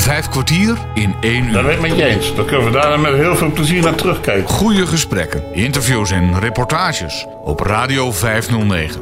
Vijf 0.00 0.28
kwartier 0.28 0.78
in 0.94 1.14
één 1.20 1.52
Dat 1.52 1.62
uur. 1.62 1.66
ben 1.66 1.74
ik 1.74 1.80
met 1.80 1.96
je 1.96 2.04
eens. 2.04 2.34
Dan 2.34 2.46
kunnen 2.46 2.64
we 2.64 2.70
daar 2.72 3.00
met 3.00 3.14
heel 3.14 3.36
veel 3.36 3.50
plezier 3.50 3.82
naar 3.82 3.94
terugkijken. 3.94 4.48
Goede 4.48 4.86
gesprekken, 4.86 5.42
interviews 5.52 6.10
en 6.10 6.38
reportages 6.38 7.26
op 7.44 7.60
Radio 7.60 8.12
509. 8.12 9.00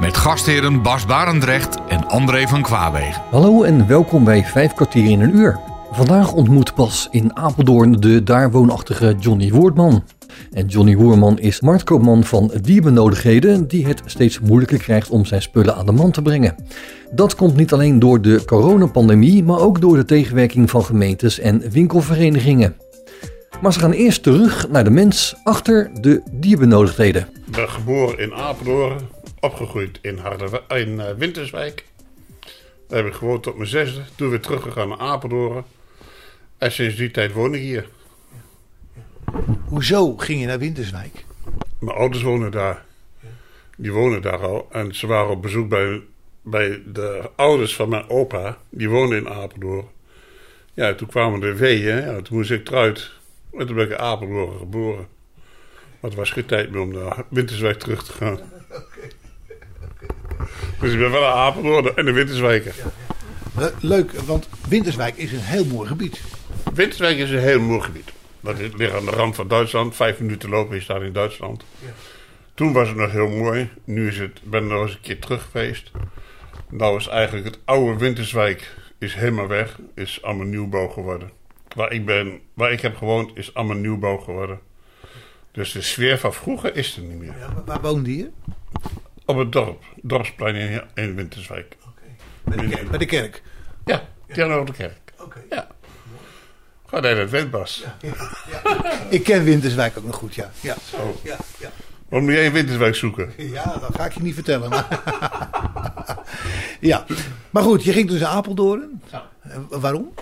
Met 0.00 0.16
gastheren 0.16 0.82
Bas 0.82 1.06
Barendrecht 1.06 1.78
en 1.88 2.08
André 2.08 2.46
van 2.48 2.62
Kwaabegen. 2.62 3.22
Hallo 3.30 3.62
en 3.62 3.86
welkom 3.86 4.24
bij 4.24 4.44
5 4.44 4.72
kwartier 4.74 5.10
in 5.10 5.20
een 5.20 5.36
uur. 5.36 5.58
Vandaag 5.90 6.32
ontmoet 6.32 6.74
Bas 6.74 7.08
in 7.10 7.36
Apeldoorn 7.36 7.92
de 7.92 8.22
daar 8.22 8.50
woonachtige 8.50 9.16
Johnny 9.20 9.50
Woerdman. 9.50 10.02
En 10.50 10.66
Johnny 10.66 10.96
Woerman 10.96 11.38
is 11.38 11.60
marktkoopman 11.60 12.24
van 12.24 12.52
dierbenodigdheden 12.62 13.68
die 13.68 13.86
het 13.86 14.02
steeds 14.04 14.40
moeilijker 14.40 14.78
krijgt 14.78 15.10
om 15.10 15.24
zijn 15.24 15.42
spullen 15.42 15.76
aan 15.76 15.86
de 15.86 15.92
man 15.92 16.10
te 16.10 16.22
brengen. 16.22 16.54
Dat 17.10 17.34
komt 17.34 17.56
niet 17.56 17.72
alleen 17.72 17.98
door 17.98 18.20
de 18.20 18.44
coronapandemie, 18.44 19.44
maar 19.44 19.60
ook 19.60 19.80
door 19.80 19.96
de 19.96 20.04
tegenwerking 20.04 20.70
van 20.70 20.84
gemeentes 20.84 21.38
en 21.38 21.70
winkelverenigingen. 21.70 22.76
Maar 23.60 23.72
ze 23.72 23.78
gaan 23.78 23.92
eerst 23.92 24.22
terug 24.22 24.68
naar 24.68 24.84
de 24.84 24.90
mens 24.90 25.34
achter 25.44 25.90
de 26.00 26.22
dierbenodigdheden. 26.32 27.28
Ik 27.46 27.52
ben 27.52 27.68
geboren 27.68 28.18
in 28.18 28.34
Apeldoorn, 28.34 29.00
opgegroeid 29.40 29.98
in, 30.02 30.18
in 30.68 31.00
eh, 31.00 31.14
Winterswijk. 31.16 31.84
Daar 32.88 32.98
heb 32.98 33.06
ik 33.06 33.14
gewoond 33.18 33.42
tot 33.42 33.56
mijn 33.56 33.68
zesde. 33.68 34.00
Toen 34.14 34.30
weer 34.30 34.40
teruggegaan 34.40 34.88
naar 34.88 34.98
Apeldoorn. 34.98 35.64
En 36.58 36.72
sinds 36.72 36.96
die 36.96 37.10
tijd 37.10 37.32
woon 37.32 37.54
ik 37.54 37.60
hier. 37.60 37.88
Hoezo 39.64 40.16
ging 40.16 40.40
je 40.40 40.46
naar 40.46 40.58
Winterswijk? 40.58 41.24
Mijn 41.78 41.96
ouders 41.96 42.22
wonen 42.22 42.50
daar. 42.50 42.84
Die 43.76 43.92
wonen 43.92 44.22
daar 44.22 44.38
al. 44.46 44.68
En 44.72 44.94
ze 44.94 45.06
waren 45.06 45.30
op 45.30 45.42
bezoek 45.42 45.68
bij, 45.68 46.00
bij 46.42 46.82
de 46.86 47.30
ouders 47.36 47.74
van 47.76 47.88
mijn 47.88 48.08
opa. 48.08 48.58
Die 48.70 48.88
woonden 48.88 49.18
in 49.18 49.28
Apeldoorn. 49.28 49.86
Ja, 50.74 50.94
toen 50.94 51.08
kwamen 51.08 51.40
de 51.40 51.54
weeën. 51.54 51.96
Ja, 51.96 52.20
toen 52.22 52.36
moest 52.36 52.50
ik 52.50 52.68
eruit. 52.68 53.10
En 53.58 53.66
toen 53.66 53.76
ben 53.76 53.84
ik 53.84 53.90
in 53.90 53.98
Apeldoorn 53.98 54.58
geboren. 54.58 55.06
Maar 56.00 56.10
het 56.10 56.14
was 56.14 56.30
geen 56.30 56.46
tijd 56.46 56.70
meer 56.70 56.80
om 56.80 56.92
naar 56.92 57.24
Winterswijk 57.28 57.78
terug 57.78 58.04
te 58.04 58.12
gaan. 58.12 58.38
Dus 60.80 60.92
ik 60.92 60.98
ben 60.98 61.10
wel 61.10 61.20
naar 61.20 61.30
Apeldoorn 61.32 61.96
en 61.96 62.04
de 62.04 62.12
Winterswijken. 62.12 62.72
Le- 63.56 63.72
Leuk, 63.80 64.12
want 64.12 64.48
Winterswijk 64.68 65.16
is 65.16 65.32
een 65.32 65.38
heel 65.40 65.64
mooi 65.64 65.88
gebied. 65.88 66.20
Winterswijk 66.74 67.18
is 67.18 67.30
een 67.30 67.38
heel 67.38 67.60
mooi 67.60 67.80
gebied. 67.80 68.10
Dat 68.42 68.58
is- 68.58 68.72
ligt 68.74 68.94
aan 68.94 69.04
de 69.04 69.10
rand 69.10 69.34
van 69.34 69.48
Duitsland. 69.48 69.96
Vijf 69.96 70.20
minuten 70.20 70.48
lopen 70.48 70.76
is 70.76 70.86
daar 70.86 71.02
in 71.02 71.12
Duitsland. 71.12 71.64
Toen 72.54 72.72
was 72.72 72.88
het 72.88 72.96
nog 72.96 73.10
heel 73.10 73.28
mooi. 73.28 73.70
Nu 73.84 74.08
is 74.08 74.18
het, 74.18 74.40
ben 74.42 74.62
ik 74.64 74.70
nog 74.70 74.82
eens 74.82 74.94
een 74.94 75.00
keer 75.00 75.18
terug 75.20 75.48
geweest. 75.50 75.90
Nou 76.70 76.96
is 76.96 77.06
eigenlijk 77.08 77.46
het 77.46 77.58
oude 77.64 77.98
Winterswijk 77.98 78.74
is 78.98 79.14
helemaal 79.14 79.46
weg. 79.46 79.78
Is 79.94 80.22
allemaal 80.22 80.46
nieuwbouw 80.46 80.88
geworden. 80.88 81.30
Waar 81.76 81.92
ik, 81.92 82.06
ben, 82.06 82.40
waar 82.54 82.72
ik 82.72 82.80
heb 82.80 82.96
gewoond 82.96 83.36
is 83.36 83.54
allemaal 83.54 83.76
nieuwbouw 83.76 84.16
geworden. 84.16 84.60
Dus 85.52 85.72
de 85.72 85.82
sfeer 85.82 86.18
van 86.18 86.32
vroeger 86.32 86.76
is 86.76 86.96
er 86.96 87.02
niet 87.02 87.18
meer. 87.18 87.34
Ja, 87.38 87.62
waar 87.66 87.80
woonde 87.80 88.16
je? 88.16 88.30
Op 89.24 89.36
het 89.36 89.52
dorp. 89.52 89.82
Dorpsplein 90.02 90.54
in, 90.54 90.82
in 90.94 91.14
Winterswijk. 91.14 91.76
Bij 92.44 92.56
de 92.56 92.68
kerk. 92.68 92.88
Bij 92.88 92.98
de 92.98 93.06
kerk. 93.06 93.42
Ja, 93.84 94.08
tegenover 94.26 94.66
de 94.66 94.72
kerk. 94.72 95.12
Oké. 95.20 95.42
Ja. 95.50 95.68
Gewoon 96.92 97.10
dat 97.10 97.16
het 97.16 97.30
windbas. 97.30 97.84
Ik 99.08 99.24
ken 99.24 99.44
Winterswijk 99.44 99.98
ook 99.98 100.04
nog 100.04 100.16
goed, 100.16 100.34
ja. 100.34 100.50
Ja, 100.60 100.76
Oh. 100.94 101.24
ja, 101.24 101.36
ja. 101.58 101.70
Waarom 102.08 102.28
moet 102.28 102.36
jij 102.38 102.44
in 102.46 102.52
Winterswijk 102.52 102.94
zoeken? 102.94 103.32
ja 103.36 103.76
dat 103.80 103.94
ga 103.94 104.04
ik 104.04 104.12
je 104.12 104.20
niet 104.22 104.34
vertellen. 104.34 104.70
Maar... 104.70 105.00
ja, 106.80 107.06
maar 107.50 107.62
goed, 107.62 107.84
je 107.84 107.92
ging 107.92 108.08
dus 108.08 108.20
naar 108.20 108.28
Apeldoorn. 108.28 109.02
Eh, 109.10 109.20
Waarom? 109.68 110.14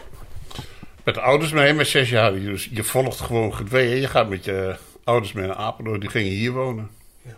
Met 1.05 1.15
de 1.15 1.21
ouders 1.21 1.53
mee, 1.53 1.73
met 1.73 1.87
zes 1.87 2.11
jaar. 2.11 2.33
Dus 2.33 2.69
je 2.73 2.85
volgt 2.85 3.21
gewoon 3.21 3.55
gedwee. 3.55 4.01
Je 4.01 4.07
gaat 4.09 4.29
met 4.29 4.45
je 4.45 4.77
ouders 5.05 5.33
mee 5.33 5.47
naar 5.47 5.57
Apeldoorn. 5.57 6.01
Die 6.01 6.09
gingen 6.11 6.33
hier 6.33 6.53
wonen. 6.53 6.91
Ja. 7.23 7.35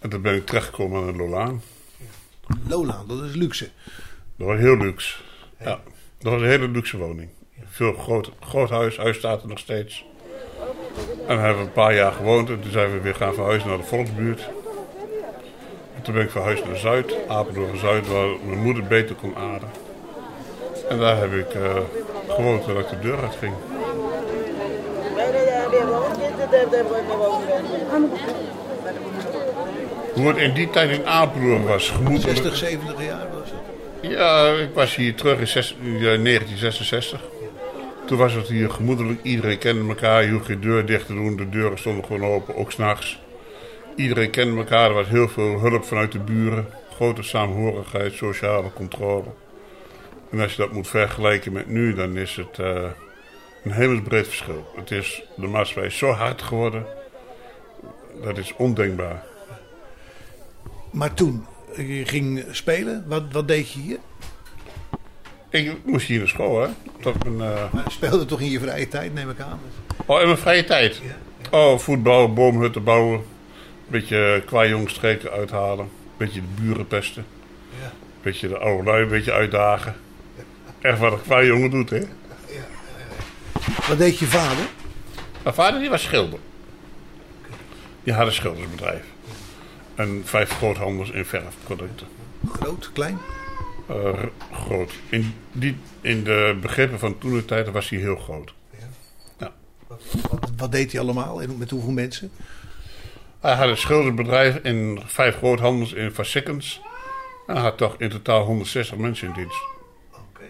En 0.00 0.10
toen 0.10 0.22
ben 0.22 0.34
ik 0.34 0.46
terechtgekomen 0.46 1.00
aan 1.00 1.06
de 1.12 1.18
Lolaan. 1.18 1.62
Lolaan, 2.68 3.06
dat 3.08 3.22
is 3.22 3.34
luxe. 3.34 3.68
Dat 4.36 4.46
was 4.46 4.58
heel 4.58 4.76
luxe. 4.76 5.16
Ja, 5.60 5.80
dat 6.18 6.32
was 6.32 6.40
een 6.42 6.48
hele 6.48 6.68
luxe 6.68 6.96
woning. 6.98 7.28
Veel 7.74 7.92
groot, 7.92 8.30
groot 8.40 8.70
huis. 8.70 8.96
Huis 8.96 9.16
staat 9.16 9.42
er 9.42 9.48
nog 9.48 9.58
steeds. 9.58 10.04
En 11.26 11.36
daar 11.36 11.44
hebben 11.44 11.56
we 11.62 11.68
een 11.68 11.72
paar 11.72 11.94
jaar 11.94 12.12
gewoond. 12.12 12.48
En 12.48 12.60
toen 12.60 12.70
zijn 12.70 12.92
we 12.92 13.00
weer 13.00 13.14
gaan 13.14 13.34
verhuizen 13.34 13.68
naar 13.68 13.78
de 13.78 13.84
Volksbuurt. 13.84 14.48
En 15.96 16.02
toen 16.02 16.14
ben 16.14 16.22
ik 16.22 16.30
verhuisd 16.30 16.64
naar 16.64 16.76
Zuid. 16.76 17.14
Apeldoorn 17.28 17.78
Zuid, 17.78 18.06
waar 18.08 18.28
mijn 18.44 18.58
moeder 18.62 18.84
beter 18.84 19.14
kon 19.14 19.36
aarden. 19.36 19.68
En 20.88 20.98
daar 20.98 21.16
heb 21.16 21.32
ik 21.32 21.54
eh, 21.54 21.76
gewoond 22.28 22.64
toen 22.64 22.78
ik 22.78 22.88
de 22.88 22.98
deur 22.98 23.20
uit 23.22 23.34
ging. 23.38 23.54
Hoe 30.14 30.28
het 30.28 30.36
in 30.36 30.52
die 30.54 30.70
tijd 30.70 30.90
in 30.90 31.06
Apeldoorn 31.06 31.64
was, 31.64 31.90
gemoedelijk. 31.90 32.36
60, 32.36 32.56
70 32.56 33.04
jaar 33.04 33.26
was 33.38 33.50
het. 33.50 34.10
Ja, 34.10 34.46
ik 34.52 34.68
was 34.74 34.94
hier 34.96 35.14
terug 35.14 35.38
in 35.38 35.46
zes- 35.46 35.76
eh, 35.82 35.84
1966. 36.22 37.20
Toen 38.06 38.18
was 38.18 38.32
het 38.32 38.48
hier 38.48 38.70
gemoedelijk. 38.70 39.22
Iedereen 39.22 39.58
kende 39.58 39.88
elkaar. 39.88 40.24
Je 40.24 40.30
hoeft 40.30 40.46
geen 40.46 40.60
deur 40.60 40.86
dicht 40.86 41.06
te 41.06 41.14
doen. 41.14 41.36
De 41.36 41.48
deuren 41.48 41.78
stonden 41.78 42.04
gewoon 42.04 42.24
open, 42.24 42.56
ook 42.56 42.72
s'nachts. 42.72 43.20
Iedereen 43.96 44.30
kende 44.30 44.56
elkaar. 44.56 44.88
Er 44.88 44.94
was 44.94 45.08
heel 45.08 45.28
veel 45.28 45.60
hulp 45.60 45.84
vanuit 45.84 46.12
de 46.12 46.18
buren. 46.18 46.66
Grote 46.94 47.22
saamhorigheid, 47.22 48.12
sociale 48.12 48.72
controle. 48.72 49.28
En 50.30 50.40
als 50.40 50.54
je 50.54 50.62
dat 50.62 50.72
moet 50.72 50.88
vergelijken 50.88 51.52
met 51.52 51.68
nu, 51.68 51.94
dan 51.94 52.16
is 52.16 52.36
het 52.36 52.58
eh, 52.58 52.90
een 53.64 53.72
hemelsbreed 53.72 54.26
verschil. 54.26 54.66
Het 54.76 54.90
is 54.90 55.22
de 55.36 55.46
maatschappij 55.46 55.90
zo 55.90 56.10
hard 56.10 56.42
geworden. 56.42 56.86
Dat 58.22 58.38
is 58.38 58.54
ondenkbaar. 58.56 59.24
Maar 60.90 61.14
toen, 61.14 61.46
je 61.76 62.04
ging 62.06 62.44
spelen, 62.50 63.04
wat, 63.06 63.22
wat 63.32 63.48
deed 63.48 63.72
je 63.72 63.80
hier? 63.80 63.98
Ik 65.52 65.76
moest 65.84 66.06
hier 66.06 66.18
naar 66.18 66.28
school, 66.28 66.62
hè. 66.62 66.68
Tot 67.00 67.24
mijn, 67.24 67.52
eh, 67.52 67.72
Maar 67.72 67.90
speelde 67.90 68.24
toch 68.24 68.40
in 68.40 68.50
je 68.50 68.60
vrije 68.60 68.88
tijd, 68.88 69.14
neem 69.14 69.30
ik 69.30 69.40
aan. 69.40 69.60
Oh, 70.06 70.20
in 70.20 70.26
mijn 70.26 70.38
vrije 70.38 70.64
tijd? 70.64 71.00
Oh, 71.50 71.78
voetbal, 71.78 72.32
boomhutten 72.32 72.84
bouwen. 72.84 73.18
Een 73.18 73.24
beetje 73.86 74.42
qua 74.46 74.66
jongstreken 74.66 75.30
uithalen. 75.30 75.84
Een 75.84 75.90
beetje 76.16 76.40
de 76.40 76.62
buren 76.62 76.86
pesten. 76.86 77.24
Ja. 77.80 77.84
Een 77.86 78.22
beetje 78.22 78.48
de 78.48 78.58
oude 78.58 78.90
lui 78.90 79.02
een 79.02 79.08
beetje 79.08 79.32
uitdagen. 79.32 79.94
Echt 80.80 80.98
wat 80.98 81.12
een 81.12 81.22
qua 81.22 81.42
jongen 81.42 81.70
doet, 81.70 81.90
hè. 81.90 82.00
Wat 83.88 83.98
deed 83.98 84.18
je 84.18 84.26
vader? 84.26 84.64
Mijn 85.42 85.54
vader 85.54 85.80
die 85.80 85.90
was 85.90 86.02
schilder. 86.02 86.38
Die 88.02 88.12
had 88.12 88.26
een 88.26 88.32
schildersbedrijf. 88.32 89.02
En 89.94 90.22
vijf 90.24 90.50
groothandels 90.50 91.10
in 91.10 91.24
verfproducten. 91.24 92.06
Groot, 92.52 92.90
klein? 92.92 93.18
Eh, 93.92 94.22
groot. 94.52 94.92
In, 95.08 95.34
die, 95.52 95.76
in 96.00 96.24
de 96.24 96.58
begrippen 96.60 96.98
van 96.98 97.18
toen 97.18 97.32
de 97.32 97.44
tijd 97.44 97.70
was 97.70 97.88
hij 97.88 97.98
heel 97.98 98.16
groot. 98.16 98.54
Wat, 100.30 100.50
wat 100.56 100.72
deed 100.72 100.92
hij 100.92 101.00
allemaal 101.00 101.42
en 101.42 101.58
met 101.58 101.70
hoeveel 101.70 101.90
mensen? 101.90 102.30
Hij 103.40 103.54
had 103.54 103.68
een 103.68 103.76
schildersbedrijf 103.76 104.56
in 104.56 105.02
vijf 105.04 105.36
groothandels 105.36 105.92
in 105.92 106.12
Vassikkens. 106.12 106.80
En 107.46 107.54
hij 107.54 107.62
had 107.64 107.76
toch 107.76 107.94
in 107.98 108.10
totaal 108.10 108.44
160 108.44 108.96
mensen 108.96 109.28
in 109.28 109.34
dienst. 109.34 109.62
Oké. 110.10 110.44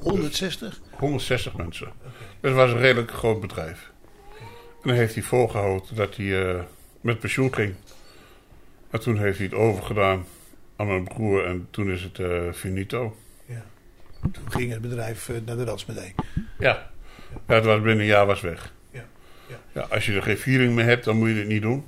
160? 0.00 0.80
160 0.90 1.56
mensen. 1.56 1.92
Dus 2.40 2.50
het 2.50 2.54
was 2.54 2.70
een 2.70 2.78
redelijk 2.78 3.10
groot 3.10 3.40
bedrijf. 3.40 3.90
En 4.82 4.88
dan 4.88 4.94
heeft 4.94 5.14
hij 5.14 5.22
volgehouden 5.22 5.94
dat 5.94 6.16
hij 6.16 6.48
eh, 6.48 6.60
met 7.00 7.18
pensioen 7.18 7.54
ging. 7.54 7.74
En 8.90 9.00
toen 9.00 9.18
heeft 9.18 9.38
hij 9.38 9.46
het 9.46 9.56
overgedaan 9.56 10.24
aan 10.76 10.86
mijn 10.86 11.04
broer 11.04 11.44
en 11.44 11.66
toen 11.70 11.90
is 11.90 12.02
het 12.02 12.18
eh, 12.18 12.52
finito. 12.52 13.16
Ja. 13.46 13.64
Toen 14.20 14.50
ging 14.50 14.72
het 14.72 14.80
bedrijf 14.80 15.28
eh, 15.28 15.36
naar 15.44 15.56
de 15.56 15.64
Radsmedee. 15.64 16.14
Ja. 16.58 16.90
ja, 17.46 17.54
het 17.54 17.64
was 17.64 17.76
binnen 17.76 18.00
een 18.00 18.04
jaar 18.04 18.26
was 18.26 18.40
weg. 18.40 18.72
Ja. 18.90 19.04
Ja. 19.48 19.56
Ja, 19.72 19.80
als 19.80 20.06
je 20.06 20.12
er 20.12 20.22
geen 20.22 20.36
feeling 20.36 20.74
mee 20.74 20.84
hebt, 20.84 21.04
dan 21.04 21.16
moet 21.16 21.28
je 21.28 21.34
het 21.34 21.46
niet 21.46 21.62
doen. 21.62 21.84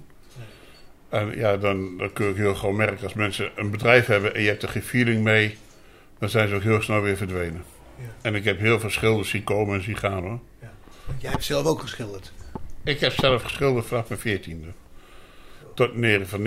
En 1.09 1.37
ja, 1.37 1.57
dan, 1.57 1.97
dan 1.97 2.13
kun 2.13 2.27
je 2.27 2.35
heel 2.35 2.55
gewoon 2.55 2.77
merken 2.77 3.03
als 3.05 3.15
mensen 3.15 3.51
een 3.55 3.71
bedrijf 3.71 4.07
hebben 4.07 4.35
en 4.35 4.43
je 4.43 4.49
hebt 4.49 4.63
er 4.63 4.69
geen 4.69 4.83
feeling 4.83 5.23
mee, 5.23 5.57
dan 6.19 6.29
zijn 6.29 6.49
ze 6.49 6.55
ook 6.55 6.63
heel 6.63 6.83
snel 6.83 7.01
weer 7.01 7.17
verdwenen. 7.17 7.65
Ja. 7.99 8.05
En 8.23 8.35
ik 8.35 8.45
heb 8.45 8.59
heel 8.59 8.81
veel 8.81 8.91
schilders 8.91 9.29
zien 9.29 9.45
komen 9.45 9.77
en 9.77 9.83
zien 9.83 9.97
gaan 9.97 10.23
hoor. 10.23 10.41
Ja. 10.61 10.73
Want 11.07 11.21
jij 11.21 11.31
hebt 11.31 11.45
zelf 11.45 11.67
ook 11.67 11.81
geschilderd. 11.81 12.33
Ik 12.85 13.01
heb 13.01 13.13
zelf 13.13 13.43
geschilderd 13.43 13.87
vanaf 13.87 14.09
mijn 14.09 14.21
veertiende. 14.21 14.69
Tot 15.75 15.91
van 16.29 16.43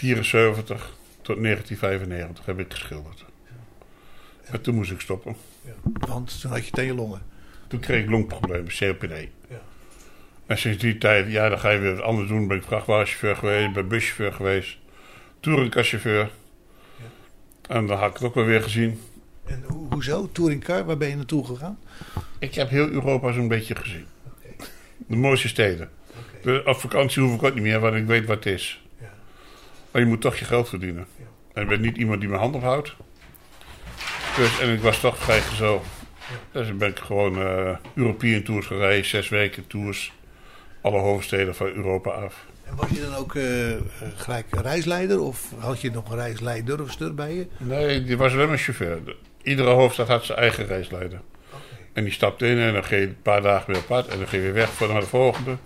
1974 0.00 0.96
tot 1.22 1.42
1995 1.42 2.46
heb 2.46 2.58
ik 2.58 2.72
geschilderd. 2.72 3.24
En 4.44 4.60
toen 4.60 4.74
moest 4.74 4.90
ik 4.90 5.00
stoppen. 5.00 5.36
Want 5.82 6.40
toen 6.40 6.50
had 6.50 6.66
je 6.66 6.94
longen. 6.94 7.22
Toen 7.66 7.80
kreeg 7.80 8.02
ik 8.02 8.10
longproblemen, 8.10 8.72
COPD. 8.78 9.28
Ja. 9.48 9.60
En 10.46 10.58
sinds 10.58 10.78
die 10.78 10.98
tijd, 10.98 11.30
ja, 11.30 11.48
dan 11.48 11.58
ga 11.58 11.70
je 11.70 11.78
weer 11.78 11.94
wat 11.94 12.04
anders 12.04 12.28
doen. 12.28 12.48
Ben 12.48 12.56
ik 12.56 12.62
vrachtwagenchauffeur 12.62 13.36
geweest, 13.36 13.72
ben 13.72 13.88
buschauffeur 13.88 14.32
geweest, 14.32 14.78
touringcaschauffeur. 15.40 16.30
En 17.68 17.86
dan 17.86 17.98
had 17.98 18.08
ik 18.08 18.14
het 18.14 18.22
ook 18.22 18.34
wel 18.34 18.44
weer 18.44 18.62
gezien. 18.62 19.00
En 19.44 19.64
hoe, 19.66 19.88
hoezo? 19.90 20.28
Touringcar, 20.32 20.84
waar 20.84 20.96
ben 20.96 21.08
je 21.08 21.16
naartoe 21.16 21.44
gegaan? 21.44 21.78
Ik 22.38 22.54
heb 22.54 22.68
heel 22.68 22.88
Europa 22.88 23.32
zo'n 23.32 23.48
beetje 23.48 23.76
gezien. 23.76 24.06
De 24.96 25.16
mooiste 25.16 25.48
steden. 25.48 25.90
Dus 26.42 26.64
op 26.64 26.76
vakantie 26.76 27.22
hoef 27.22 27.34
ik 27.34 27.42
ook 27.42 27.54
niet 27.54 27.62
meer, 27.62 27.80
want 27.80 27.94
ik 27.94 28.06
weet 28.06 28.26
wat 28.26 28.44
het 28.44 28.54
is. 28.54 28.81
Maar 29.92 30.02
je 30.02 30.08
moet 30.08 30.20
toch 30.20 30.36
je 30.36 30.44
geld 30.44 30.68
verdienen. 30.68 31.06
En 31.54 31.62
ik 31.62 31.68
ben 31.68 31.80
niet 31.80 31.96
iemand 31.96 32.20
die 32.20 32.28
mijn 32.28 32.40
hand 32.40 32.54
ophoudt. 32.54 32.94
Dus, 34.36 34.60
en 34.60 34.72
ik 34.72 34.80
was 34.80 35.00
toch 35.00 35.18
vrijgezel. 35.18 35.82
Dus 36.52 36.66
dan 36.66 36.78
ben 36.78 36.88
ik 36.88 36.98
gewoon 36.98 37.38
eh 37.42 37.76
European 37.94 38.42
Tours 38.42 38.66
gereden, 38.66 39.04
zes 39.04 39.28
weken 39.28 39.66
tours. 39.66 40.12
Alle 40.80 40.98
hoofdsteden 40.98 41.54
van 41.54 41.66
Europa 41.66 42.10
af. 42.10 42.46
En 42.64 42.76
was 42.76 42.88
je 42.90 43.00
dan 43.00 43.14
ook 43.14 43.34
eh, 43.34 43.44
gelijk 44.16 44.46
reisleider? 44.50 45.20
Of 45.20 45.46
had 45.58 45.80
je 45.80 45.90
nog 45.90 46.10
een 46.10 46.16
reisleider 46.16 46.82
of 46.82 46.90
stur 46.90 47.14
bij 47.14 47.34
je? 47.34 47.46
Nee, 47.58 48.02
die 48.04 48.16
was 48.16 48.32
alleen 48.32 48.48
maar 48.48 48.58
chauffeur. 48.58 49.04
De- 49.04 49.16
Iedere 49.42 49.70
hoofdstad 49.70 50.08
had 50.08 50.24
zijn 50.24 50.38
eigen 50.38 50.66
reisleider. 50.66 51.20
En 51.92 52.04
die 52.04 52.12
stapte 52.12 52.46
in 52.46 52.58
en 52.58 52.72
dan 52.72 52.84
ging 52.84 53.00
je 53.00 53.06
een 53.06 53.22
paar 53.22 53.42
dagen 53.42 53.72
weer 53.72 53.82
pad. 53.82 54.06
En 54.08 54.18
dan 54.18 54.28
ging 54.28 54.42
je 54.42 54.52
weer 54.52 54.60
weg 54.60 54.68
voor 54.72 54.88
naar 54.88 55.00
de 55.00 55.06
volgende. 55.06 55.56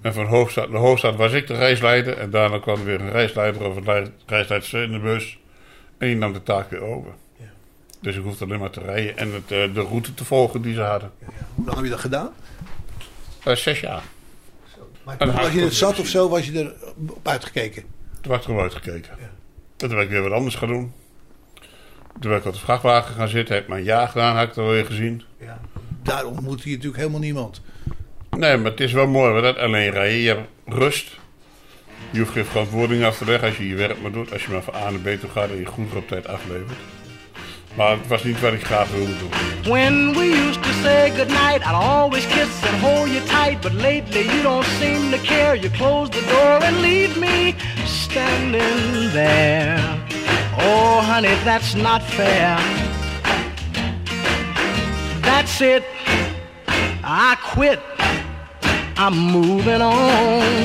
En 0.00 0.14
van 0.14 0.26
hoofdstad 0.26 0.70
naar 0.70 0.80
hoofdstad 0.80 1.16
was 1.16 1.32
ik 1.32 1.46
de 1.46 1.54
reisleider. 1.54 2.18
En 2.18 2.30
daarna 2.30 2.58
kwam 2.58 2.78
er 2.78 2.84
weer 2.84 3.00
een 3.00 3.10
reisleider 3.10 3.64
of 3.64 3.76
een 3.76 3.84
lei- 3.84 4.10
reisleidster 4.26 4.82
in 4.82 4.92
de 4.92 4.98
bus. 4.98 5.38
En 5.98 6.06
die 6.06 6.16
nam 6.16 6.32
de 6.32 6.42
taak 6.42 6.70
weer 6.70 6.80
over. 6.82 7.10
Ja. 7.38 7.44
Dus 8.00 8.16
ik 8.16 8.22
hoefde 8.22 8.44
alleen 8.44 8.58
maar 8.60 8.70
te 8.70 8.80
rijden 8.80 9.16
en 9.16 9.32
het, 9.32 9.42
eh, 9.50 9.74
de 9.74 9.80
route 9.80 10.14
te 10.14 10.24
volgen 10.24 10.62
die 10.62 10.74
ze 10.74 10.80
hadden. 10.80 11.10
Hoe 11.54 11.64
lang 11.64 11.74
heb 11.76 11.84
je 11.84 11.90
dat 11.90 12.00
gedaan? 12.00 12.30
Eh, 13.44 13.54
zes 13.54 13.80
jaar. 13.80 14.02
Maar 15.04 15.16
was 15.18 15.28
had 15.30 15.52
je 15.52 15.60
het 15.60 15.74
zat 15.74 15.98
of 15.98 16.06
zo, 16.06 16.28
was 16.28 16.46
je 16.46 16.58
er 16.64 16.74
op 17.08 17.28
uitgekeken? 17.28 17.82
Toen 18.20 18.30
werd 18.30 18.42
ik 18.42 18.48
erom 18.48 18.60
uitgekeken. 18.62 19.16
Ja. 19.18 19.24
En 19.24 19.30
toen 19.76 19.88
ben 19.88 20.00
ik 20.00 20.08
weer 20.08 20.22
wat 20.22 20.32
anders 20.32 20.54
gaan 20.54 20.68
doen. 20.68 20.92
Toen 22.20 22.30
ben 22.30 22.36
ik 22.38 22.44
op 22.46 22.52
de 22.52 22.58
vrachtwagen 22.58 23.14
gaan 23.14 23.28
zitten. 23.28 23.54
Heb 23.54 23.62
ik 23.64 23.68
maar 23.68 23.78
een 23.78 23.84
jaar 23.84 24.08
gedaan, 24.08 24.36
had 24.36 24.48
ik 24.48 24.56
er 24.56 24.66
weer 24.68 24.86
gezien. 24.86 25.22
Ja. 25.40 25.60
Daar 26.02 26.24
ontmoette 26.24 26.64
je 26.68 26.70
natuurlijk 26.74 27.00
helemaal 27.00 27.20
niemand. 27.20 27.60
Nee, 28.38 28.56
maar 28.56 28.70
het 28.70 28.80
is 28.80 28.92
wel 28.92 29.06
mooi, 29.06 29.42
dat 29.42 29.58
alleen 29.58 29.90
rijden. 29.90 30.16
Je 30.18 30.28
hebt 30.28 30.48
rust. 30.66 31.20
Je 32.10 32.18
hoeft 32.18 32.32
geen 32.32 32.44
verantwoording 32.44 33.04
af 33.04 33.16
te 33.16 33.24
leggen 33.24 33.48
als 33.48 33.56
je 33.56 33.68
je 33.68 33.74
werk 33.74 34.02
maar 34.02 34.12
doet. 34.12 34.32
Als 34.32 34.44
je 34.44 34.50
maar 34.50 34.62
van 34.62 34.74
A 34.74 34.90
naar 34.90 35.00
B 35.00 35.20
toe 35.20 35.30
gaat 35.30 35.50
en 35.50 35.58
je 35.58 35.66
goed 35.66 35.94
op 35.94 36.08
tijd 36.08 36.28
aflevert. 36.28 36.78
Maar 37.74 37.90
het 37.90 38.06
was 38.06 38.24
niet 38.24 38.40
wat 38.40 38.52
ik 38.52 38.64
graag 38.64 38.88
wilde 38.90 39.18
doen. 39.18 39.30
When 39.62 40.12
we 40.12 40.24
used 40.48 40.62
to 40.62 40.70
say 40.82 41.10
goodnight, 41.10 41.60
I'd 41.66 41.74
always 41.74 42.26
kiss 42.26 42.70
and 42.70 42.80
hold 42.80 43.08
you 43.08 43.20
tight. 43.24 43.60
But 43.60 43.72
lately 43.72 44.24
you 44.24 44.42
don't 44.42 44.64
seem 44.64 45.10
to 45.10 45.18
care. 45.22 45.58
You 45.58 45.70
close 45.70 46.10
the 46.10 46.24
door 46.28 46.62
and 46.62 46.80
leave 46.80 47.18
me 47.18 47.54
standing 47.84 49.12
there. 49.12 49.78
Oh, 50.58 51.00
honey, 51.00 51.34
that's 51.44 51.74
not 51.74 52.02
fair. 52.02 52.58
That's 55.20 55.60
it. 55.60 55.84
I 57.04 57.36
quit. 57.54 57.91
I'm 59.04 59.18
moving 59.18 59.82
on. 59.82 60.62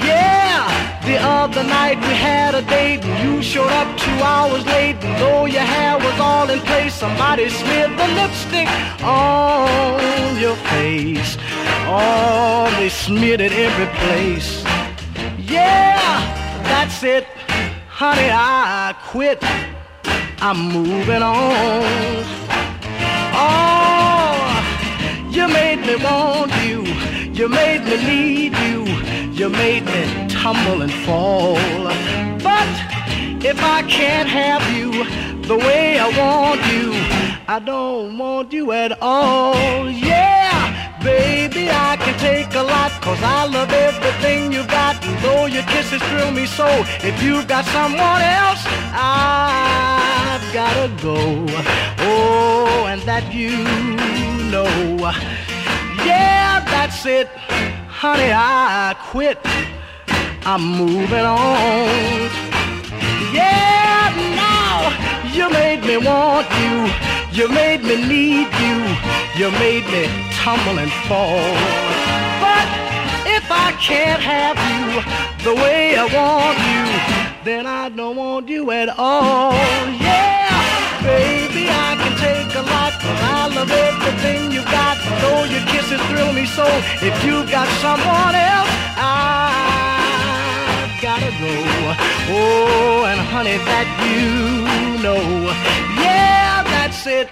Yeah, 0.00 0.64
the 1.04 1.18
other 1.20 1.62
night 1.62 1.98
we 1.98 2.14
had 2.14 2.54
a 2.54 2.62
date 2.62 3.04
and 3.04 3.16
you 3.22 3.42
showed 3.42 3.68
up 3.68 3.98
two 3.98 4.18
hours 4.32 4.64
late. 4.64 4.96
And 5.04 5.14
though 5.20 5.44
your 5.44 5.60
hair 5.60 5.98
was 5.98 6.18
all 6.18 6.48
in 6.48 6.60
place, 6.60 6.94
somebody 6.94 7.50
smeared 7.50 7.90
the 8.00 8.08
lipstick 8.18 8.66
on 9.04 10.40
your 10.40 10.56
face. 10.72 11.36
Oh, 11.86 12.74
they 12.78 12.88
smeared 12.88 13.42
it 13.42 13.52
every 13.52 13.88
place. 14.00 14.64
Yeah, 15.36 16.00
that's 16.62 17.02
it. 17.02 17.26
Honey, 17.88 18.30
I 18.32 18.94
quit. 19.10 19.38
I'm 20.40 20.72
moving 20.72 21.22
on. 21.22 22.24
Oh, 23.36 24.13
you 25.34 25.48
made 25.48 25.80
me 25.80 25.96
want 25.96 26.52
you. 26.64 26.84
You 27.32 27.48
made 27.48 27.82
me 27.84 27.96
need 28.06 28.52
you. 28.66 28.84
You 29.32 29.48
made 29.48 29.84
me 29.84 30.28
tumble 30.28 30.82
and 30.82 30.92
fall. 31.04 31.56
But 32.48 32.68
if 33.44 33.60
I 33.60 33.82
can't 33.88 34.28
have 34.28 34.62
you 34.76 34.90
the 35.42 35.56
way 35.56 35.98
I 35.98 36.08
want 36.22 36.60
you, 36.72 36.92
I 37.48 37.58
don't 37.58 38.16
want 38.16 38.52
you 38.52 38.70
at 38.70 38.96
all. 39.02 39.90
Yeah, 39.90 41.02
baby, 41.02 41.68
I 41.68 41.96
can 41.96 42.16
take 42.20 42.54
a 42.54 42.62
lot 42.62 42.92
cause 43.02 43.22
I 43.22 43.46
love 43.46 43.72
everything 43.72 44.52
you 44.52 44.64
got. 44.68 45.04
And 45.04 45.18
though 45.24 45.46
your 45.46 45.64
kisses 45.64 46.02
thrill 46.10 46.30
me 46.30 46.46
so, 46.46 46.68
if 47.02 47.20
you've 47.22 47.48
got 47.48 47.64
someone 47.66 48.22
else, 48.22 48.62
I've 48.94 50.46
gotta 50.54 50.88
go. 51.02 51.18
Oh, 51.98 52.86
and 52.88 53.02
that 53.02 53.34
you 53.34 54.13
Yeah, 54.64 56.60
that's 56.64 57.04
it. 57.06 57.28
Honey, 57.88 58.30
I 58.32 58.94
quit. 59.10 59.38
I'm 60.46 60.62
moving 60.76 61.24
on. 61.24 62.30
Yeah, 63.32 64.12
now 64.36 64.92
you 65.32 65.48
made 65.50 65.82
me 65.84 65.96
want 65.96 66.46
you. 66.62 66.90
You 67.32 67.48
made 67.48 67.82
me 67.82 67.96
need 68.06 68.48
you. 68.64 68.76
You 69.38 69.50
made 69.58 69.86
me 69.94 70.04
tumble 70.32 70.78
and 70.78 70.92
fall. 71.08 71.40
But 72.44 72.68
if 73.36 73.44
I 73.50 73.72
can't 73.80 74.20
have 74.22 74.56
you 74.70 75.02
the 75.44 75.54
way 75.54 75.96
I 75.96 76.04
want 76.18 76.58
you, 76.70 76.84
then 77.44 77.66
I 77.66 77.88
don't 77.88 78.16
want 78.16 78.48
you 78.48 78.70
at 78.70 78.88
all. 78.98 79.52
Yeah, 80.00 80.43
baby, 81.04 81.64
I 81.68 81.90
can 82.00 82.14
take 82.18 82.50
a 82.56 82.62
lot, 82.72 82.92
cause 83.02 83.20
I 83.36 83.46
love 83.56 83.70
everything 83.70 84.50
you 84.50 84.62
got. 84.64 84.96
Though 85.20 85.44
your 85.44 85.64
kisses 85.72 86.00
thrill 86.08 86.32
me 86.32 86.46
so, 86.46 86.66
if 87.08 87.14
you've 87.24 87.50
got 87.50 87.68
someone 87.84 88.34
else, 88.34 88.74
I've 88.96 90.94
gotta 91.06 91.30
go. 91.44 91.54
Oh, 92.32 93.04
and 93.10 93.20
honey, 93.32 93.58
that 93.70 93.86
you 94.08 94.28
know. 95.04 95.22
Yeah, 96.02 96.64
that's 96.74 97.06
it, 97.06 97.30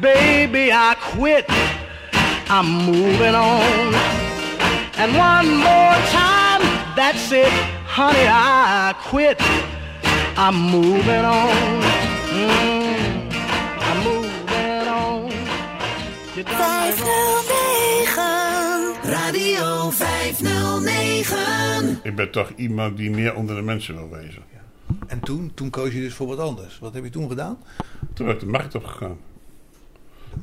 baby, 0.00 0.64
I 0.72 0.96
quit. 1.14 1.46
I'm 2.48 2.68
moving 2.90 3.34
on. 3.34 3.94
And 4.98 5.10
one 5.16 5.48
more 5.68 5.96
time, 6.22 6.62
that's 6.96 7.30
it, 7.30 7.52
honey, 7.86 8.26
I 8.26 8.94
quit. 9.10 9.38
I'm 10.38 10.56
moving 10.70 11.24
on. 11.24 11.82
Mm, 12.36 12.75
509 16.44 18.94
Radio 19.02 19.90
509 19.90 22.00
Ik 22.02 22.16
ben 22.16 22.30
toch 22.30 22.50
iemand 22.56 22.96
die 22.96 23.10
meer 23.10 23.34
onder 23.34 23.56
de 23.56 23.62
mensen 23.62 23.94
wil 23.94 24.10
wezen. 24.10 24.42
En 25.06 25.20
toen, 25.20 25.50
toen 25.54 25.70
koos 25.70 25.92
je 25.92 26.00
dus 26.00 26.14
voor 26.14 26.26
wat 26.26 26.38
anders. 26.38 26.78
Wat 26.78 26.94
heb 26.94 27.04
je 27.04 27.10
toen 27.10 27.28
gedaan? 27.28 27.58
Toen 28.14 28.26
ben 28.26 28.34
ik 28.34 28.40
de 28.40 28.46
markt 28.46 28.74
opgegaan. 28.74 29.18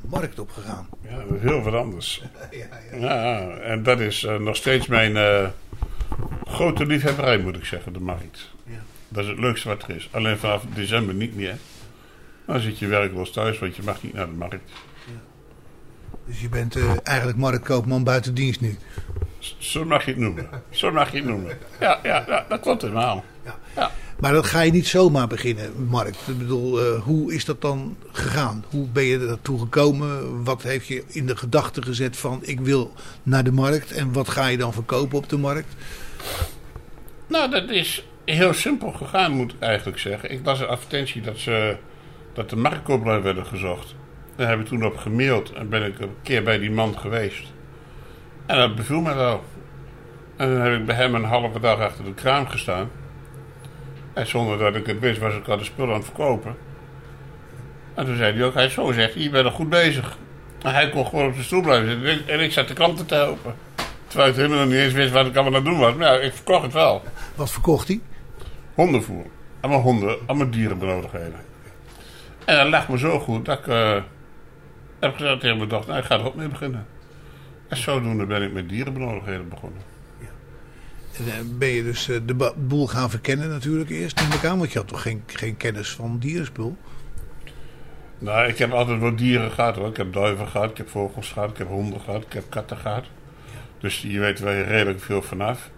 Markt 0.01 0.39
opgegaan. 0.39 0.87
Ja, 1.01 1.23
heel 1.39 1.61
wat 1.61 1.73
anders. 1.73 2.21
Ja, 2.51 2.65
ja. 2.91 2.97
Ja, 2.97 3.49
en 3.57 3.83
dat 3.83 3.99
is 3.99 4.23
eh, 4.23 4.37
nog 4.37 4.55
steeds 4.55 4.87
mijn 4.87 5.17
eh, 5.17 5.47
grote 6.43 6.85
liefhebberij, 6.85 7.37
moet 7.37 7.55
ik 7.55 7.65
zeggen, 7.65 7.93
de 7.93 7.99
markt. 7.99 8.49
Ja. 8.65 8.83
Dat 9.07 9.23
is 9.23 9.29
het 9.29 9.39
leukste 9.39 9.67
wat 9.67 9.83
er 9.83 9.95
is. 9.95 10.09
Alleen 10.11 10.37
vanaf 10.37 10.63
december 10.73 11.15
niet 11.15 11.35
meer. 11.35 11.57
Dan 12.45 12.59
zit 12.59 12.79
je 12.79 12.87
werkloos 12.87 13.31
thuis, 13.31 13.59
want 13.59 13.75
je 13.75 13.83
mag 13.83 14.03
niet 14.03 14.13
naar 14.13 14.25
de 14.25 14.31
markt. 14.31 14.71
Dus 16.25 16.41
je 16.41 16.49
bent 16.49 16.75
eh, 16.75 16.91
eigenlijk 17.03 17.37
marktkoopman 17.37 18.03
buiten 18.03 18.33
dienst 18.33 18.61
nu. 18.61 18.77
Zo 19.57 19.85
mag 19.85 20.05
je 20.05 20.11
het 20.11 20.19
noemen. 20.19 20.49
Zo 20.69 20.91
mag 20.91 21.11
je 21.11 21.17
het 21.17 21.25
noemen. 21.25 21.57
Ja, 21.79 21.99
ja, 22.03 22.23
ja 22.27 22.45
dat 22.49 22.59
klopt 22.59 22.81
helemaal. 22.81 23.23
Ja. 23.45 23.55
Ja. 23.75 23.91
Maar 24.19 24.33
dat 24.33 24.45
ga 24.45 24.61
je 24.61 24.71
niet 24.71 24.87
zomaar 24.87 25.27
beginnen, 25.27 25.87
Markt. 25.87 26.27
Ik 26.27 26.37
bedoel, 26.37 26.79
eh, 26.79 27.01
hoe 27.01 27.33
is 27.33 27.45
dat 27.45 27.61
dan 27.61 27.97
gegaan? 28.11 28.65
Hoe 28.69 28.87
ben 28.87 29.03
je 29.03 29.27
ertoe 29.27 29.59
gekomen? 29.59 30.43
Wat 30.43 30.63
heeft 30.63 30.87
je 30.87 31.03
in 31.07 31.25
de 31.25 31.37
gedachte 31.37 31.81
gezet 31.81 32.17
van 32.17 32.39
ik 32.41 32.59
wil 32.59 32.93
naar 33.23 33.43
de 33.43 33.51
markt? 33.51 33.91
En 33.91 34.13
wat 34.13 34.29
ga 34.29 34.47
je 34.47 34.57
dan 34.57 34.73
verkopen 34.73 35.17
op 35.17 35.29
de 35.29 35.37
markt? 35.37 35.75
Nou, 37.27 37.49
dat 37.49 37.69
is 37.69 38.05
heel 38.25 38.53
simpel 38.53 38.91
gegaan, 38.91 39.31
moet 39.31 39.53
ik 39.53 39.59
eigenlijk 39.59 39.99
zeggen. 39.99 40.31
Ik 40.31 40.45
las 40.45 40.59
een 40.59 40.67
advertentie 40.67 41.21
dat, 41.21 41.37
ze, 41.37 41.77
dat 42.33 42.49
de 42.49 42.55
marktkooplui 42.55 43.21
werden 43.21 43.45
gezocht. 43.45 43.95
Daar 44.35 44.49
heb 44.49 44.59
ik 44.59 44.65
toen 44.65 44.85
op 44.85 44.97
gemaild 44.97 45.51
en 45.53 45.69
ben 45.69 45.83
ik 45.85 45.99
een 45.99 46.15
keer 46.23 46.43
bij 46.43 46.57
die 46.57 46.71
man 46.71 46.97
geweest. 46.99 47.51
En 48.45 48.57
dat 48.57 48.75
beviel 48.75 49.01
me 49.01 49.13
wel. 49.13 49.43
En 50.37 50.49
dan 50.53 50.61
heb 50.61 50.73
ik 50.79 50.85
bij 50.85 50.95
hem 50.95 51.15
een 51.15 51.23
halve 51.23 51.59
dag 51.59 51.79
achter 51.79 52.03
de 52.05 52.13
kraam 52.13 52.47
gestaan. 52.47 52.89
En 54.13 54.27
zonder 54.27 54.57
dat 54.57 54.75
ik 54.75 54.85
het 54.85 54.99
wist, 54.99 55.19
was 55.19 55.33
ik 55.33 55.47
al 55.47 55.57
de 55.57 55.63
spullen 55.63 55.89
aan 55.93 55.95
het 55.99 56.05
verkopen. 56.05 56.55
En 57.93 58.05
toen 58.05 58.15
zei 58.15 58.33
hij 58.37 58.45
ook, 58.45 58.53
hij 58.53 58.69
zo 58.69 58.91
zegt, 58.91 59.13
je 59.13 59.29
bent 59.29 59.45
er 59.45 59.51
goed 59.51 59.69
bezig. 59.69 60.17
En 60.61 60.73
hij 60.73 60.89
kon 60.89 61.05
gewoon 61.05 61.25
op 61.27 61.33
zijn 61.33 61.45
stoel 61.45 61.61
blijven 61.61 61.89
zitten. 61.89 62.33
En 62.33 62.39
ik- 62.39 62.51
zat 62.51 62.67
de 62.67 62.73
klanten 62.73 63.05
te 63.05 63.15
helpen. 63.15 63.53
Terwijl 64.07 64.29
ik 64.29 64.35
helemaal 64.35 64.65
niet 64.65 64.75
eens 64.75 64.93
wist 64.93 65.11
wat 65.13 65.25
ik 65.25 65.35
allemaal 65.35 65.59
aan 65.59 65.65
het 65.65 65.71
doen 65.73 65.79
was. 65.79 65.93
Maar 65.95 66.13
ja, 66.13 66.19
ik 66.19 66.33
verkocht 66.33 66.61
het 66.63 66.73
wel. 66.73 67.01
Wat 67.35 67.51
verkocht 67.51 67.87
hij? 67.87 68.01
Hondenvoer. 68.73 69.25
Allemaal 69.61 69.81
honden, 69.81 70.17
allemaal 70.25 70.49
dierenbenodigdheden. 70.49 71.35
En 72.45 72.55
dat 72.57 72.67
lag 72.67 72.89
me 72.89 72.97
zo 72.97 73.19
goed 73.19 73.45
dat 73.45 73.59
ik 73.59 73.67
eh, 73.67 73.95
heb 75.03 75.15
gezegd 75.15 75.39
tegen 75.39 75.57
mijn 75.57 75.69
dochter, 75.69 75.89
nou, 75.89 76.01
ik 76.01 76.07
ga 76.07 76.19
er 76.19 76.25
ook 76.25 76.35
mee 76.35 76.47
beginnen. 76.47 76.85
En 77.67 77.77
zodoende 77.77 78.25
ben 78.25 78.41
ik 78.41 78.53
met 78.53 78.69
dierenbenodigdheden 78.69 79.49
begonnen. 79.49 79.81
En, 81.17 81.27
eh, 81.27 81.33
ben 81.57 81.67
je 81.67 81.83
dus 81.83 82.09
eh, 82.09 82.17
de 82.25 82.53
boel 82.55 82.87
gaan 82.87 83.09
verkennen 83.09 83.49
natuurlijk 83.49 83.89
eerst 83.89 84.21
in 84.21 84.31
elkaar, 84.31 84.57
want 84.57 84.71
je 84.71 84.77
had 84.77 84.87
toch 84.87 85.01
geen, 85.01 85.23
geen 85.25 85.57
kennis 85.57 85.89
van 85.89 86.17
dierenspul? 86.19 86.77
Nou, 88.19 88.47
ik 88.47 88.57
heb 88.57 88.71
altijd 88.71 88.99
wat 88.99 89.17
dieren 89.17 89.51
gehad 89.51 89.75
hoor. 89.75 89.87
Ik 89.87 89.97
heb 89.97 90.13
duiven 90.13 90.47
gehad, 90.47 90.69
ik 90.69 90.77
heb 90.77 90.89
vogels 90.89 91.31
gehad, 91.31 91.49
ik 91.49 91.57
heb 91.57 91.67
honden 91.67 92.01
gehad, 92.01 92.23
ik 92.23 92.33
heb 92.33 92.43
katten 92.49 92.77
gehad. 92.77 93.05
Dus 93.79 94.01
je 94.01 94.19
weet 94.19 94.39
wel 94.39 94.53
redelijk 94.53 94.99
veel 95.01 95.21
vanaf. 95.21 95.69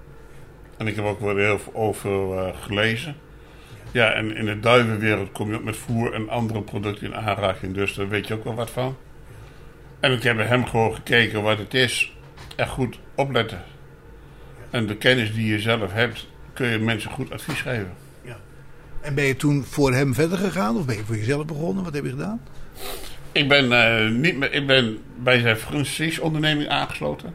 En 0.77 0.87
ik 0.87 0.95
heb 0.95 1.05
ook 1.05 1.19
wel 1.19 1.35
heel 1.35 1.59
veel 1.59 1.73
over 1.73 2.37
eh, 2.37 2.57
gelezen. 2.61 3.15
Ja, 3.91 4.11
en 4.11 4.35
in 4.35 4.45
de 4.45 4.59
duivenwereld 4.59 5.31
kom 5.31 5.49
je 5.49 5.55
ook 5.55 5.63
met 5.63 5.77
voer 5.77 6.13
en 6.13 6.29
andere 6.29 6.61
producten 6.61 7.07
in 7.07 7.15
aanraking. 7.15 7.73
Dus 7.73 7.93
daar 7.93 8.07
weet 8.07 8.27
je 8.27 8.33
ook 8.33 8.43
wel 8.43 8.55
wat 8.55 8.69
van. 8.69 8.95
En 10.05 10.11
ik 10.11 10.23
heb 10.23 10.35
bij 10.35 10.45
hem 10.45 10.65
gewoon 10.65 10.95
gekeken 10.95 11.41
wat 11.41 11.57
het 11.57 11.73
is. 11.73 12.13
En 12.55 12.67
goed 12.67 12.99
opletten. 13.15 13.63
En 14.69 14.87
de 14.87 14.95
kennis 14.95 15.33
die 15.33 15.47
je 15.47 15.59
zelf 15.59 15.91
hebt, 15.91 16.27
kun 16.53 16.67
je 16.67 16.79
mensen 16.79 17.11
goed 17.11 17.31
advies 17.31 17.61
geven. 17.61 17.93
En 19.01 19.15
ben 19.15 19.23
je 19.23 19.35
toen 19.35 19.63
voor 19.63 19.93
hem 19.93 20.13
verder 20.13 20.37
gegaan 20.37 20.77
of 20.77 20.85
ben 20.85 20.95
je 20.95 21.03
voor 21.03 21.15
jezelf 21.15 21.45
begonnen? 21.45 21.83
Wat 21.83 21.93
heb 21.93 22.03
je 22.03 22.09
gedaan? 22.09 22.41
Ik 23.31 23.47
ben, 23.47 23.71
eh, 23.71 24.09
niet 24.09 24.37
meer, 24.37 24.53
ik 24.53 24.67
ben 24.67 24.97
bij 25.17 25.39
zijn 25.39 25.57
franchise-onderneming 25.57 26.69
aangesloten. 26.69 27.33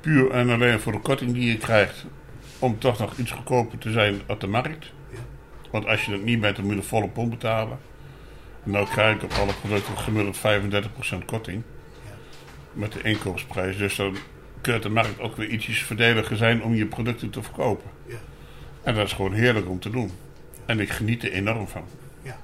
Puur 0.00 0.30
en 0.30 0.50
alleen 0.50 0.80
voor 0.80 0.92
de 0.92 1.00
korting 1.00 1.32
die 1.32 1.50
je 1.50 1.56
krijgt. 1.56 2.04
Om 2.58 2.78
toch 2.78 2.98
nog 2.98 3.16
iets 3.16 3.30
goedkoper 3.30 3.78
te 3.78 3.90
zijn 3.90 4.20
op 4.26 4.40
de 4.40 4.46
markt. 4.46 4.92
Want 5.70 5.86
als 5.86 6.04
je 6.04 6.10
dat 6.10 6.22
niet 6.22 6.40
bent, 6.40 6.56
dan 6.56 6.64
moet 6.64 6.74
je 6.74 6.80
de 6.80 6.86
volle 6.86 7.08
pond 7.08 7.30
betalen. 7.30 7.78
En 8.64 8.70
nou 8.70 8.86
krijg 8.88 9.16
ik 9.16 9.22
op 9.22 9.32
alle 9.32 9.52
producten 9.60 9.98
gemiddeld 9.98 10.36
35% 10.36 11.24
korting. 11.24 11.62
Met 12.72 12.92
de 12.92 13.02
inkoopprijs. 13.02 13.76
Dus 13.76 13.96
dan 13.96 14.16
kun 14.60 14.72
je 14.72 14.78
op 14.78 14.84
de 14.84 14.90
markt 14.90 15.20
ook 15.20 15.36
weer 15.36 15.48
ietsjes 15.48 15.82
verdediger 15.82 16.36
zijn 16.36 16.62
om 16.62 16.74
je 16.74 16.86
producten 16.86 17.30
te 17.30 17.42
verkopen. 17.42 17.90
En 18.82 18.94
dat 18.94 19.06
is 19.06 19.12
gewoon 19.12 19.32
heerlijk 19.32 19.68
om 19.68 19.80
te 19.80 19.90
doen. 19.90 20.10
En 20.66 20.80
ik 20.80 20.90
geniet 20.90 21.22
er 21.22 21.32
enorm 21.32 21.68
van. 21.68 21.82
Ja. 22.22 22.36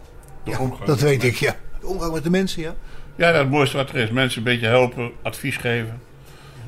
Ja, 0.44 0.70
dat 0.84 1.00
weet 1.00 1.24
ik, 1.24 1.34
ja. 1.34 1.56
De 1.80 1.86
omgang 1.86 2.12
met 2.12 2.24
de 2.24 2.30
mensen, 2.30 2.62
ja. 2.62 2.74
ja, 3.16 3.26
dat 3.26 3.34
is 3.34 3.40
het 3.40 3.50
mooiste 3.50 3.76
wat 3.76 3.90
er 3.90 3.96
is. 3.96 4.10
Mensen 4.10 4.38
een 4.38 4.44
beetje 4.44 4.66
helpen, 4.66 5.12
advies 5.22 5.56
geven. 5.56 6.00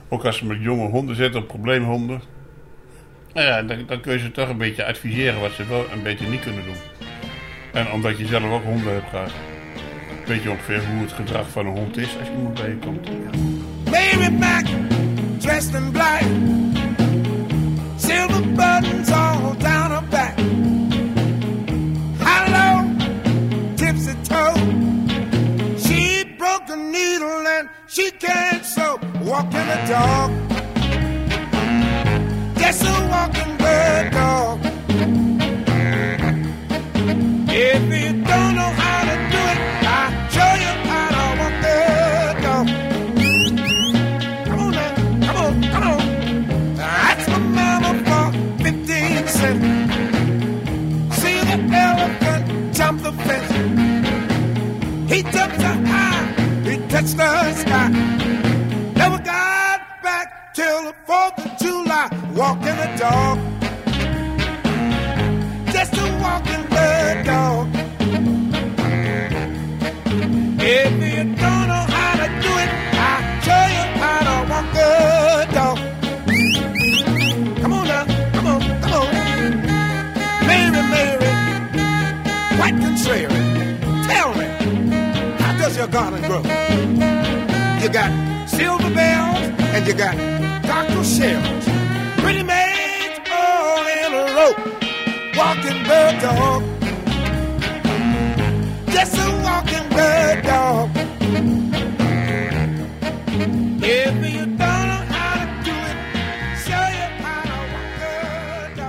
Ook 0.09 0.25
als 0.25 0.37
ze 0.37 0.47
met 0.47 0.63
jonge 0.63 0.89
honden 0.89 1.17
zitten, 1.17 1.41
of 1.41 1.47
probleemhonden. 1.47 2.23
Nou 3.33 3.47
ja, 3.47 3.63
dan, 3.63 3.87
dan 3.87 4.01
kun 4.01 4.13
je 4.13 4.19
ze 4.19 4.31
toch 4.31 4.49
een 4.49 4.59
beetje 4.59 4.87
adviseren 4.87 5.41
wat 5.41 5.53
ze 5.53 5.67
wel 5.67 5.87
een 5.93 6.03
beetje 6.03 6.29
niet 6.29 6.41
kunnen 6.41 6.65
doen. 6.65 6.77
En 7.73 7.91
omdat 7.91 8.19
je 8.19 8.27
zelf 8.27 8.45
ook 8.45 8.65
honden 8.65 8.93
hebt 8.93 9.09
gehad. 9.09 9.31
Weet 10.27 10.43
je 10.43 10.51
ongeveer 10.51 10.87
hoe 10.87 11.01
het 11.01 11.13
gedrag 11.13 11.49
van 11.51 11.67
een 11.67 11.77
hond 11.77 11.97
is 11.97 12.17
als 12.19 12.29
iemand 12.29 12.55
bij 12.55 12.69
je 12.69 12.77
komt. 12.77 13.09
Mary 13.91 14.33
Mac, 14.33 14.67
dressed 15.39 15.75
in 15.75 15.91
black. 15.91 16.23
Silver 17.97 18.53
buttons 18.53 19.11
all 19.11 19.57
down 19.59 19.91
her 19.91 20.05
back. 20.11 20.35
Hello, 22.19 22.85
tipsy 23.75 24.15
toe. 24.23 24.55
She 25.79 26.35
broke 26.39 26.73
a 26.73 26.77
needle 26.77 27.47
and 27.59 27.69
she 27.87 28.11
can't 28.19 28.65
sew. 28.65 28.99
Walking 29.23 29.69
a 29.69 29.87
dog. 29.87 30.31
Just 32.59 32.83
a 32.83 33.09
walking 33.11 33.57
bird 33.57 34.13
dog. 34.13 34.59
If 37.49 38.03
you 38.03 38.13
don't 38.25 38.55
know 38.55 38.73
how 38.81 38.86
touched 57.15 57.19
the 57.19 57.55
sky. 57.55 57.89
Never 58.97 59.19
got 59.19 59.81
back 60.03 60.55
till 60.55 60.83
the 60.85 60.95
4th 61.07 61.39
of 61.45 61.59
July, 61.59 62.09
walking 62.35 62.77
the 62.83 62.97
dog. 62.99 63.39
Just 65.73 65.95
a 65.95 66.19
walking 66.21 66.65
the 66.69 67.23
dog. 67.25 67.69
If 70.59 71.06
your 85.77 85.87
garden 85.89 86.23
grow? 86.23 86.39
You 87.83 87.89
got 87.91 88.49
silver 88.49 88.95
bells 88.95 89.39
and 89.75 89.87
you 89.87 89.93
got 89.93 90.17
cockle 90.65 91.05
shells. 91.05 91.65
Pretty 92.23 92.43
maids 92.43 93.21
all 93.31 93.87
in 93.87 94.15
a 94.15 94.25
row, 94.37 94.55
walking 95.37 95.85
bird 95.85 96.21
dog. 96.23 96.63
Just 98.89 99.19
a 99.19 99.46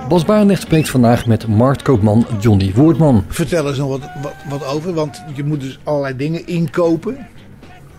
Bas 0.08 0.24
Barendrecht 0.24 0.62
spreekt 0.62 0.88
vandaag 0.88 1.26
met 1.26 1.46
marktkoopman 1.46 2.26
Johnny 2.40 2.72
Woordman. 2.74 3.24
Vertel 3.28 3.68
eens 3.68 3.78
nog 3.78 3.88
wat, 3.88 4.10
wat, 4.22 4.34
wat 4.48 4.64
over, 4.64 4.94
want 4.94 5.22
je 5.34 5.44
moet 5.44 5.60
dus 5.60 5.78
allerlei 5.84 6.16
dingen 6.16 6.46
inkopen. 6.46 7.28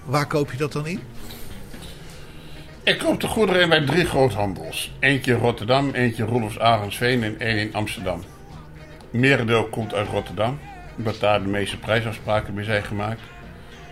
Waar 0.06 0.28
koop 0.28 0.51
je 0.51 0.58
dat 0.58 0.72
dan 0.72 0.88
in? 0.88 1.00
Ik 2.84 2.98
koop 2.98 3.22
de 3.22 3.28
goederen 3.28 3.62
in 3.62 3.70
bij 3.70 3.86
drie 3.86 4.06
groothandels. 4.06 4.94
Eentje 5.00 5.34
in 5.34 5.39
Rotterdam, 5.39 5.92
eentje 5.92 6.24
in 6.24 6.30
Roelofs 6.30 6.60
Arendsveen 6.60 7.24
en 7.24 7.39
één 7.39 7.58
in 7.58 7.74
Amsterdam. 7.74 8.24
Merendeel 9.10 9.66
komt 9.66 9.94
uit 9.94 10.08
Rotterdam, 10.08 10.60
omdat 10.98 11.20
daar 11.20 11.42
de 11.42 11.50
meeste 11.50 11.78
prijsafspraken 11.78 12.54
mee 12.54 12.66
zijn 12.66 12.84
gemaakt. 12.84 13.22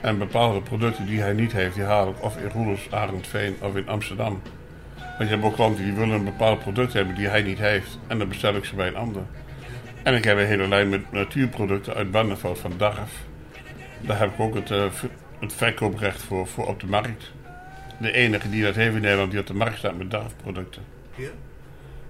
En 0.02 0.18
bepaalde 0.18 0.62
producten 0.62 1.06
die 1.06 1.22
hij 1.22 1.34
niet 1.34 1.52
heeft, 1.52 1.76
die 1.76 1.84
haal 1.84 2.10
ik 2.10 2.24
of 2.24 2.38
in 2.38 2.50
Roelofs 2.50 2.92
Arendsveen 2.92 3.56
of 3.62 3.76
in 3.76 3.88
Amsterdam. 3.88 4.42
Want 5.18 5.30
je 5.30 5.36
hebt 5.36 5.44
ook 5.44 5.56
klanten 5.56 5.84
die 5.84 5.94
willen 5.94 6.16
een 6.16 6.24
bepaald 6.24 6.60
product 6.60 6.94
hebben 6.94 7.16
die 7.16 7.28
hij 7.28 7.42
niet 7.42 7.58
heeft. 7.58 8.00
En 8.08 8.20
dan 8.20 8.28
bestel 8.28 8.56
ik 8.56 8.66
ze 8.66 8.76
bij 8.76 8.88
een 8.88 8.96
ander. 8.96 9.24
En 10.04 10.16
ik 10.16 10.24
heb 10.24 10.38
een 10.38 10.46
hele 10.46 10.68
lijn 10.68 10.90
met 10.90 11.12
natuurproducten 11.12 11.94
uit 11.94 12.12
Barneveld 12.12 12.60
van 12.60 12.74
Darf. 12.78 13.12
Daar 14.02 14.20
heb 14.20 14.34
ik 14.34 14.40
ook 14.40 14.56
het, 14.56 14.72
eh, 14.72 14.86
het 15.40 15.54
verkooprecht 15.54 16.22
voor, 16.22 16.48
voor 16.48 16.68
op 16.68 16.80
de 16.80 16.88
markt. 16.88 17.32
De 18.00 18.12
enige 18.12 18.50
die 18.50 18.64
dat 18.64 18.76
heeft 18.76 18.96
in 18.96 19.02
Nederland 19.02 19.32
die 19.32 19.40
op 19.40 19.48
de 19.48 19.54
markt 19.54 19.78
staat 19.78 19.98
met 19.98 20.12
DARF-producten. 20.12 20.82
Ja. 21.16 21.30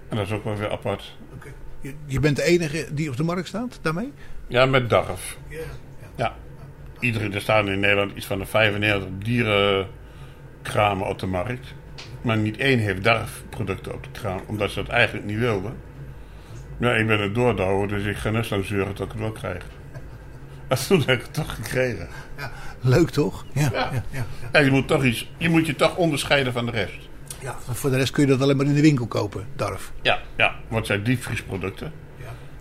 En 0.10 0.18
dat 0.18 0.26
is 0.26 0.32
ook 0.32 0.44
wel 0.44 0.56
weer 0.56 0.72
apart. 0.72 1.18
Je, 1.82 1.94
je 2.06 2.20
bent 2.20 2.36
de 2.36 2.44
enige 2.44 2.88
die 2.94 3.10
op 3.10 3.18
de 3.18 3.24
markt 3.24 3.48
staat 3.48 3.80
daarmee? 3.82 4.14
Ja, 4.48 4.66
met 4.66 4.90
DARF. 4.90 5.38
Ja. 6.16 6.36
Iedereen, 7.00 7.34
er 7.34 7.42
staan 7.42 7.70
in 7.70 7.80
Nederland 7.80 8.12
iets 8.16 8.26
van 8.26 8.40
de 8.40 8.46
95 8.46 9.10
dierenkramen 9.20 11.08
op 11.08 11.20
de 11.20 11.26
markt. 11.26 11.74
Maar 12.27 12.38
niet 12.38 12.57
één 12.57 12.79
heeft 12.79 13.03
DARF-producten 13.03 13.93
op 13.93 14.03
de 14.03 14.10
kraam, 14.12 14.41
omdat 14.46 14.72
ze 14.72 14.84
dat 14.84 14.88
eigenlijk 14.88 15.25
niet 15.25 15.38
wilden. 15.38 15.75
Ja, 16.79 16.96
ik 16.96 17.07
ben 17.07 17.19
het 17.19 17.36
doordouwen, 17.36 17.88
dus 17.88 18.05
ik 18.05 18.15
ga 18.15 18.29
net 18.29 18.46
zo 18.46 18.62
zeuren 18.62 18.93
tot 18.93 19.05
ik 19.05 19.12
het 19.12 19.22
wel 19.22 19.31
krijg. 19.31 19.65
En 20.67 20.77
toen 20.88 21.00
heb 21.00 21.10
ik 21.10 21.22
het 21.22 21.34
toch 21.34 21.55
gekregen. 21.55 22.07
Leuk 22.81 23.10
toch? 23.10 23.46
Ja. 23.53 23.69
Ja. 23.74 23.89
ja, 23.93 24.03
ja. 24.12 24.25
Ja, 24.51 24.60
je 24.60 24.72
moet 24.72 24.88
toch 24.88 25.03
iets, 25.03 25.31
je 25.38 25.50
moet 25.50 25.65
je 25.65 25.75
toch 25.75 25.96
onderscheiden 25.96 26.53
van 26.53 26.65
de 26.65 26.72
rest. 26.72 27.10
Ja, 27.41 27.55
voor 27.72 27.89
de 27.89 27.98
rest 27.98 28.12
kun 28.12 28.24
je 28.24 28.29
dat 28.29 28.41
alleen 28.41 28.57
maar 28.57 28.65
in 28.65 28.74
de 28.74 28.81
winkel 28.81 29.07
kopen, 29.07 29.48
Darf. 29.55 29.91
Ja, 30.01 30.19
ja, 30.38 30.55
want 30.67 30.77
het 30.77 30.86
zijn 30.86 31.03
diepvriesproducten. 31.03 31.91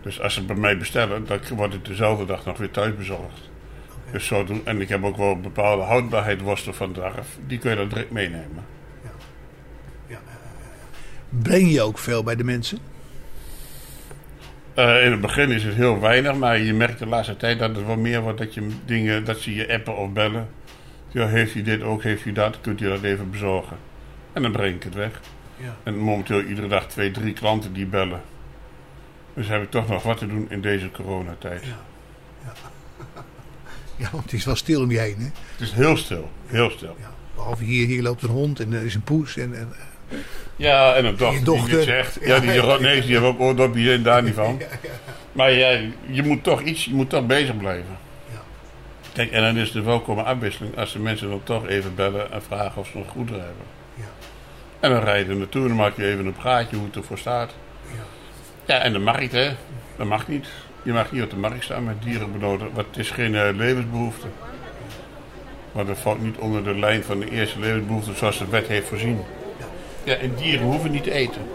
Dus 0.02 0.20
als 0.20 0.32
ze 0.32 0.38
het 0.38 0.49
bij 0.49 0.56
mij 0.56 0.78
bestellen, 0.78 1.26
dan 1.26 1.38
wordt 1.54 1.73
het 1.73 1.85
dezelfde 1.85 2.25
dag 2.25 2.44
nog 2.44 2.58
weer 2.58 2.70
thuis 2.70 2.96
bezorgd. 2.96 3.50
Dus 4.12 4.26
zo 4.26 4.44
doen. 4.44 4.61
En 4.64 4.80
ik 4.80 4.88
heb 4.88 5.04
ook 5.04 5.16
wel 5.16 5.30
een 5.30 5.40
bepaalde 5.40 5.82
houdbaarheid 5.82 6.40
worsten 6.40 6.75
van 6.75 6.92
Darf. 6.92 7.38
Die 7.46 7.58
kun 7.58 7.70
je 7.70 7.76
dan 7.76 7.88
direct 7.88 8.11
meenemen. 8.11 8.75
Breng 11.29 11.73
je 11.73 11.83
ook 11.83 11.99
veel 11.99 12.23
bij 12.23 12.37
de 12.37 12.45
mensen? 12.45 12.79
Eh, 14.75 15.05
in 15.05 15.11
het 15.11 15.21
begin 15.21 15.51
is 15.51 15.65
het 15.65 15.75
heel 15.75 16.01
weinig, 16.01 16.35
maar 16.35 16.59
je 16.59 16.73
merkt 16.73 16.99
de 16.99 17.07
laatste 17.07 17.37
tijd 17.37 17.59
dat 17.59 17.77
het 17.77 17.87
wel 17.87 17.97
meer 17.97 18.21
wordt 18.21 18.39
dat 18.39 18.55
je 18.55 18.69
dingen, 18.85 19.25
dat 19.25 19.39
ze 19.39 19.55
je 19.55 19.73
appen 19.73 19.97
of 19.97 20.13
bellen. 20.13 20.49
Ja, 21.09 21.27
heeft 21.27 21.55
u 21.55 21.63
dit 21.63 21.83
ook, 21.83 22.03
heeft 22.03 22.25
u 22.25 22.33
dat, 22.33 22.61
kunt 22.61 22.81
u 22.81 22.89
dat 22.89 23.03
even 23.03 23.31
bezorgen. 23.31 23.77
En 24.33 24.43
dan 24.43 24.53
breng 24.53 24.75
ik 24.75 24.83
het 24.83 24.95
weg. 24.95 25.21
Ja. 25.57 25.77
En 25.83 25.97
momenteel 25.97 26.41
iedere 26.41 26.69
dag 26.69 26.89
twee, 26.89 27.11
drie 27.11 27.33
klanten 27.33 27.73
die 27.73 27.87
bellen. 27.87 28.21
Dus 29.35 29.49
heb 29.49 29.63
ik 29.63 29.71
toch 29.71 29.89
nog 29.89 30.03
wat 30.03 30.19
te 30.19 30.27
doen 30.27 30.47
in 30.51 30.61
deze 30.61 30.91
coronatijd. 30.91 31.65
Ja, 33.97 34.11
want 34.13 34.25
het 34.25 34.33
is 34.33 34.45
wel 34.45 34.57
stil 34.57 34.83
om 34.83 34.91
je 34.91 34.99
heen, 34.99 35.19
hè? 35.19 35.25
Het 35.25 35.61
is 35.61 35.73
heel 35.73 35.97
stil, 35.97 36.31
heel 36.47 36.71
stil. 36.71 36.97
Ja, 37.01 37.11
behalve 37.35 37.65
hier, 37.65 37.87
hier 37.87 38.03
loopt 38.03 38.23
een 38.23 38.29
hond 38.29 38.61
en 38.61 38.73
er 38.73 38.85
is 38.85 38.95
een 38.95 39.03
poes. 39.03 39.37
En, 39.37 39.59
en, 39.59 39.69
Ja, 40.57 40.95
en 40.95 41.05
een 41.05 41.17
dochter, 41.17 41.45
dochter. 41.45 41.69
die 41.69 41.77
niet 41.77 41.87
zegt. 41.87 42.19
Ja, 42.21 42.39
die 42.39 42.53
Ja. 42.53 42.79
nee, 42.79 43.01
die 43.01 43.11
heeft 43.13 43.25
ook 43.27 43.41
oordopjes 43.41 43.95
en 43.95 44.03
daar 44.03 44.23
niet 44.23 44.35
van. 44.35 44.61
Maar 45.33 45.53
ja, 45.53 45.79
je 46.07 46.23
moet 46.23 46.43
toch 46.43 46.63
iets, 46.63 46.85
je 46.85 46.95
moet 46.95 47.11
toch 47.11 47.27
bezig 47.27 47.57
blijven. 47.57 47.99
Ja. 48.33 48.39
Kijk, 49.13 49.31
en 49.31 49.43
dan 49.43 49.57
is 49.57 49.73
de 49.73 49.83
welkome 49.83 50.23
afwisseling 50.23 50.79
als 50.79 50.93
de 50.93 50.99
mensen 50.99 51.29
dan 51.29 51.41
toch 51.45 51.67
even 51.67 51.95
bellen 51.95 52.33
en 52.33 52.43
vragen 52.43 52.81
of 52.81 52.87
ze 52.87 52.97
nog 52.99 53.09
goed 53.09 53.29
hebben. 53.29 53.65
Ja. 53.95 54.05
En 54.81 54.91
dan 54.91 55.03
rij 55.03 55.19
je 55.19 55.25
er 55.25 55.37
naartoe 55.37 55.63
en 55.63 55.69
dan 55.69 55.77
maak 55.77 55.97
je 55.97 56.07
even 56.07 56.27
een 56.27 56.33
praatje 56.33 56.77
hoe 56.77 56.87
het 56.87 56.97
ervoor 56.97 57.19
staat. 57.19 57.55
Ja. 57.87 58.75
Ja, 58.75 58.81
en 58.81 58.93
de 58.93 58.99
markt, 58.99 59.33
hè. 59.33 59.51
Dat 59.97 60.07
mag 60.07 60.29
niet. 60.29 60.47
Je 60.83 60.93
mag 60.93 61.13
niet 61.13 61.23
op 61.23 61.31
de 61.31 61.37
markt 61.37 61.65
staan 61.65 61.85
met 61.85 62.03
dieren 62.03 62.33
benodigd, 62.33 62.71
want 62.75 62.87
het 62.87 62.97
is 62.97 63.11
geen 63.11 63.35
eh, 63.35 63.49
levensbehoefte. 63.57 64.27
Maar 65.73 65.87
dat 65.87 65.99
valt 65.99 66.23
niet 66.23 66.37
onder 66.37 66.65
de 66.65 66.79
lijn 66.79 67.03
van 67.05 67.21
de 67.21 67.31
eerste 67.31 67.59
levensbehoefte 67.61 68.15
zoals 68.15 68.39
de 68.39 68.49
wet 68.49 68.67
heeft 68.67 68.89
voorzien. 68.89 69.21
Ja, 70.07 70.15
en 70.15 70.35
dieren 70.37 70.67
hoeven 70.67 70.91
niet 70.91 71.03
te 71.03 71.13
eten. 71.13 71.43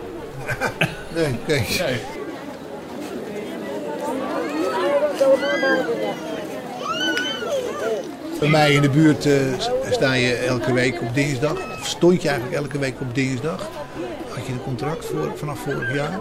Nee, 1.15 1.35
kijk. 1.47 1.67
Bij 8.39 8.49
mij 8.49 8.73
in 8.73 8.81
de 8.81 8.89
buurt 8.89 9.25
eh, 9.25 9.33
sta 9.91 10.13
je 10.13 10.33
elke 10.33 10.73
week 10.73 11.01
op 11.01 11.13
dinsdag. 11.13 11.53
Of 11.79 11.87
stond 11.87 12.21
je 12.21 12.29
eigenlijk 12.29 12.61
elke 12.61 12.79
week 12.79 13.01
op 13.01 13.15
dinsdag. 13.15 13.69
Had 14.29 14.45
je 14.45 14.51
een 14.51 14.63
contract 14.63 15.05
voor, 15.05 15.31
vanaf 15.35 15.59
vorig 15.59 15.93
jaar. 15.93 16.19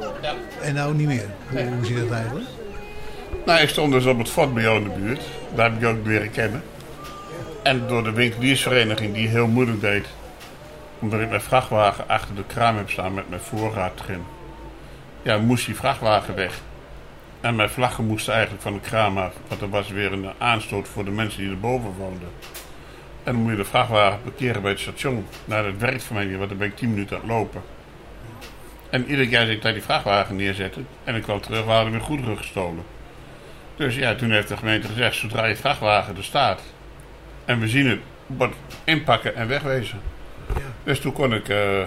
En 0.63 0.75
nou 0.75 0.95
niet 0.95 1.07
meer. 1.07 1.27
Hoe, 1.51 1.61
hoe 1.61 1.87
zit 1.87 1.97
dat 1.97 2.11
eigenlijk? 2.11 2.47
Nou, 3.47 3.61
ik 3.61 3.69
stond 3.69 3.93
dus 3.93 4.07
op 4.07 4.19
het 4.19 4.29
fort 4.29 4.55
bij 4.55 4.63
jou 4.63 4.77
in 4.77 4.85
de 4.85 5.01
buurt. 5.01 5.23
Daar 5.55 5.65
heb 5.65 5.75
ik 5.75 5.81
jou 5.81 5.99
ook 5.99 6.07
leren 6.07 6.31
kennen. 6.31 6.63
En 7.63 7.83
door 7.89 8.05
de 8.05 8.13
winkeliersvereniging 8.13 9.15
die 9.15 9.29
heel 9.29 9.47
moeilijk 9.47 9.81
deed. 9.81 10.07
Omdat 11.01 11.21
ik 11.21 11.29
mijn 11.29 11.41
vrachtwagen 11.41 12.09
achter 12.09 12.35
de 12.35 12.45
kraam 12.47 12.77
heb 12.77 12.91
staan 12.91 13.15
met 13.15 13.29
mijn 13.29 13.41
voorraad 13.41 14.01
erin. 14.01 14.25
Ja, 15.23 15.39
moest 15.39 15.67
die 15.67 15.75
vrachtwagen 15.75 16.35
weg. 16.35 16.61
En 17.41 17.57
mijn 17.57 17.71
vlaggen 17.71 18.07
moesten 18.07 18.33
eigenlijk 18.33 18.63
van 18.63 18.73
de 18.73 18.81
kraam 18.81 19.19
af. 19.19 19.35
Want 19.49 19.61
er 19.61 19.69
was 19.69 19.89
weer 19.89 20.13
een 20.13 20.31
aanstoot 20.39 20.89
voor 20.89 21.05
de 21.05 21.11
mensen 21.11 21.41
die 21.41 21.51
erboven 21.51 21.93
woonden. 21.99 22.29
En 23.23 23.33
dan 23.33 23.43
moet 23.43 23.51
je 23.51 23.57
de 23.57 23.65
vrachtwagen 23.65 24.23
parkeren 24.23 24.63
bij 24.63 24.71
het 24.71 24.81
station. 24.81 25.27
Nou, 25.45 25.71
dat 25.71 25.81
werkt 25.81 26.03
voor 26.03 26.17
mij 26.17 26.25
niet, 26.25 26.37
want 26.37 26.49
dan 26.49 26.59
ben 26.59 26.69
ik 26.69 26.77
10 26.77 26.91
minuten 26.91 27.17
aan 27.17 27.23
het 27.23 27.31
lopen. 27.31 27.63
En 28.91 29.07
iedere 29.07 29.29
keer 29.29 29.39
als 29.39 29.49
ik 29.49 29.63
daar 29.63 29.73
die 29.73 29.83
vrachtwagen 29.83 30.37
neerzette 30.37 30.81
en 31.05 31.15
ik 31.15 31.23
kwam 31.23 31.41
terug, 31.41 31.65
waren 31.65 31.87
er 31.87 31.93
weer 31.93 32.01
goederen 32.01 32.37
gestolen. 32.37 32.85
Dus 33.77 33.97
ja, 33.97 34.15
toen 34.15 34.31
heeft 34.31 34.49
de 34.49 34.57
gemeente 34.57 34.89
gezegd, 34.89 35.17
zodra 35.17 35.45
je 35.45 35.57
vrachtwagen 35.57 36.17
er 36.17 36.25
staat 36.25 36.63
en 37.45 37.61
we 37.61 37.69
zien 37.69 37.87
het, 37.89 38.01
inpakken 38.85 39.35
en 39.37 39.49
wegwezen. 39.49 40.01
Dus 40.85 41.01
toen 41.01 41.13
kon 41.13 41.35
ik 41.35 41.49
eh, 41.49 41.83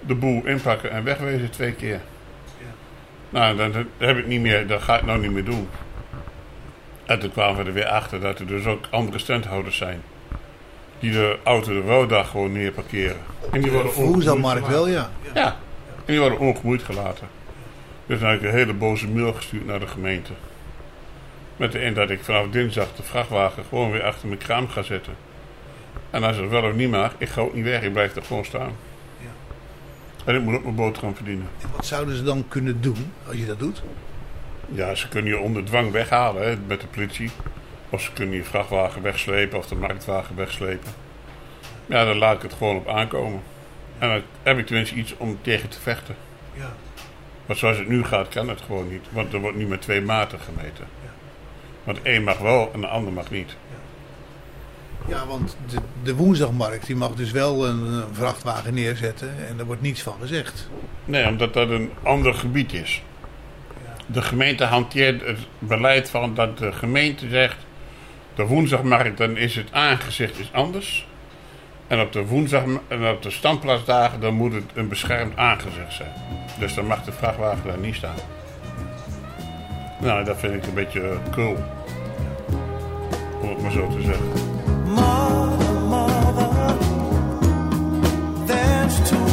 de 0.00 0.14
boel 0.14 0.46
inpakken 0.46 0.90
en 0.90 1.04
wegwezen 1.04 1.50
twee 1.50 1.72
keer. 1.72 2.00
Nou, 3.30 3.56
dan, 3.56 3.72
dan 3.72 3.86
heb 3.98 4.16
ik 4.16 4.26
niet 4.26 4.40
meer, 4.40 4.66
dat 4.66 4.82
ga 4.82 4.96
ik 4.96 5.04
nou 5.04 5.20
niet 5.20 5.32
meer 5.32 5.44
doen. 5.44 5.68
En 7.06 7.18
toen 7.18 7.32
kwamen 7.32 7.56
we 7.56 7.64
er 7.64 7.72
weer 7.72 7.86
achter 7.86 8.20
dat 8.20 8.38
er 8.38 8.46
dus 8.46 8.64
ook 8.64 8.84
andere 8.90 9.18
standhouders 9.18 9.76
zijn. 9.76 10.02
Die 10.98 11.12
de 11.12 11.38
auto 11.42 11.72
de 11.72 11.80
woondag 11.80 12.30
gewoon 12.30 12.52
neerparkeren. 12.52 13.20
En 13.52 13.60
die 13.60 13.72
worden 13.72 13.94
ongemoeid 13.94 14.66
wel, 14.66 14.88
ja. 14.88 15.10
ja, 15.34 15.46
en 15.94 16.12
die 16.12 16.20
worden 16.20 16.38
ongemoeid 16.38 16.82
gelaten. 16.82 17.28
Dus 18.06 18.20
dan 18.20 18.30
heb 18.30 18.40
ik 18.40 18.46
een 18.46 18.54
hele 18.54 18.72
boze 18.72 19.08
mail 19.08 19.32
gestuurd 19.32 19.66
naar 19.66 19.80
de 19.80 19.86
gemeente. 19.86 20.32
Met 21.56 21.72
de 21.72 21.80
in 21.80 21.94
dat 21.94 22.10
ik 22.10 22.24
vanaf 22.24 22.48
dinsdag 22.50 22.86
de 22.96 23.02
vrachtwagen 23.02 23.64
gewoon 23.68 23.90
weer 23.90 24.04
achter 24.04 24.28
mijn 24.28 24.40
kraam 24.40 24.68
ga 24.68 24.82
zetten. 24.82 25.14
En 26.16 26.24
als 26.24 26.36
het 26.36 26.50
wel 26.50 26.62
of 26.62 26.74
niet 26.74 26.90
mag, 26.90 27.14
ik 27.18 27.28
ga 27.28 27.40
ook 27.40 27.54
niet 27.54 27.64
weg, 27.64 27.82
ik 27.82 27.92
blijf 27.92 28.16
er 28.16 28.22
gewoon 28.22 28.44
staan. 28.44 28.72
Ja. 29.18 29.28
En 30.24 30.34
ik 30.34 30.42
moet 30.42 30.54
ook 30.54 30.62
mijn 30.62 30.74
boterham 30.74 31.14
verdienen. 31.14 31.48
En 31.62 31.68
wat 31.76 31.86
zouden 31.86 32.16
ze 32.16 32.22
dan 32.22 32.44
kunnen 32.48 32.80
doen 32.80 33.12
als 33.26 33.36
je 33.36 33.46
dat 33.46 33.58
doet? 33.58 33.82
Ja, 34.68 34.94
ze 34.94 35.08
kunnen 35.08 35.32
je 35.32 35.38
onder 35.38 35.64
dwang 35.64 35.90
weghalen 35.90 36.48
hè, 36.48 36.56
met 36.66 36.80
de 36.80 36.86
politie. 36.86 37.30
Of 37.90 38.02
ze 38.02 38.12
kunnen 38.12 38.34
je 38.34 38.44
vrachtwagen 38.44 39.02
wegslepen 39.02 39.58
of 39.58 39.66
de 39.66 39.74
marktwagen 39.74 40.36
wegslepen. 40.36 40.92
Ja, 41.86 42.04
dan 42.04 42.16
laat 42.16 42.36
ik 42.36 42.42
het 42.42 42.52
gewoon 42.52 42.76
op 42.76 42.88
aankomen. 42.88 43.42
En 43.98 44.08
dan 44.08 44.22
heb 44.42 44.58
ik 44.58 44.66
tenminste 44.66 44.94
iets 44.94 45.16
om 45.16 45.38
tegen 45.42 45.68
te 45.68 45.80
vechten. 45.80 46.16
Ja. 46.52 46.72
Maar 47.46 47.56
zoals 47.56 47.78
het 47.78 47.88
nu 47.88 48.04
gaat, 48.04 48.28
kan 48.28 48.48
het 48.48 48.60
gewoon 48.60 48.88
niet. 48.88 49.04
Want 49.10 49.32
er 49.32 49.40
wordt 49.40 49.56
nu 49.56 49.66
met 49.66 49.80
twee 49.82 50.00
maten 50.00 50.40
gemeten. 50.40 50.86
Want 51.84 52.02
één 52.02 52.24
mag 52.24 52.38
wel 52.38 52.70
en 52.72 52.80
de 52.80 52.86
ander 52.86 53.12
mag 53.12 53.30
niet. 53.30 53.48
Ja, 53.50 53.75
want 55.26 55.56
de, 55.68 55.78
de 56.02 56.14
woensdagmarkt 56.14 56.86
die 56.86 56.96
mag 56.96 57.14
dus 57.14 57.30
wel 57.30 57.66
een, 57.66 57.92
een 57.92 58.14
vrachtwagen 58.14 58.74
neerzetten 58.74 59.34
en 59.48 59.56
daar 59.56 59.66
wordt 59.66 59.82
niets 59.82 60.02
van 60.02 60.16
gezegd. 60.20 60.68
Nee, 61.04 61.28
omdat 61.28 61.54
dat 61.54 61.70
een 61.70 61.90
ander 62.02 62.34
gebied 62.34 62.72
is. 62.72 63.02
De 64.06 64.22
gemeente 64.22 64.64
hanteert 64.64 65.26
het 65.26 65.38
beleid 65.58 66.10
van 66.10 66.34
dat 66.34 66.58
de 66.58 66.72
gemeente 66.72 67.28
zegt... 67.28 67.56
de 68.34 68.46
woensdagmarkt, 68.46 69.18
dan 69.18 69.36
is 69.36 69.54
het 69.56 69.72
aangezicht 69.72 70.38
is 70.38 70.52
anders. 70.52 71.06
En 71.86 72.00
op 72.00 72.12
de 72.12 72.26
woensdag 72.26 72.62
en 72.88 73.08
op 73.08 73.22
de 73.22 73.30
standplaatsdagen, 73.30 74.20
dan 74.20 74.34
moet 74.34 74.52
het 74.52 74.70
een 74.74 74.88
beschermd 74.88 75.36
aangezicht 75.36 75.92
zijn. 75.92 76.12
Dus 76.58 76.74
dan 76.74 76.86
mag 76.86 77.04
de 77.04 77.12
vrachtwagen 77.12 77.66
daar 77.66 77.78
niet 77.78 77.94
staan. 77.94 78.16
Nou, 80.00 80.24
dat 80.24 80.38
vind 80.38 80.54
ik 80.54 80.66
een 80.66 80.74
beetje 80.74 81.16
cool. 81.30 81.56
Om 83.40 83.48
het 83.48 83.62
maar 83.62 83.72
zo 83.72 83.88
te 83.88 84.02
zeggen. 84.02 84.55
Mother, 84.96 85.74
mother, 85.92 86.78
there's 88.46 89.10
too 89.10 89.25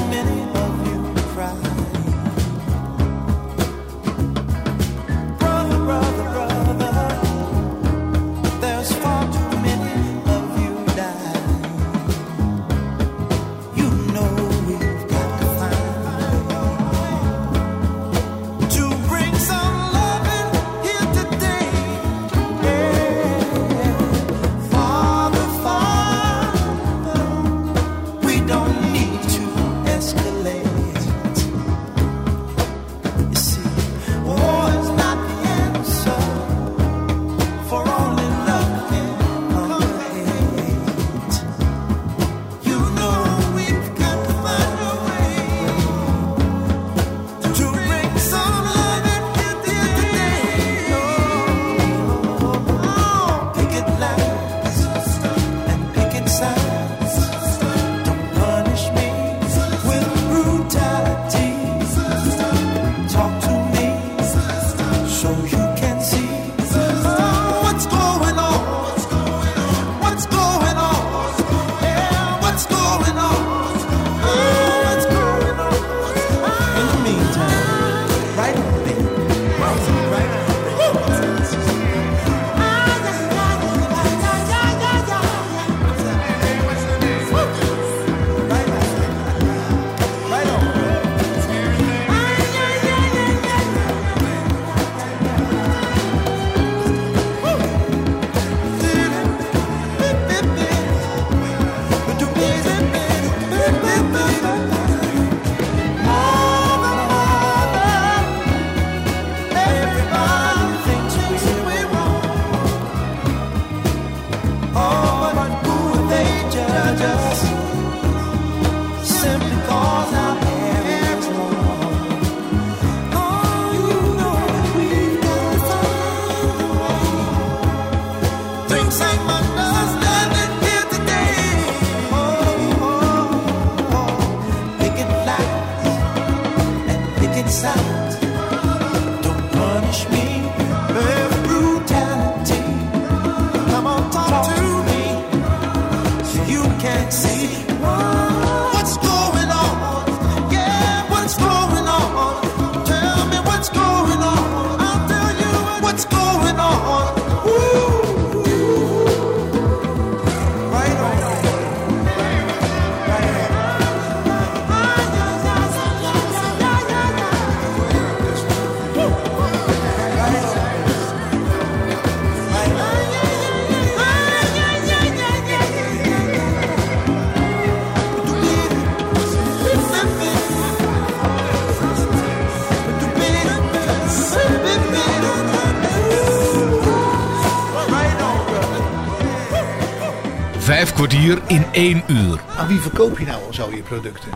kwartier 191.07 191.41
in 191.47 191.65
één 191.71 192.03
uur. 192.07 192.41
Aan 192.57 192.67
wie 192.67 192.79
verkoop 192.79 193.19
je 193.19 193.25
nou 193.25 193.43
al 193.43 193.53
zo 193.53 193.71
je 193.75 193.81
producten? 193.81 194.31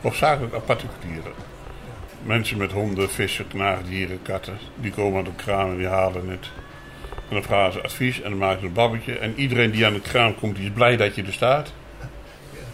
Hoofdzakelijk 0.00 0.54
aan 0.54 0.64
particulieren. 0.64 1.32
Mensen 2.22 2.56
met 2.56 2.72
honden, 2.72 3.10
vissen, 3.10 3.48
knaagdieren, 3.48 4.22
katten. 4.22 4.58
Die 4.74 4.90
komen 4.90 5.18
aan 5.18 5.24
de 5.24 5.34
kraam 5.36 5.70
en 5.70 5.76
die 5.76 5.86
halen 5.86 6.28
het. 6.28 6.50
En 7.10 7.34
dan 7.34 7.42
vragen 7.42 7.72
ze 7.72 7.82
advies 7.82 8.20
en 8.20 8.30
dan 8.30 8.38
maken 8.38 8.60
ze 8.60 8.66
een 8.66 8.72
babbeltje. 8.72 9.18
En 9.18 9.34
iedereen 9.36 9.70
die 9.70 9.86
aan 9.86 9.92
de 9.92 10.00
kraam 10.00 10.34
komt, 10.34 10.56
die 10.56 10.64
is 10.64 10.72
blij 10.72 10.96
dat 10.96 11.14
je 11.14 11.22
er 11.22 11.32
staat. 11.32 11.72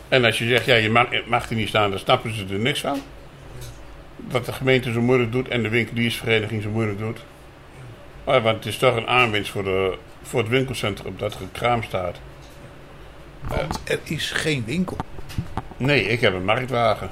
En 0.08 0.24
als 0.24 0.38
je 0.38 0.48
zegt, 0.48 0.64
ja, 0.64 0.74
je 0.74 0.90
mag, 0.90 1.06
mag 1.26 1.50
er 1.50 1.56
niet 1.56 1.68
staan, 1.68 1.90
dan 1.90 1.98
snappen 1.98 2.34
ze 2.34 2.44
er 2.50 2.58
niks 2.58 2.80
van. 2.80 3.00
Dat 4.16 4.44
de 4.44 4.52
gemeente 4.52 4.92
zo 4.92 5.00
moeilijk 5.00 5.32
doet 5.32 5.48
en 5.48 5.62
de 5.62 5.68
winkeliersvereniging 5.68 6.62
zo 6.62 6.70
moeilijk 6.70 6.98
doet. 6.98 7.18
Maar, 8.24 8.42
want 8.42 8.56
het 8.56 8.66
is 8.66 8.78
toch 8.78 8.96
een 8.96 9.08
aanwinst 9.08 9.50
voor, 9.50 9.64
de, 9.64 9.98
voor 10.22 10.40
het 10.40 10.48
winkelcentrum 10.48 11.14
dat 11.16 11.34
er 11.34 11.40
een 11.40 11.52
kraam 11.52 11.82
staat. 11.82 12.16
Er 14.04 14.12
is 14.12 14.30
geen 14.30 14.64
winkel. 14.66 14.96
Nee, 15.76 16.02
ik 16.08 16.20
heb 16.20 16.34
een 16.34 16.44
marktwagen. 16.44 17.10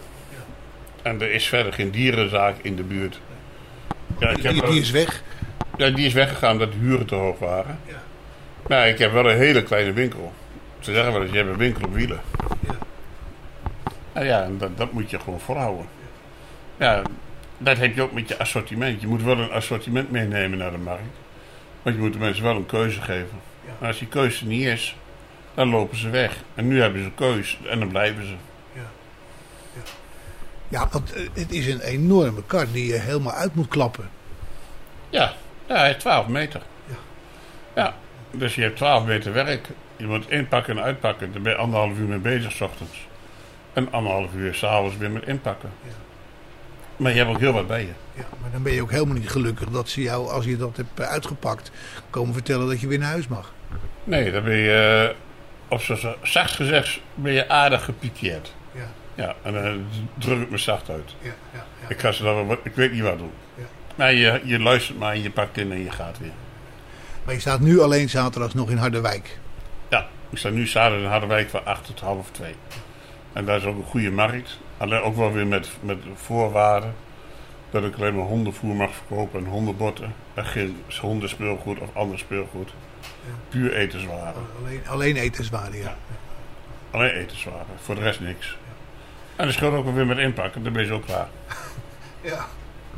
En 1.03 1.20
er 1.20 1.31
is 1.33 1.47
verder 1.47 1.73
geen 1.73 1.90
dierenzaak 1.90 2.55
in 2.62 2.77
de 2.77 2.83
buurt. 2.83 3.20
Ja, 4.18 4.29
ik 4.29 4.42
heb 4.42 4.53
Die, 4.53 4.81
is 4.81 4.90
weg. 4.90 5.23
ja, 5.77 5.90
die 5.90 6.07
is 6.07 6.12
weggegaan 6.12 6.53
omdat 6.53 6.73
de 6.73 6.79
huren 6.79 7.07
te 7.07 7.14
hoog 7.14 7.38
waren. 7.38 7.79
Ja. 7.87 8.03
Maar 8.68 8.88
ik 8.88 8.99
heb 8.99 9.12
wel 9.12 9.31
een 9.31 9.37
hele 9.37 9.62
kleine 9.62 9.92
winkel. 9.92 10.33
Ze 10.81 10.92
zeggen 10.92 11.12
wel 11.12 11.23
eens, 11.23 11.31
je 11.31 11.37
hebt 11.37 11.49
een 11.51 11.57
winkel 11.57 11.85
op 11.85 11.94
wielen. 11.94 12.20
Ja. 12.61 12.75
Nou 14.12 14.27
ja, 14.27 14.42
en 14.42 14.59
dat, 14.59 14.77
dat 14.79 14.92
moet 14.92 15.11
je 15.11 15.18
gewoon 15.18 15.40
volhouden. 15.40 15.87
Ja, 16.77 17.03
dat 17.59 17.79
heb 17.79 17.94
je 17.94 18.03
ook 18.03 18.12
met 18.12 18.29
je 18.29 18.38
assortiment. 18.38 19.01
Je 19.01 19.07
moet 19.07 19.23
wel 19.23 19.38
een 19.38 19.51
assortiment 19.51 20.11
meenemen 20.11 20.59
naar 20.59 20.70
de 20.70 20.79
markt. 20.79 21.16
Want 21.83 21.97
je 21.97 22.03
moet 22.03 22.12
de 22.12 22.18
mensen 22.18 22.44
wel 22.44 22.57
een 22.57 22.66
keuze 22.66 23.01
geven. 23.01 23.40
Maar 23.79 23.88
als 23.88 23.99
die 23.99 24.09
keuze 24.09 24.47
niet 24.47 24.66
is, 24.66 24.97
dan 25.55 25.69
lopen 25.69 25.97
ze 25.97 26.11
weg. 26.11 26.37
En 26.55 26.69
nu 26.69 26.81
hebben 26.81 27.01
ze 27.01 27.07
een 27.07 27.14
keuze 27.14 27.57
en 27.69 27.79
dan 27.79 27.88
blijven 27.88 28.27
ze. 28.27 28.35
Ja, 30.69 30.88
want 30.90 31.12
eh, 31.12 31.23
het 31.33 31.53
is 31.53 31.67
een 31.67 31.81
enorme 31.81 32.43
kar 32.47 32.67
die 32.73 32.87
je 32.87 32.99
helemaal 32.99 33.33
uit 33.33 33.55
moet 33.55 33.69
klappen. 33.69 34.11
Ja, 35.09 35.33
ja 35.67 35.77
hij 35.77 35.90
is 35.90 35.97
12 35.97 36.29
meter. 36.29 36.62
Ja. 36.87 36.95
Ja, 37.75 37.95
dus 38.31 38.55
je 38.55 38.62
hebt 38.62 38.77
12 38.77 39.05
meter 39.05 39.33
werk. 39.33 39.69
Je 39.97 40.07
moet 40.07 40.31
inpakken 40.31 40.77
en 40.77 40.83
uitpakken. 40.83 41.33
Daar 41.33 41.43
ben 41.43 41.53
je 41.53 41.59
anderhalf 41.59 41.99
uur 41.99 42.09
mee 42.09 42.19
bezig, 42.19 42.53
s 42.53 42.61
ochtends. 42.61 43.07
En 43.73 43.93
anderhalf 43.93 44.35
uur 44.35 44.55
s'avonds 44.55 44.97
weer 44.97 45.11
met 45.11 45.27
inpakken. 45.27 45.71
Ja. 45.83 45.93
Maar 46.97 47.11
je 47.12 47.19
hebt 47.19 47.31
ook 47.31 47.40
heel 47.40 47.53
wat 47.53 47.67
bij 47.67 47.81
je. 47.81 47.93
Ja, 48.14 48.25
maar 48.40 48.51
dan 48.51 48.62
ben 48.62 48.73
je 48.73 48.83
ook 48.83 48.90
helemaal 48.90 49.14
niet 49.14 49.31
gelukkig 49.31 49.69
dat 49.69 49.88
ze 49.88 50.03
jou, 50.03 50.31
als 50.31 50.45
je 50.45 50.57
dat 50.57 50.77
hebt 50.77 51.01
uitgepakt, 51.01 51.71
komen 52.11 52.35
vertellen 52.35 52.69
dat 52.69 52.81
je 52.81 52.87
weer 52.87 52.99
naar 52.99 53.11
huis 53.11 53.29
mag. 53.29 53.53
Nee, 54.05 54.33
dan 54.33 54.45
ben 54.45 54.57
je, 54.57 55.09
eh, 55.11 55.17
op 55.68 55.81
zo 55.81 55.96
zacht 56.22 56.50
gezegd, 56.50 57.00
ben 57.14 57.33
je 57.33 57.48
aardig 57.48 57.85
gepikeerd. 57.85 58.55
Ja, 58.72 58.88
Ja, 59.14 59.35
en 59.42 59.53
dan 59.53 59.87
druk 60.18 60.40
ik 60.40 60.50
me 60.50 60.59
zacht 60.59 60.90
uit. 60.90 61.14
ja, 61.20 61.33
ja. 61.53 61.64
ja. 61.81 61.88
Ik, 61.88 61.98
ga 62.00 62.12
ze 62.12 62.22
dan, 62.22 62.59
ik 62.62 62.74
weet 62.74 62.92
niet 62.92 63.03
wat 63.03 63.18
doen. 63.18 63.33
Ja. 63.57 63.64
Maar 63.94 64.12
je, 64.12 64.40
je 64.44 64.59
luistert 64.59 64.98
maar 64.98 65.12
en 65.12 65.22
je 65.22 65.31
pakt 65.31 65.57
in 65.57 65.72
en 65.72 65.83
je 65.83 65.90
gaat 65.90 66.18
weer. 66.18 66.33
Maar 67.24 67.35
je 67.35 67.40
staat 67.40 67.61
nu 67.61 67.81
alleen 67.81 68.09
zaterdags 68.11 68.55
nog 68.55 68.70
in 68.70 68.77
Harderwijk. 68.77 69.38
Ja, 69.88 70.07
ik 70.31 70.38
sta 70.38 70.48
nu 70.48 70.66
zaterdag 70.66 71.05
in 71.05 71.11
Harderwijk 71.11 71.48
van 71.50 71.64
8 71.66 71.85
tot 71.87 72.00
half 72.00 72.31
2. 72.31 72.55
En 73.33 73.44
daar 73.44 73.57
is 73.57 73.64
ook 73.64 73.77
een 73.77 73.85
goede 73.85 74.11
markt. 74.11 74.59
Alleen 74.77 75.00
ook 75.00 75.16
wel 75.16 75.33
weer 75.33 75.46
met, 75.46 75.70
met 75.81 75.98
voorwaarden. 76.14 76.94
Dat 77.70 77.85
ik 77.85 77.96
alleen 77.96 78.14
maar 78.16 78.24
hondenvoer 78.24 78.74
mag 78.74 78.94
verkopen 78.94 79.40
en 79.40 79.50
hondenbotten. 79.50 80.14
En 80.35 80.44
geen 80.44 80.83
hondenspeelgoed 81.00 81.79
of 81.79 81.88
ander 81.92 82.18
speelgoed. 82.18 82.72
Puur 83.49 83.75
etenswaren. 83.75 84.43
Alleen, 84.63 84.83
alleen 84.87 85.17
etenswaren, 85.17 85.77
ja. 85.79 85.97
Alleen 86.91 87.11
etenswaren. 87.11 87.67
Voor 87.83 87.95
de 87.95 88.01
rest 88.01 88.21
niks. 88.21 88.57
En 89.37 89.45
dat 89.45 89.55
scheelt 89.55 89.75
ook 89.75 89.95
weer 89.95 90.07
met 90.07 90.19
inpakken. 90.19 90.63
Dan 90.63 90.73
ben 90.73 90.83
je 90.83 90.89
zo 90.89 90.99
klaar. 90.99 91.29
Ja, 92.21 92.47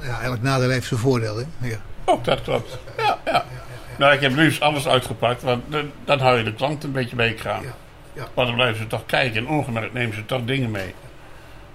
ja 0.01 0.21
elk 0.21 0.43
nadeel 0.43 0.71
heeft 0.71 0.87
zijn 0.87 1.01
voordeel, 1.01 1.37
hè. 1.37 1.69
Ja. 1.69 1.77
Ook 2.05 2.25
dat 2.25 2.43
klopt. 2.43 2.79
Ja, 2.97 3.19
ja. 3.25 3.45
Nou, 3.99 4.15
ik 4.15 4.21
heb 4.21 4.37
eens 4.37 4.61
alles 4.61 4.89
uitgepakt. 4.89 5.43
Want 5.43 5.65
dan, 6.05 6.19
hou 6.19 6.39
je 6.39 6.45
de 6.45 6.55
klant 6.55 6.85
een 6.85 6.93
beetje 6.93 7.17
bij 7.17 7.29
je 7.29 7.35
kraan. 7.35 7.62
Ja, 7.62 7.75
ja. 8.12 8.29
Want 8.35 8.47
dan 8.47 8.57
blijven 8.57 8.83
ze 8.83 8.87
toch 8.87 9.07
kijken. 9.07 9.37
En 9.37 9.49
ongemerkt 9.49 9.93
nemen 9.93 10.15
ze 10.15 10.25
toch 10.27 10.45
dingen 10.45 10.71
mee. 10.71 10.95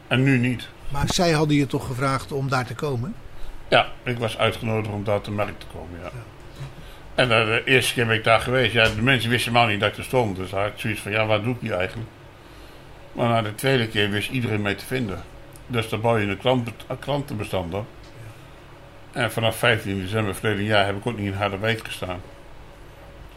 En 0.07 0.23
nu 0.23 0.37
niet. 0.37 0.67
Maar 0.89 1.07
zij 1.07 1.31
hadden 1.31 1.55
je 1.55 1.67
toch 1.67 1.87
gevraagd 1.87 2.31
om 2.31 2.49
daar 2.49 2.65
te 2.65 2.75
komen? 2.75 3.15
Ja, 3.67 3.87
ik 4.03 4.17
was 4.17 4.37
uitgenodigd 4.37 4.93
om 4.93 5.03
daar 5.03 5.21
de 5.21 5.31
markt 5.31 5.59
te 5.59 5.65
komen, 5.73 5.99
ja. 6.03 6.09
En 7.15 7.31
eh, 7.31 7.45
de 7.45 7.61
eerste 7.65 7.93
keer 7.93 8.05
ben 8.05 8.15
ik 8.15 8.23
daar 8.23 8.39
geweest. 8.39 8.73
Ja, 8.73 8.83
de 8.83 9.01
mensen 9.01 9.29
wisten 9.29 9.51
helemaal 9.51 9.71
niet 9.71 9.79
dat 9.79 9.91
ik 9.91 9.97
er 9.97 10.03
stond. 10.03 10.35
Dus 10.35 10.51
had 10.51 10.67
ik 10.67 10.73
zoiets 10.75 11.01
van, 11.01 11.11
ja, 11.11 11.25
wat 11.25 11.43
doe 11.43 11.53
ik 11.53 11.61
hier 11.61 11.73
eigenlijk? 11.73 12.09
Maar 13.11 13.29
na 13.29 13.41
de 13.41 13.55
tweede 13.55 13.87
keer 13.87 14.09
wist 14.09 14.29
iedereen 14.29 14.61
mee 14.61 14.75
te 14.75 14.85
vinden. 14.85 15.21
Dus 15.67 15.89
dan 15.89 16.01
bouw 16.01 16.17
je 16.17 16.27
een 16.27 16.37
klant, 16.37 16.69
een 16.87 16.99
klantenbestand 16.99 17.73
op. 17.73 17.85
En 19.11 19.31
vanaf 19.31 19.55
15 19.55 20.01
december 20.01 20.35
verleden 20.35 20.63
jaar 20.63 20.85
heb 20.85 20.97
ik 20.97 21.07
ook 21.07 21.17
niet 21.17 21.27
in 21.27 21.33
Harderwijk 21.33 21.85
gestaan. 21.85 22.21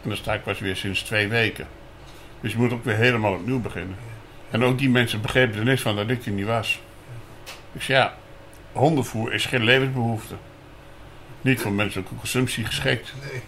En 0.03 0.09
dan 0.09 0.17
sta 0.17 0.35
ik 0.35 0.43
pas 0.43 0.59
weer 0.59 0.77
sinds 0.77 1.03
twee 1.03 1.29
weken. 1.29 1.67
Dus 2.41 2.53
je 2.53 2.59
moet 2.59 2.73
ook 2.73 2.85
weer 2.85 2.97
helemaal 2.97 3.33
opnieuw 3.33 3.61
beginnen. 3.61 3.97
En 4.51 4.65
ook 4.65 4.79
die 4.79 4.91
mensen 4.91 5.21
begrepen 5.21 5.59
er 5.59 5.65
niks 5.65 5.83
van 5.83 5.97
dat 5.97 6.11
ik 6.11 6.27
er 6.27 6.33
niet 6.33 6.47
was. 6.47 6.81
Zei, 7.79 7.99
ja, 7.99 8.15
hondenvoer 8.73 9.33
is 9.33 9.47
geen 9.47 9.65
levensbehoefte. 9.65 10.35
Niet 11.45 11.61
voor 11.61 11.73
menselijke 11.73 12.15
consumptie 12.15 12.65
geschikt. 12.65 13.15
Nee. 13.23 13.43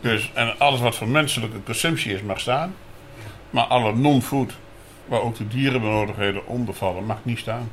Dus, 0.00 0.30
en 0.34 0.58
alles 0.58 0.80
wat 0.80 0.96
voor 0.96 1.08
menselijke 1.08 1.62
consumptie 1.62 2.12
is, 2.12 2.22
mag 2.22 2.40
staan. 2.40 2.74
Maar 3.50 3.64
alle 3.64 3.94
non-food, 3.94 4.52
waar 5.06 5.20
ook 5.20 5.36
de 5.36 5.48
dierenbenodigdheden 5.48 6.46
onder 6.46 6.74
vallen, 6.74 7.04
mag 7.04 7.18
niet 7.22 7.38
staan. 7.38 7.70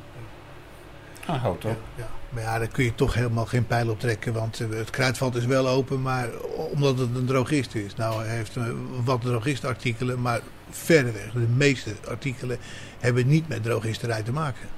Ah, 1.26 1.42
houdt 1.42 1.64
op. 1.64 1.80
Ja. 1.94 2.08
Maar 2.28 2.42
ja, 2.42 2.58
daar 2.58 2.68
kun 2.68 2.84
je 2.84 2.94
toch 2.94 3.14
helemaal 3.14 3.46
geen 3.46 3.66
pijl 3.66 3.88
op 3.88 4.00
trekken. 4.00 4.32
Want 4.32 4.60
eh, 4.60 4.68
het 4.70 4.90
kruidvat 4.90 5.34
is 5.34 5.44
wel 5.44 5.68
open, 5.68 6.02
maar 6.02 6.28
omdat 6.72 6.98
het 6.98 7.16
een 7.16 7.26
drogist 7.26 7.74
is. 7.74 7.94
Nou, 7.94 8.24
hij 8.24 8.36
heeft 8.36 8.56
eh, 8.56 8.64
wat 9.04 9.20
drogistartikelen, 9.20 10.20
maar 10.20 10.40
verreweg. 10.70 11.32
De 11.32 11.38
meeste 11.56 11.94
artikelen 12.08 12.58
hebben 12.98 13.26
niet 13.26 13.48
met 13.48 13.62
drogisterij 13.62 14.22
te 14.22 14.32
maken. 14.32 14.68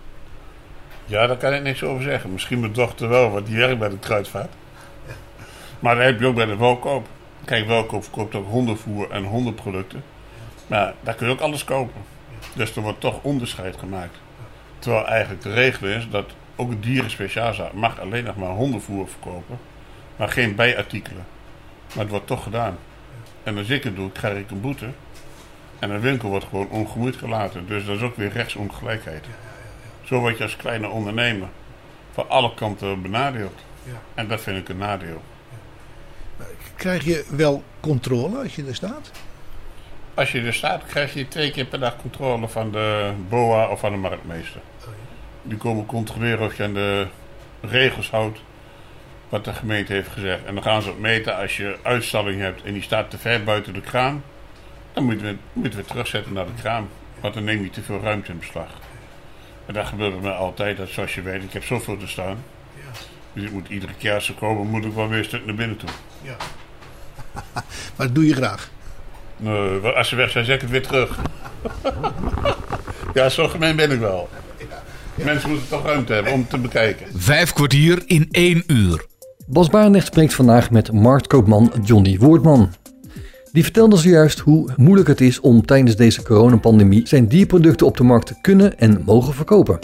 Ja, 1.07 1.27
daar 1.27 1.37
kan 1.37 1.53
ik 1.53 1.63
niks 1.63 1.83
over 1.83 2.03
zeggen. 2.03 2.33
Misschien 2.33 2.61
mijn 2.61 2.73
dochter 2.73 3.09
wel, 3.09 3.31
want 3.31 3.47
die 3.47 3.57
werkt 3.57 3.79
bij 3.79 3.89
de 3.89 3.99
kruidvat. 3.99 4.49
Maar 5.81 5.95
dat 5.95 6.05
heb 6.05 6.21
je 6.21 6.27
ook 6.27 6.35
bij 6.35 6.47
de 6.47 6.57
welkoop. 6.57 7.07
Kijk, 7.45 7.66
welkoop 7.66 8.03
verkoopt 8.03 8.35
ook 8.35 8.49
hondenvoer 8.49 9.11
en 9.11 9.25
hondenproducten. 9.25 10.03
Maar 10.66 10.95
daar 11.01 11.14
kun 11.14 11.27
je 11.27 11.33
ook 11.33 11.40
alles 11.40 11.64
kopen. 11.64 12.03
Dus 12.55 12.77
er 12.77 12.83
wordt 12.83 13.01
toch 13.01 13.19
onderscheid 13.23 13.77
gemaakt. 13.77 14.19
Terwijl 14.79 15.07
eigenlijk 15.07 15.43
de 15.43 15.53
regel 15.53 15.87
is 15.87 16.09
dat 16.11 16.31
ook 16.57 16.71
een 16.71 16.81
dierenspeciaalzaak 16.81 17.73
mag 17.73 18.01
alleen 18.01 18.25
nog 18.25 18.37
maar 18.37 18.51
hondenvoer 18.51 19.09
verkopen. 19.09 19.59
Maar 20.16 20.29
geen 20.29 20.55
bijartikelen. 20.55 21.25
Maar 21.88 22.03
het 22.03 22.11
wordt 22.11 22.27
toch 22.27 22.43
gedaan. 22.43 22.79
En 23.43 23.59
als 23.59 23.69
ik 23.69 23.85
het 23.85 23.97
doe, 23.97 24.12
krijg 24.12 24.38
ik 24.38 24.51
een 24.51 24.61
boete. 24.61 24.88
En 25.79 25.90
een 25.90 26.01
winkel 26.01 26.29
wordt 26.29 26.45
gewoon 26.45 26.69
ongemoeid 26.69 27.16
gelaten. 27.16 27.66
Dus 27.66 27.85
dat 27.85 27.97
is 27.97 28.03
ook 28.03 28.16
weer 28.16 28.33
rechtsongelijkheid. 28.33 29.25
Zo 30.05 30.19
word 30.19 30.37
je 30.37 30.43
als 30.43 30.57
kleine 30.57 30.88
ondernemer 30.88 31.49
van 32.12 32.29
alle 32.29 32.55
kanten 32.55 33.03
benadeeld. 33.03 33.61
En 34.14 34.29
dat 34.29 34.40
vind 34.40 34.59
ik 34.59 34.69
een 34.69 34.79
nadeel. 34.79 35.23
Krijg 36.81 37.05
je 37.05 37.25
wel 37.29 37.62
controle 37.81 38.38
als 38.38 38.55
je 38.55 38.64
er 38.66 38.75
staat? 38.75 39.11
Als 40.14 40.33
je 40.33 40.40
er 40.40 40.55
staat, 40.55 40.83
krijg 40.87 41.14
je 41.14 41.29
twee 41.29 41.51
keer 41.51 41.64
per 41.64 41.79
dag 41.79 41.97
controle 41.97 42.49
van 42.49 42.71
de 42.73 43.12
BOA 43.29 43.69
of 43.69 43.81
van 43.81 43.93
de 43.93 43.99
marktmeester. 43.99 44.61
Die 45.43 45.57
komen 45.57 45.87
controleren 45.87 46.47
of 46.47 46.57
je 46.57 46.62
aan 46.62 46.75
de 46.75 47.07
regels 47.61 48.11
houdt 48.11 48.38
wat 49.29 49.45
de 49.45 49.53
gemeente 49.53 49.93
heeft 49.93 50.09
gezegd. 50.09 50.45
En 50.45 50.55
dan 50.55 50.62
gaan 50.62 50.83
ze 50.83 50.90
ook 50.90 50.99
meten 50.99 51.37
als 51.37 51.57
je 51.57 51.79
uitstalling 51.83 52.40
hebt 52.40 52.62
en 52.62 52.73
die 52.73 52.83
staat 52.83 53.11
te 53.11 53.19
ver 53.19 53.45
buiten 53.45 53.73
de 53.73 53.81
kraam. 53.81 54.23
Dan 54.93 55.05
moeten 55.05 55.27
we, 55.27 55.37
moeten 55.53 55.79
we 55.79 55.85
terugzetten 55.85 56.33
naar 56.33 56.47
de 56.47 56.61
kraam. 56.61 56.88
Want 57.21 57.35
dan 57.35 57.45
neem 57.45 57.62
je 57.62 57.71
te 57.71 57.83
veel 57.83 58.01
ruimte 58.01 58.31
in 58.31 58.38
beslag. 58.38 58.71
En 59.66 59.75
dat 59.75 59.87
gebeurt 59.87 60.23
mij 60.23 60.33
altijd. 60.33 60.77
Dat 60.77 60.88
zoals 60.88 61.14
je 61.14 61.23
weet, 61.23 61.43
ik 61.43 61.53
heb 61.53 61.64
zoveel 61.64 61.97
te 61.97 62.07
staan. 62.07 62.45
Dus 63.33 63.45
ik 63.45 63.51
moet 63.51 63.69
iedere 63.69 63.95
keer 63.99 64.14
als 64.14 64.25
ze 64.25 64.35
komen, 64.35 64.66
moet 64.66 64.85
ik 64.85 64.93
wel 64.93 65.09
weer 65.09 65.19
een 65.19 65.25
stuk 65.25 65.47
naar 65.47 65.55
binnen 65.55 65.77
toe. 65.77 65.88
Ja. 66.23 66.37
maar 67.97 68.07
dat 68.07 68.14
doe 68.14 68.27
je 68.27 68.35
graag. 68.35 68.71
Nee, 69.37 69.79
als 69.79 70.09
ze 70.09 70.16
weg 70.16 70.31
zijn, 70.31 70.45
zeg 70.45 70.55
ik 70.55 70.61
het 70.61 70.71
weer 70.71 70.87
terug. 70.87 71.19
ja, 73.14 73.29
zo 73.29 73.49
gemeen 73.49 73.77
ben 73.77 73.90
ik 73.90 73.99
wel. 73.99 74.29
Mensen 75.14 75.51
moeten 75.51 75.69
toch 75.69 75.85
ruimte 75.85 76.12
hebben 76.12 76.33
om 76.33 76.49
te 76.49 76.59
bekijken. 76.59 77.07
Vijf 77.14 77.53
kwartier 77.53 78.03
in 78.07 78.29
één 78.31 78.62
uur. 78.66 79.07
Bas 79.47 79.69
Barendrecht 79.69 80.07
spreekt 80.07 80.35
vandaag 80.35 80.71
met 80.71 80.93
marktkoopman 80.93 81.73
Johnny 81.85 82.19
Woordman. 82.19 82.73
Die 83.53 83.62
vertelde 83.62 83.97
zojuist 83.97 84.38
hoe 84.38 84.71
moeilijk 84.77 85.09
het 85.09 85.21
is 85.21 85.40
om 85.40 85.66
tijdens 85.66 85.97
deze 85.97 86.23
coronapandemie 86.23 87.09
zijn 87.09 87.29
dierproducten 87.29 87.87
op 87.87 87.97
de 87.97 88.03
markt 88.03 88.27
te 88.27 88.35
kunnen 88.40 88.79
en 88.79 89.03
mogen 89.05 89.35
verkopen. 89.35 89.79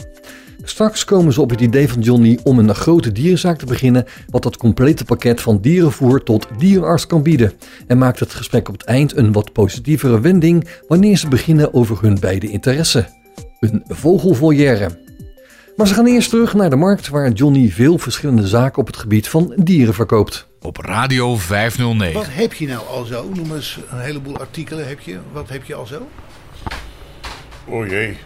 Straks 0.68 1.04
komen 1.04 1.32
ze 1.32 1.40
op 1.40 1.50
het 1.50 1.60
idee 1.60 1.88
van 1.88 2.00
Johnny 2.00 2.38
om 2.42 2.58
een 2.58 2.74
grote 2.74 3.12
dierenzaak 3.12 3.58
te 3.58 3.66
beginnen, 3.66 4.04
wat 4.30 4.42
dat 4.42 4.56
complete 4.56 5.04
pakket 5.04 5.40
van 5.40 5.60
dierenvoer 5.60 6.22
tot 6.22 6.46
dierenarts 6.58 7.06
kan 7.06 7.22
bieden. 7.22 7.52
En 7.86 7.98
maakt 7.98 8.20
het 8.20 8.34
gesprek 8.34 8.68
op 8.68 8.74
het 8.74 8.84
eind 8.84 9.16
een 9.16 9.32
wat 9.32 9.52
positievere 9.52 10.20
wending 10.20 10.68
wanneer 10.88 11.16
ze 11.16 11.28
beginnen 11.28 11.74
over 11.74 11.98
hun 12.00 12.18
beide 12.20 12.50
interesse. 12.50 13.06
Een 13.60 13.82
vogelvolière. 13.88 14.98
Maar 15.76 15.86
ze 15.86 15.94
gaan 15.94 16.06
eerst 16.06 16.30
terug 16.30 16.54
naar 16.54 16.70
de 16.70 16.76
markt 16.76 17.08
waar 17.08 17.30
Johnny 17.30 17.70
veel 17.70 17.98
verschillende 17.98 18.46
zaken 18.46 18.78
op 18.78 18.86
het 18.86 18.96
gebied 18.96 19.28
van 19.28 19.52
dieren 19.56 19.94
verkoopt. 19.94 20.46
Op 20.60 20.76
Radio 20.76 21.36
509. 21.36 22.20
Wat 22.20 22.26
heb 22.30 22.52
je 22.52 22.66
nou 22.66 22.86
al 22.88 23.04
zo? 23.04 23.28
Noem 23.34 23.54
eens 23.54 23.78
een 23.90 24.00
heleboel 24.00 24.38
artikelen 24.38 24.88
heb 24.88 25.00
je. 25.00 25.18
Wat 25.32 25.48
heb 25.48 25.64
je 25.64 25.74
al 25.74 25.86
zo? 25.86 26.08
O 27.68 27.86
jee, 27.86 28.16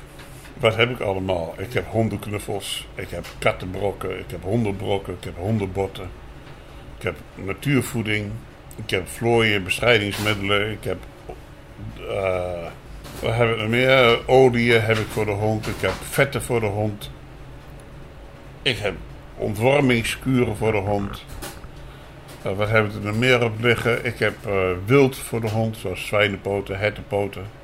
wat 0.61 0.77
heb 0.77 0.91
ik 0.91 1.01
allemaal? 1.01 1.55
Ik 1.59 1.73
heb 1.73 1.87
hondenknuffels, 1.87 2.87
ik 2.95 3.11
heb 3.11 3.27
kattenbrokken, 3.39 4.19
ik 4.19 4.31
heb 4.31 4.43
hondenbrokken, 4.43 5.15
ik 5.15 5.25
heb 5.25 5.37
hondenbotten. 5.37 6.11
Ik 6.97 7.03
heb 7.03 7.17
natuurvoeding, 7.35 8.31
ik 8.85 8.91
heb 8.91 9.09
vlooien, 9.09 9.65
bestrijdingsmiddelen, 9.65 10.71
ik 10.71 10.85
heb... 10.85 10.99
eh 12.09 12.67
wat 13.21 13.35
heb 13.35 13.51
ik 13.51 13.57
nog 13.57 13.69
meer? 13.69 14.29
Olie 14.29 14.73
heb 14.73 14.97
ik 14.97 15.07
voor 15.07 15.25
de 15.25 15.31
hond, 15.31 15.67
ik 15.67 15.81
heb 15.81 15.93
vetten 16.11 16.43
voor 16.43 16.61
de 16.61 16.67
hond. 16.67 17.11
Ik 18.63 18.79
heb 18.79 18.95
ontwormingskuren 19.37 20.57
voor 20.57 20.73
de 20.73 20.79
hond. 20.79 21.25
Eh, 22.43 22.53
wat 22.53 22.69
heb 22.69 22.87
ik 22.87 22.95
er 22.95 23.01
nog 23.01 23.17
meer 23.17 23.45
op 23.45 23.61
liggen? 23.61 24.05
Ik 24.05 24.19
heb 24.19 24.47
eh, 24.47 24.71
wild 24.85 25.17
voor 25.17 25.41
de 25.41 25.49
hond, 25.49 25.77
zoals 25.77 26.07
zwijnenpoten, 26.07 26.79
hertenpoten. 26.79 27.60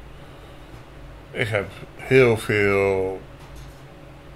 Ik 1.36 1.48
heb 1.48 1.66
heel 1.96 2.36
veel. 2.36 3.20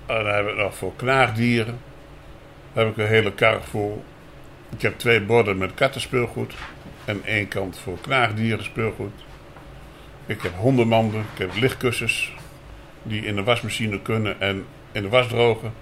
En 0.06 0.24
dan 0.24 0.34
heb 0.34 0.48
ik 0.48 0.56
nog 0.56 0.74
voor 0.74 0.92
knaagdieren. 0.96 1.78
Daar 2.72 2.84
heb 2.84 2.92
ik 2.92 3.02
een 3.02 3.10
hele 3.10 3.32
kar 3.32 3.62
vol. 3.62 4.04
Ik 4.76 4.82
heb 4.82 4.98
twee 4.98 5.20
borden 5.20 5.58
met 5.58 5.74
kattenspeelgoed. 5.74 6.54
En 7.04 7.22
één 7.24 7.48
kant 7.48 7.78
voor 7.78 7.98
knaagdieren 8.00 8.64
speelgoed. 8.64 9.12
Ik 10.26 10.42
heb 10.42 10.52
hondenmanden. 10.56 11.20
Ik 11.20 11.38
heb 11.38 11.50
lichtkussens. 11.54 12.32
Die 13.02 13.24
in 13.24 13.36
de 13.36 13.42
wasmachine 13.42 14.02
kunnen 14.02 14.40
en 14.40 14.64
in 14.92 15.02
de 15.02 15.08
was 15.08 15.28
drogen. 15.28 15.72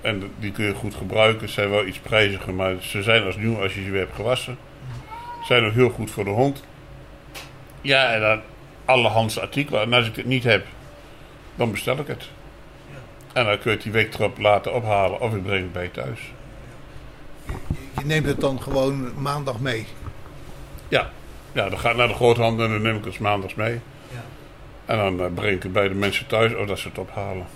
En 0.00 0.32
die 0.38 0.52
kun 0.52 0.64
je 0.64 0.74
goed 0.74 0.94
gebruiken. 0.94 1.48
Ze 1.48 1.54
zijn 1.54 1.70
wel 1.70 1.86
iets 1.86 1.98
prijziger, 1.98 2.54
maar 2.54 2.74
ze 2.80 3.02
zijn 3.02 3.24
als 3.24 3.36
nieuw 3.36 3.62
als 3.62 3.74
je 3.74 3.82
ze 3.82 3.90
weer 3.90 4.00
hebt 4.00 4.14
gewassen. 4.14 4.58
Zijn 5.44 5.64
ook 5.64 5.72
heel 5.72 5.90
goed 5.90 6.10
voor 6.10 6.24
de 6.24 6.30
hond. 6.30 6.64
Ja, 7.80 8.12
en 8.12 8.20
dan 8.20 8.40
allehands 8.90 9.38
artikelen. 9.38 9.80
En 9.80 9.92
als 9.92 10.06
ik 10.06 10.16
het 10.16 10.26
niet 10.26 10.44
heb, 10.44 10.66
dan 11.54 11.70
bestel 11.70 11.98
ik 11.98 12.06
het. 12.06 12.28
En 13.32 13.44
dan 13.44 13.58
kun 13.58 13.70
je 13.70 13.76
het 13.76 13.82
die 13.82 13.92
week 13.92 14.14
erop 14.14 14.38
laten 14.38 14.74
ophalen 14.74 15.20
of 15.20 15.34
ik 15.34 15.42
breng 15.42 15.62
het 15.62 15.72
bij 15.72 15.82
je 15.82 15.90
thuis. 15.90 16.32
Je 17.98 18.04
neemt 18.04 18.26
het 18.26 18.40
dan 18.40 18.62
gewoon 18.62 19.22
maandag 19.22 19.60
mee. 19.60 19.86
Ja, 20.88 21.10
ja 21.52 21.68
dan 21.68 21.78
ga 21.78 21.90
ik 21.90 21.96
naar 21.96 22.08
de 22.08 22.14
groothandel 22.14 22.64
en 22.64 22.70
dan 22.70 22.82
neem 22.82 22.96
ik 22.96 23.04
het 23.04 23.18
maandags 23.18 23.54
mee. 23.54 23.80
Ja. 24.10 24.24
En 24.84 24.96
dan 24.96 25.20
eh, 25.20 25.32
breng 25.34 25.56
ik 25.56 25.62
het 25.62 25.72
bij 25.72 25.88
de 25.88 25.94
mensen 25.94 26.26
thuis 26.26 26.54
of 26.54 26.66
dat 26.66 26.78
ze 26.78 26.88
het 26.88 26.98
ophalen. 26.98 27.46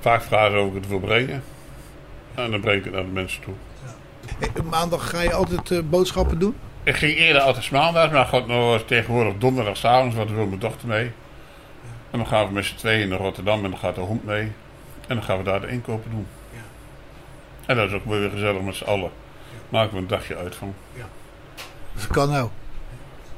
Vaak 0.00 0.22
vragen 0.22 0.52
ze 0.52 0.58
of 0.58 0.68
ik 0.68 0.74
het 0.74 0.88
wil 0.88 1.00
brengen. 1.00 1.42
En 2.34 2.50
dan 2.50 2.60
breng 2.60 2.78
ik 2.78 2.84
het 2.84 2.92
naar 2.92 3.04
de 3.04 3.10
mensen 3.10 3.42
toe. 3.42 3.54
Eh, 4.38 4.62
Maandag 4.62 5.10
ga 5.10 5.20
je 5.20 5.32
altijd 5.32 5.70
eh, 5.70 5.78
boodschappen 5.84 6.38
doen? 6.38 6.54
Ik 6.84 6.96
ging 6.96 7.16
eerder 7.16 7.42
altijd 7.42 7.64
's 7.64 7.70
maandags, 7.70 8.12
maar 8.12 8.26
gaat 8.26 8.46
nog 8.46 8.84
tegenwoordig 8.84 9.34
donderdagavond, 9.38 10.14
want 10.14 10.28
dan 10.28 10.36
wil 10.36 10.46
mijn 10.46 10.60
dochter 10.60 10.88
mee. 10.88 11.12
En 12.10 12.18
dan 12.18 12.26
gaan 12.26 12.46
we 12.46 12.52
met 12.52 12.64
z'n 12.64 12.76
tweeën 12.76 13.08
naar 13.08 13.18
Rotterdam 13.18 13.64
en 13.64 13.70
dan 13.70 13.78
gaat 13.78 13.94
de 13.94 14.00
hond 14.00 14.24
mee. 14.24 14.52
En 15.06 15.14
dan 15.14 15.22
gaan 15.22 15.38
we 15.38 15.44
daar 15.44 15.60
de 15.60 15.68
inkopen 15.68 16.10
doen. 16.10 16.26
En 17.66 17.76
dat 17.76 17.88
is 17.88 17.94
ook 17.94 18.04
weer 18.04 18.30
gezellig 18.30 18.62
met 18.62 18.74
z'n 18.74 18.84
allen. 18.84 19.10
Maken 19.68 19.92
we 19.92 19.98
een 19.98 20.06
dagje 20.06 20.36
uit 20.36 20.54
van. 20.54 20.74
Dat 21.94 22.06
kan 22.06 22.30
nou. 22.30 22.48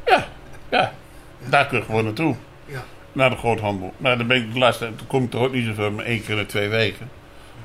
Ja, 0.06 0.26
ja. 0.68 0.92
Daar 1.38 1.66
kun 1.66 1.78
je 1.78 1.84
gewoon 1.84 2.04
naartoe. 2.04 2.34
Ja. 2.64 2.84
Naar 3.12 3.30
de 3.30 3.36
groothandel. 3.36 3.92
Maar 3.96 4.18
dan 4.18 4.26
ben 4.26 4.36
ik 4.36 4.52
de 4.52 4.58
laatste 4.58 4.84
dan 4.96 5.06
kom 5.06 5.24
ik 5.24 5.32
er 5.32 5.38
ook 5.38 5.52
niet 5.52 5.66
zoveel, 5.66 5.90
maar 5.90 6.04
één 6.04 6.20
keer 6.20 6.30
in 6.30 6.36
de 6.36 6.46
twee 6.46 6.68
weken. 6.68 7.10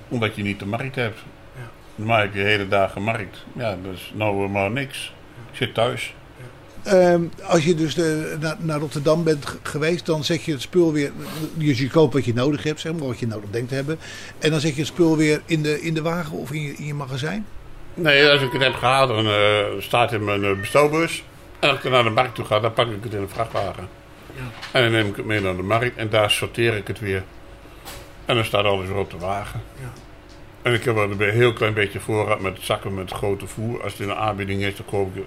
Omdat 0.08 0.36
je 0.36 0.44
niet 0.44 0.60
de 0.60 0.66
markt 0.66 0.96
hebt. 0.96 1.20
Ja. 1.56 1.62
Normaal 1.96 2.20
heb 2.20 2.34
je 2.34 2.42
hele 2.42 2.68
dagen 2.68 3.02
markt. 3.02 3.46
Ja, 3.54 3.78
dat 3.84 3.94
is 3.94 4.12
nou 4.16 4.50
maar 4.50 4.72
niks. 4.72 5.14
Ik 5.52 5.58
zit 5.58 5.74
thuis. 5.74 6.14
Ehm, 6.84 7.22
als 7.44 7.66
je 7.66 7.76
dus 7.76 7.96
de, 7.96 8.38
naar, 8.40 8.56
naar 8.60 8.80
Rotterdam 8.80 9.24
bent 9.24 9.46
geweest, 9.64 10.06
dan 10.06 10.24
zet 10.24 10.44
je 10.44 10.52
het 10.52 10.62
spul 10.62 10.94
weer. 10.94 11.12
Dus 11.54 11.80
je 11.80 11.90
koopt 11.90 12.14
wat 12.14 12.26
je 12.26 12.34
nodig 12.34 12.64
hebt, 12.64 12.80
zeg 12.80 12.94
maar, 12.94 13.08
wat 13.08 13.20
je 13.20 13.28
nodig 13.28 13.50
denkt 13.50 13.70
te 13.70 13.76
hebben. 13.76 14.00
En 14.40 14.52
dan 14.52 14.60
zet 14.60 14.74
je 14.74 14.80
het 14.82 14.88
spul 14.88 15.18
weer 15.18 15.42
in 15.46 15.62
de, 15.62 15.82
in 15.82 15.94
de 15.94 16.02
wagen 16.02 16.38
of 16.38 16.52
in 16.52 16.62
je, 16.62 16.74
in 16.74 16.86
je 16.86 16.94
magazijn. 16.94 17.46
Nee, 17.94 18.30
als 18.30 18.42
ik 18.42 18.52
het 18.52 18.62
heb 18.62 18.74
gehaald, 18.74 19.10
dan 19.10 19.26
eh, 19.26 19.66
staat 19.80 20.12
het 20.12 20.20
in 20.20 20.26
mijn 20.26 20.44
eh, 20.44 20.60
bestelbus. 20.60 21.24
En 21.60 21.70
als 21.70 21.78
ik 21.78 21.92
naar 21.92 22.04
de 22.04 22.10
markt 22.10 22.36
toe 22.36 22.46
ga, 22.46 22.60
dan 22.60 22.74
pak 22.74 22.88
ik 22.88 23.04
het 23.04 23.14
in 23.14 23.22
een 23.22 23.30
vrachtwagen. 23.30 23.88
En 24.72 24.82
dan 24.84 24.92
neem 24.92 25.08
ik 25.08 25.16
het 25.16 25.26
mee 25.26 25.42
naar 25.42 25.56
de 25.56 25.64
markt 25.64 25.98
en 25.98 26.10
daar 26.10 26.32
sorteer 26.32 26.76
ik 26.76 26.88
het 26.88 27.00
weer. 27.00 27.24
En 28.26 28.36
dan 28.36 28.46
staat 28.46 28.66
alles 28.66 28.88
weer 28.88 28.98
op 28.98 29.12
de 29.12 29.18
wagen. 29.18 29.62
En 30.62 30.74
ik 30.74 30.84
heb 30.84 30.96
wel 30.96 31.12
een 31.12 31.20
heel 31.20 31.54
klein 31.54 31.74
beetje 31.74 32.00
voorraad 32.00 32.40
met 32.40 32.58
zakken 32.62 32.94
met 32.94 33.12
grote 33.12 33.48
voer. 33.48 33.84
Als 33.84 33.92
het 33.92 34.02
in 34.02 34.10
een 34.10 34.16
aanbieding 34.16 34.64
is, 34.64 34.76
dan 34.76 34.86
koop 34.86 35.16
ik... 35.16 35.24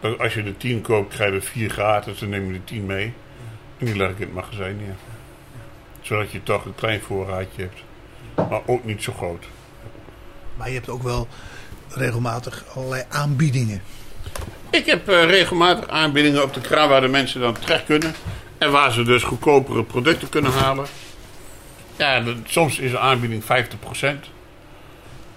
dan- 0.00 0.18
Als 0.18 0.34
je 0.34 0.42
de 0.42 0.56
10 0.56 0.80
koopt, 0.82 1.14
krijg 1.14 1.30
je 1.30 1.36
er 1.36 1.42
4 1.42 1.70
gratis. 1.70 2.18
Dan 2.18 2.28
neem 2.28 2.46
je 2.46 2.52
de 2.52 2.64
10 2.64 2.86
mee. 2.86 3.12
En 3.78 3.86
die 3.86 3.96
leg 3.96 4.10
ik 4.10 4.18
in 4.18 4.24
het 4.24 4.34
magazijn 4.34 4.76
neer. 4.76 4.94
Zodat 6.00 6.30
je 6.30 6.42
toch 6.42 6.64
een 6.64 6.74
klein 6.74 7.00
voorraadje 7.00 7.62
hebt. 7.62 7.82
Maar 8.50 8.60
ook 8.66 8.84
niet 8.84 9.02
zo 9.02 9.12
groot. 9.12 9.44
Maar 10.56 10.68
je 10.68 10.74
hebt 10.74 10.88
ook 10.88 11.02
wel 11.02 11.28
regelmatig 11.88 12.64
allerlei 12.74 13.02
aanbiedingen. 13.08 13.82
Ik 14.70 14.86
heb 14.86 15.08
eh, 15.08 15.24
regelmatig 15.24 15.88
aanbiedingen 15.88 16.42
op 16.42 16.54
de 16.54 16.60
kraan 16.60 16.88
waar 16.88 17.00
de 17.00 17.08
mensen 17.08 17.40
dan 17.40 17.54
terecht 17.58 17.84
kunnen. 17.84 18.14
En 18.58 18.70
waar 18.70 18.92
ze 18.92 19.02
dus 19.02 19.22
goedkopere 19.22 19.82
producten 19.84 20.28
kunnen 20.28 20.52
halen. 20.52 20.86
Ja, 21.96 22.20
de- 22.20 22.36
soms 22.44 22.78
is 22.78 22.90
de 22.90 22.98
aanbieding 22.98 23.44
50% 23.44 24.30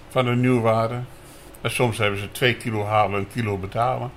van 0.08 0.24
de 0.24 0.30
nieuwwaarde. 0.30 1.00
En 1.60 1.70
soms 1.70 1.98
hebben 1.98 2.20
ze 2.20 2.32
2 2.32 2.54
kilo 2.56 2.84
halen 2.84 3.18
en 3.18 3.28
kilo 3.32 3.58
betalen. 3.58 4.10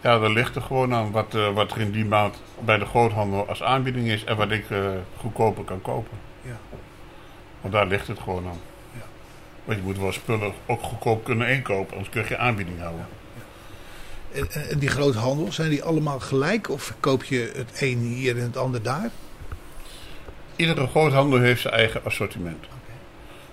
Ja, 0.00 0.18
dat 0.18 0.30
ligt 0.30 0.56
er 0.56 0.62
gewoon 0.62 0.94
aan 0.94 1.10
wat, 1.10 1.34
eh, 1.34 1.52
wat 1.54 1.70
er 1.72 1.80
in 1.80 1.90
die 1.90 2.04
maand 2.04 2.42
bij 2.64 2.78
de 2.78 2.84
groothandel 2.84 3.48
als 3.48 3.62
aanbieding 3.62 4.08
is. 4.08 4.24
En 4.24 4.36
wat 4.36 4.50
ik 4.50 4.70
eh, 4.70 4.78
goedkoper 5.16 5.64
kan 5.64 5.82
kopen. 5.82 6.18
Ja. 6.42 6.56
Want 7.60 7.72
daar 7.74 7.86
ligt 7.86 8.06
het 8.06 8.18
gewoon 8.18 8.46
aan. 8.46 8.60
Ja. 8.94 9.00
Want 9.64 9.78
je 9.78 9.84
moet 9.84 9.98
wel 9.98 10.12
spullen 10.12 10.52
ook 10.66 10.82
goedkoop 10.82 11.24
kunnen 11.24 11.48
inkopen. 11.48 11.92
Anders 11.96 12.08
kun 12.14 12.24
je 12.28 12.36
aanbieding 12.38 12.80
houden. 12.80 13.06
En, 14.32 14.50
en- 14.50 14.68
en 14.68 14.78
die 14.78 14.88
groothandel, 14.88 15.52
zijn 15.52 15.70
die 15.70 15.82
allemaal 15.82 16.20
gelijk? 16.20 16.70
Of 16.70 16.94
koop 17.00 17.24
je 17.24 17.52
het 17.56 17.82
een 17.82 17.98
hier 17.98 18.36
en 18.36 18.42
het 18.42 18.56
ander 18.56 18.82
daar? 18.82 19.10
Iedere 20.56 20.86
groothandel 20.86 21.38
heeft 21.40 21.60
zijn 21.60 21.74
eigen 21.74 22.04
assortiment. 22.04 22.64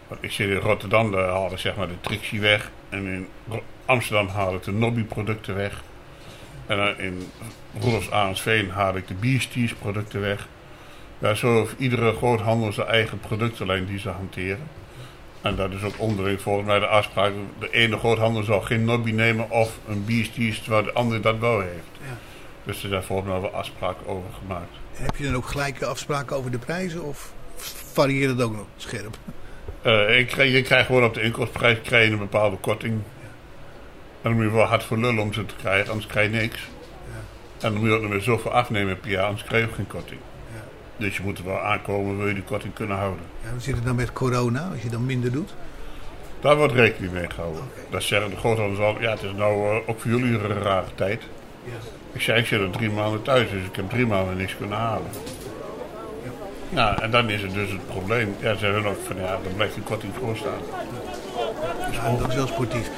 Want 0.08 0.24
ik 0.24 0.32
zit 0.32 0.50
in 0.50 0.56
Rotterdam, 0.56 1.12
daar 1.12 1.30
haal 1.30 1.52
ik 1.52 1.58
zeg 1.58 1.76
maar 1.76 1.88
de 1.88 2.02
Trixie 2.02 2.40
weg. 2.40 2.72
En 2.90 3.06
in 3.06 3.28
Amsterdam 3.86 4.28
haal 4.28 4.56
ik 4.56 4.64
de 4.64 4.72
Nobby 4.72 5.04
producten 5.04 5.56
weg. 5.56 5.84
En 6.66 6.98
in 6.98 7.32
Roelofs 7.80 8.12
Arendsveen 8.12 8.70
haal 8.70 8.96
ik 8.96 9.08
de 9.08 9.14
Bierstiers 9.14 9.74
producten 9.74 10.22
weg. 10.22 10.48
Ja, 11.20 11.34
zo 11.34 11.60
heeft 11.60 11.76
iedere 11.78 12.14
groothandel 12.14 12.74
zijn 12.74 12.88
eigen 12.88 13.20
productenlijn 13.20 13.86
die 13.86 14.00
ze 14.00 14.10
hanteren. 14.10 14.68
En 15.42 15.56
dat 15.56 15.72
is 15.72 15.84
ook 15.84 15.94
onderling 15.98 16.42
volgens 16.42 16.68
mij 16.68 16.80
de 16.80 16.88
afspraak. 16.88 17.34
De 17.60 17.72
ene 17.72 17.98
groothandel 17.98 18.44
zal 18.44 18.62
geen 18.62 18.86
Nobby 18.86 19.12
nemen 19.12 19.50
of 19.50 19.80
een 19.88 20.06
Bierstiers, 20.06 20.62
terwijl 20.62 20.84
de 20.84 20.94
andere 20.94 21.20
dat 21.20 21.40
wel 21.40 21.60
heeft. 21.60 21.92
Ja. 22.02 22.18
Dus 22.64 22.84
er 22.84 22.90
zijn 22.90 23.04
volgens 23.04 23.30
mij 23.30 23.40
wel 23.40 23.54
afspraken 23.54 24.08
over 24.08 24.30
gemaakt. 24.42 24.72
En 24.98 25.04
heb 25.04 25.16
je 25.16 25.24
dan 25.24 25.36
ook 25.36 25.46
gelijke 25.46 25.86
afspraken 25.86 26.36
over 26.36 26.52
de 26.52 26.58
prijzen? 26.58 27.04
Of 27.04 27.34
varieert 27.94 28.32
het 28.32 28.42
ook 28.42 28.56
nog 28.56 28.66
scherp? 28.78 29.18
Eh, 29.82 30.20
ik 30.20 30.28
krijg, 30.28 30.52
je 30.52 30.62
krijgt 30.62 30.86
gewoon 30.86 31.04
op 31.04 31.14
de 31.14 31.22
inkoopprijs 31.22 31.78
krijg 31.82 32.06
je 32.08 32.12
een 32.14 32.20
bepaalde 32.20 32.58
korting. 32.58 33.02
En 34.26 34.32
dan 34.32 34.40
moet 34.42 34.52
je 34.52 34.58
wel 34.58 34.66
hard 34.66 34.84
voor 34.84 34.98
lullen 34.98 35.24
om 35.24 35.34
ze 35.34 35.46
te 35.46 35.56
krijgen, 35.56 35.90
anders 35.92 36.08
krijg 36.08 36.32
je 36.32 36.38
niks. 36.38 36.60
En 37.60 37.72
dan 37.72 37.74
moet 37.74 37.90
je 37.90 37.96
ook 37.96 38.02
nog 38.02 38.12
weer 38.12 38.22
zoveel 38.22 38.52
afnemen 38.52 39.00
per 39.00 39.10
jaar, 39.10 39.24
anders 39.24 39.44
krijg 39.44 39.64
je 39.64 39.70
ook 39.70 39.76
geen 39.76 39.88
korting. 39.88 40.20
Dus 40.98 41.18
je 41.18 41.24
moet 41.24 41.38
er 41.38 41.46
wel 41.46 41.60
aankomen, 41.60 42.18
wil 42.18 42.28
je 42.28 42.34
die 42.34 42.44
korting 42.44 42.74
kunnen 42.74 42.98
houden. 42.98 43.26
Ja, 43.44 43.50
hoe 43.52 43.60
zit 43.60 43.76
het 43.76 43.86
dan 43.86 43.96
met 43.96 44.14
corona, 44.14 44.70
als 44.72 44.82
je 44.82 44.90
dan 44.90 45.06
minder 45.06 45.32
doet? 45.32 45.54
Daar 46.40 46.58
wordt 46.58 46.74
rekening 46.74 47.14
mee 47.14 47.30
gehouden. 47.30 47.64
Dat 47.90 48.04
zeggen 48.04 48.30
de 48.30 48.36
groothandels 48.36 48.80
al, 48.80 49.02
ja 49.02 49.12
het 49.12 49.24
is 49.24 49.32
nou 49.32 49.70
eh, 49.70 49.90
ook 49.90 50.00
voor 50.00 50.12
jullie 50.12 50.40
een 50.40 50.62
rare 50.62 50.96
tijd. 50.96 51.22
Ik 52.12 52.22
zei, 52.22 52.40
ik 52.40 52.46
zit 52.46 52.60
er 52.60 52.70
drie 52.70 52.90
maanden 52.90 53.22
thuis, 53.22 53.50
dus 53.50 53.64
ik 53.64 53.76
heb 53.76 53.90
drie 53.90 54.06
maanden 54.06 54.38
niks 54.38 54.58
kunnen 54.58 54.78
halen. 54.78 55.10
Ja, 56.70 57.02
en 57.02 57.12
dan 57.12 57.30
is 57.30 57.42
het 57.42 57.54
dus 57.54 57.72
het 57.72 57.88
probleem. 57.88 58.36
Ja, 58.40 58.54
ze 58.54 58.60
zeggen 58.60 58.86
ook 58.86 59.00
van 59.08 59.16
ja, 59.16 59.40
dan 59.44 59.56
blijft 59.56 59.74
die 59.74 59.84
korting 59.84 60.14
gewoon 60.14 60.36
staan. 60.36 60.62
Ja, 61.92 62.16
dat 62.18 62.30
is 62.30 62.36
wel 62.36 62.48
sportief. 62.48 62.90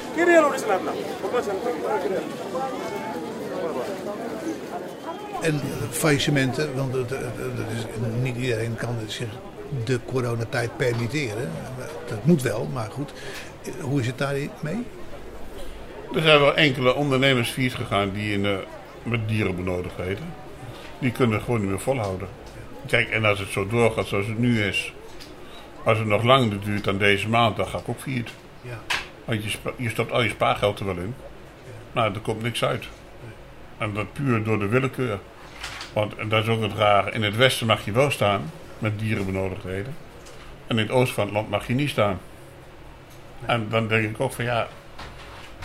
En 5.40 5.60
faillissementen, 5.90 6.74
want 6.76 6.92
dat, 6.92 7.12
is, 7.12 7.84
niet 8.22 8.36
iedereen 8.36 8.76
kan 8.76 8.96
zich 9.06 9.28
de 9.84 10.00
coronatijd 10.06 10.76
permitteren. 10.76 11.50
Dat 12.08 12.24
moet 12.24 12.42
wel, 12.42 12.68
maar 12.72 12.90
goed. 12.90 13.12
Hoe 13.80 14.00
is 14.00 14.06
het 14.06 14.18
daar 14.18 14.36
mee? 14.60 14.84
Er 16.14 16.22
zijn 16.22 16.40
wel 16.40 16.54
enkele 16.54 16.94
ondernemers 16.94 17.50
vies 17.50 17.74
gegaan 17.74 18.10
die 18.12 18.32
in, 18.32 18.46
eh, 18.46 18.56
met 19.02 19.28
dierenbenodigdheden. 19.28 20.24
Die 20.98 21.12
kunnen 21.12 21.40
gewoon 21.40 21.60
niet 21.60 21.68
meer 21.68 21.80
volhouden. 21.80 22.28
Kijk, 22.86 23.10
en 23.10 23.24
als 23.24 23.38
het 23.38 23.48
zo 23.48 23.66
doorgaat 23.66 24.06
zoals 24.06 24.26
het 24.26 24.38
nu 24.38 24.62
is. 24.62 24.92
Als 25.84 25.98
het 25.98 26.06
nog 26.06 26.22
langer 26.22 26.60
duurt 26.60 26.84
dan 26.84 26.98
deze 26.98 27.28
maand, 27.28 27.56
dan 27.56 27.66
ga 27.66 27.78
ik 27.78 27.88
ook 27.88 28.00
viert. 28.00 28.30
Ja. 28.68 28.96
Want 29.24 29.44
je, 29.44 29.58
je 29.76 29.88
stopt 29.88 30.12
al 30.12 30.22
je 30.22 30.28
spaargeld 30.28 30.78
er 30.78 30.86
wel 30.86 30.96
in. 30.96 31.14
Maar 31.92 32.14
er 32.14 32.20
komt 32.20 32.42
niks 32.42 32.64
uit. 32.64 32.84
En 33.78 33.94
dat 33.94 34.12
puur 34.12 34.44
door 34.44 34.58
de 34.58 34.66
willekeur. 34.66 35.18
Want 35.92 36.16
en 36.16 36.28
dat 36.28 36.42
is 36.42 36.48
ook 36.48 36.62
het 36.62 36.72
rare. 36.72 37.10
In 37.10 37.22
het 37.22 37.36
westen 37.36 37.66
mag 37.66 37.84
je 37.84 37.92
wel 37.92 38.10
staan 38.10 38.50
met 38.78 38.98
dierenbenodigdheden. 38.98 39.96
En 40.66 40.78
in 40.78 40.82
het 40.82 40.92
oosten 40.92 41.14
van 41.14 41.24
het 41.24 41.34
land 41.34 41.50
mag 41.50 41.66
je 41.66 41.74
niet 41.74 41.90
staan. 41.90 42.20
En 43.46 43.66
dan 43.68 43.88
denk 43.88 44.10
ik 44.10 44.20
ook 44.20 44.32
van 44.32 44.44
ja, 44.44 44.68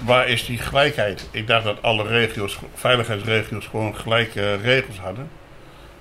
waar 0.04 0.28
is 0.28 0.46
die 0.46 0.58
gelijkheid? 0.58 1.30
Ik 1.32 1.48
dacht 1.48 1.64
dat 1.64 1.82
alle 1.82 2.08
regio's, 2.08 2.60
veiligheidsregio's 2.74 3.66
gewoon 3.66 3.96
gelijke 3.96 4.56
regels 4.56 5.00
hadden. 5.00 5.30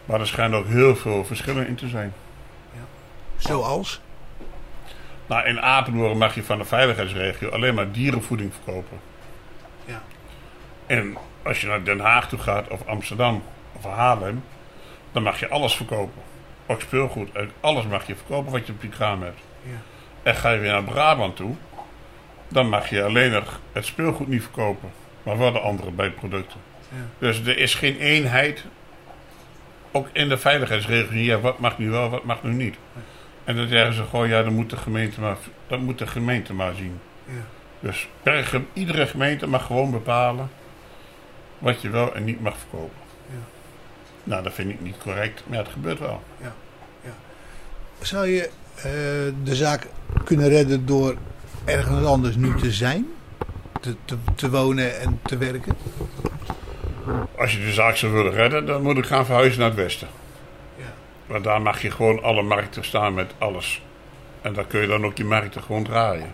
Maar 0.04 0.20
er 0.20 0.26
schijnen 0.26 0.58
ook 0.58 0.66
heel 0.66 0.96
veel 0.96 1.24
verschillen 1.24 1.66
in 1.66 1.74
te 1.74 1.88
zijn. 1.88 2.12
Zoals? 3.36 4.00
Nou, 5.26 5.46
in 5.46 5.60
Apeldoorn 5.60 6.18
mag 6.18 6.34
je 6.34 6.42
van 6.42 6.58
de 6.58 6.64
veiligheidsregio 6.64 7.48
alleen 7.48 7.74
maar 7.74 7.92
dierenvoeding 7.92 8.54
verkopen. 8.54 9.00
Ja. 9.84 10.02
En 10.86 11.16
als 11.42 11.60
je 11.60 11.66
naar 11.66 11.84
Den 11.84 12.00
Haag 12.00 12.28
toe 12.28 12.38
gaat, 12.38 12.68
of 12.68 12.86
Amsterdam, 12.86 13.42
of 13.72 13.84
Haarlem, 13.84 14.44
dan 15.12 15.22
mag 15.22 15.40
je 15.40 15.48
alles 15.48 15.74
verkopen. 15.74 16.22
Ook 16.66 16.80
speelgoed, 16.80 17.28
alles 17.60 17.86
mag 17.86 18.06
je 18.06 18.16
verkopen 18.16 18.52
wat 18.52 18.66
je 18.66 18.72
op 18.72 18.82
je 18.82 18.88
kraam 18.88 19.22
hebt. 19.22 19.40
Ja. 19.62 19.76
En 20.22 20.34
ga 20.34 20.50
je 20.50 20.58
weer 20.58 20.72
naar 20.72 20.84
Brabant 20.84 21.36
toe, 21.36 21.54
dan 22.48 22.68
mag 22.68 22.90
je 22.90 23.02
alleen 23.02 23.30
nog 23.30 23.60
het 23.72 23.86
speelgoed 23.86 24.28
niet 24.28 24.42
verkopen, 24.42 24.90
maar 25.22 25.38
wel 25.38 25.52
de 25.52 25.60
andere 25.60 25.90
bijproducten. 25.90 26.60
Ja. 26.88 26.96
Dus 27.18 27.46
er 27.46 27.58
is 27.58 27.74
geen 27.74 27.98
eenheid, 27.98 28.64
ook 29.90 30.08
in 30.12 30.28
de 30.28 30.38
veiligheidsregio, 30.38 31.18
ja, 31.18 31.40
wat 31.40 31.58
mag 31.58 31.78
nu 31.78 31.90
wel, 31.90 32.10
wat 32.10 32.24
mag 32.24 32.42
nu 32.42 32.52
niet. 32.52 32.76
En 33.44 33.56
dan 33.56 33.68
zeggen 33.68 33.94
ze 33.94 34.04
gewoon, 34.04 34.28
ja, 34.28 34.42
dat 34.42 34.52
moet 34.52 34.70
de 34.70 34.76
gemeente 34.76 35.20
maar, 35.20 35.36
dat 35.66 35.80
moet 35.80 35.98
de 35.98 36.06
gemeente 36.06 36.52
maar 36.52 36.74
zien. 36.74 37.00
Ja. 37.24 37.32
Dus 37.80 38.08
per 38.22 38.62
iedere 38.72 39.06
gemeente 39.06 39.46
mag 39.46 39.66
gewoon 39.66 39.90
bepalen 39.90 40.50
wat 41.58 41.82
je 41.82 41.90
wel 41.90 42.14
en 42.14 42.24
niet 42.24 42.40
mag 42.40 42.56
verkopen. 42.58 42.96
Ja. 43.26 43.38
Nou, 44.24 44.42
dat 44.42 44.52
vind 44.52 44.70
ik 44.70 44.80
niet 44.80 44.98
correct, 44.98 45.42
maar 45.46 45.58
ja, 45.58 45.62
het 45.62 45.72
gebeurt 45.72 45.98
wel. 45.98 46.22
Zou 48.00 48.26
je 48.26 48.50
eh, 48.76 48.84
de 49.44 49.54
zaak 49.54 49.86
kunnen 50.24 50.48
redden 50.48 50.86
door 50.86 51.16
ergens 51.64 52.06
anders 52.06 52.36
nu 52.36 52.56
te 52.56 52.72
zijn? 52.72 53.06
Te, 53.80 53.96
te, 54.04 54.16
te 54.34 54.50
wonen 54.50 55.00
en 55.00 55.20
te 55.22 55.36
werken? 55.36 55.76
Als 57.38 57.52
je 57.52 57.60
de 57.60 57.72
zaak 57.72 57.96
zou 57.96 58.12
willen 58.12 58.32
redden, 58.32 58.66
dan 58.66 58.82
moet 58.82 58.98
ik 58.98 59.06
gaan 59.06 59.24
verhuizen 59.24 59.60
naar 59.60 59.68
het 59.68 59.78
westen. 59.78 60.08
Want 61.26 61.44
daar 61.44 61.62
mag 61.62 61.82
je 61.82 61.90
gewoon 61.90 62.22
alle 62.22 62.42
markten 62.42 62.84
staan 62.84 63.14
met 63.14 63.34
alles. 63.38 63.82
En 64.42 64.52
dan 64.52 64.66
kun 64.66 64.80
je 64.80 64.86
dan 64.86 65.04
ook 65.04 65.16
die 65.16 65.24
markten 65.24 65.62
gewoon 65.62 65.84
draaien. 65.84 66.32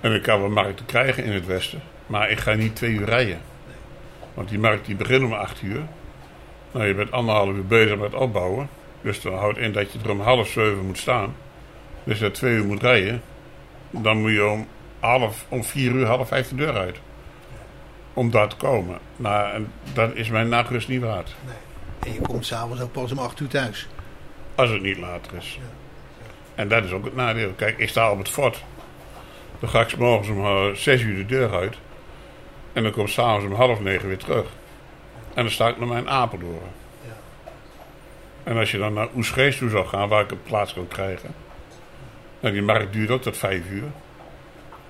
En 0.00 0.14
ik 0.14 0.22
kan 0.22 0.40
wel 0.40 0.50
markten 0.50 0.86
krijgen 0.86 1.24
in 1.24 1.32
het 1.32 1.46
westen, 1.46 1.82
maar 2.06 2.30
ik 2.30 2.38
ga 2.38 2.54
niet 2.54 2.76
twee 2.76 2.90
uur 2.90 3.04
rijden. 3.04 3.40
Want 4.34 4.48
die 4.48 4.58
markt 4.58 4.86
die 4.86 4.96
begint 4.96 5.24
om 5.24 5.32
acht 5.32 5.62
uur. 5.62 5.82
Nou, 6.72 6.86
je 6.86 6.94
bent 6.94 7.12
anderhalf 7.12 7.48
uur 7.48 7.66
bezig 7.66 7.98
met 7.98 8.14
opbouwen. 8.14 8.68
Dus 9.02 9.20
dan 9.20 9.34
houdt 9.34 9.58
in 9.58 9.72
dat 9.72 9.92
je 9.92 9.98
er 10.04 10.10
om 10.10 10.20
half 10.20 10.48
zeven 10.48 10.86
moet 10.86 10.98
staan. 10.98 11.34
Dus 12.04 12.18
dat 12.18 12.34
twee 12.34 12.54
uur 12.54 12.64
moet 12.64 12.82
rijden. 12.82 13.22
Dan 13.90 14.20
moet 14.20 14.30
je 14.30 14.46
om, 14.46 14.66
half, 15.00 15.46
om 15.48 15.64
vier 15.64 15.92
uur, 15.92 16.06
half 16.06 16.28
vijf 16.28 16.48
de 16.48 16.54
deur 16.54 16.76
uit. 16.76 16.96
Om 18.14 18.30
daar 18.30 18.48
te 18.48 18.56
komen. 18.56 18.98
Nou, 19.16 19.52
en 19.52 19.72
dat 19.92 20.14
is 20.14 20.28
mijn 20.28 20.48
nachtrust 20.48 20.88
niet 20.88 21.00
waard. 21.00 21.34
En 22.00 22.12
je 22.12 22.20
komt 22.20 22.46
s'avonds 22.46 22.82
ook 22.82 22.92
pas 22.92 23.12
om 23.12 23.18
8 23.18 23.40
uur 23.40 23.48
thuis. 23.48 23.88
Als 24.54 24.70
het 24.70 24.82
niet 24.82 24.98
later 24.98 25.36
is. 25.36 25.58
En 26.54 26.68
dat 26.68 26.84
is 26.84 26.90
ook 26.90 27.04
het 27.04 27.14
nadeel. 27.14 27.52
Kijk, 27.52 27.78
ik 27.78 27.88
sta 27.88 28.10
op 28.10 28.18
het 28.18 28.28
fort. 28.28 28.64
Dan 29.58 29.68
ga 29.68 29.80
ik 29.80 29.88
's 29.88 29.94
morgens 29.94 30.28
om 30.28 30.44
eh, 30.44 30.74
zes 30.74 31.02
uur 31.02 31.16
de 31.16 31.26
deur 31.26 31.54
uit. 31.54 31.76
En 32.72 32.82
dan 32.82 32.92
kom 32.92 33.04
ik 33.04 33.10
s'avonds 33.10 33.46
om 33.46 33.52
half 33.52 33.80
negen 33.80 34.08
weer 34.08 34.18
terug. 34.18 34.46
En 35.34 35.42
dan 35.42 35.50
sta 35.50 35.68
ik 35.68 35.76
maar 35.76 35.98
in 35.98 36.10
Apeldoorn. 36.10 36.78
En 38.42 38.56
als 38.56 38.70
je 38.70 38.78
dan 38.78 38.92
naar 38.92 39.08
Oesgeest 39.16 39.58
toe 39.58 39.70
zou 39.70 39.86
gaan, 39.86 40.08
waar 40.08 40.22
ik 40.22 40.30
een 40.30 40.42
plaats 40.42 40.72
kan 40.72 40.88
krijgen. 40.88 41.34
Nou, 42.40 42.54
die 42.54 42.62
markt 42.62 42.92
duurt 42.92 43.10
ook 43.10 43.22
tot 43.22 43.36
vijf 43.36 43.70
uur. 43.70 43.90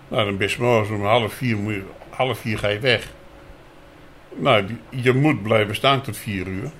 Nou, 0.08 0.24
dan 0.24 0.36
ben 0.36 0.48
je 0.48 0.56
morgens 0.58 0.90
om 0.90 1.04
half 1.04 1.32
vier, 1.32 1.82
half 2.10 2.38
vier 2.38 2.58
ga 2.58 2.68
je 2.68 2.78
weg. 2.78 3.08
Nou, 4.36 4.76
je 4.88 5.12
moet 5.12 5.42
blijven 5.42 5.74
staan 5.74 6.00
tot 6.00 6.16
vier 6.16 6.46
uur. 6.46 6.70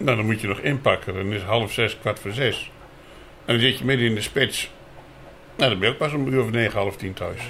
Nou, 0.00 0.16
dan 0.16 0.26
moet 0.26 0.40
je 0.40 0.46
nog 0.46 0.58
inpakken. 0.58 1.14
Dan 1.14 1.32
is 1.32 1.42
half 1.42 1.72
zes, 1.72 1.98
kwart 1.98 2.18
voor 2.18 2.32
zes. 2.32 2.70
En 3.44 3.52
dan 3.54 3.62
zit 3.62 3.78
je 3.78 3.84
midden 3.84 4.06
in 4.06 4.14
de 4.14 4.20
spits. 4.20 4.70
Nou, 5.56 5.70
dan 5.70 5.78
ben 5.78 5.88
je 5.88 5.94
ook 5.94 6.00
pas 6.00 6.12
om 6.12 6.26
een 6.26 6.32
uur 6.32 6.42
of 6.42 6.50
negen, 6.50 6.78
half 6.78 6.96
tien 6.96 7.12
thuis. 7.12 7.40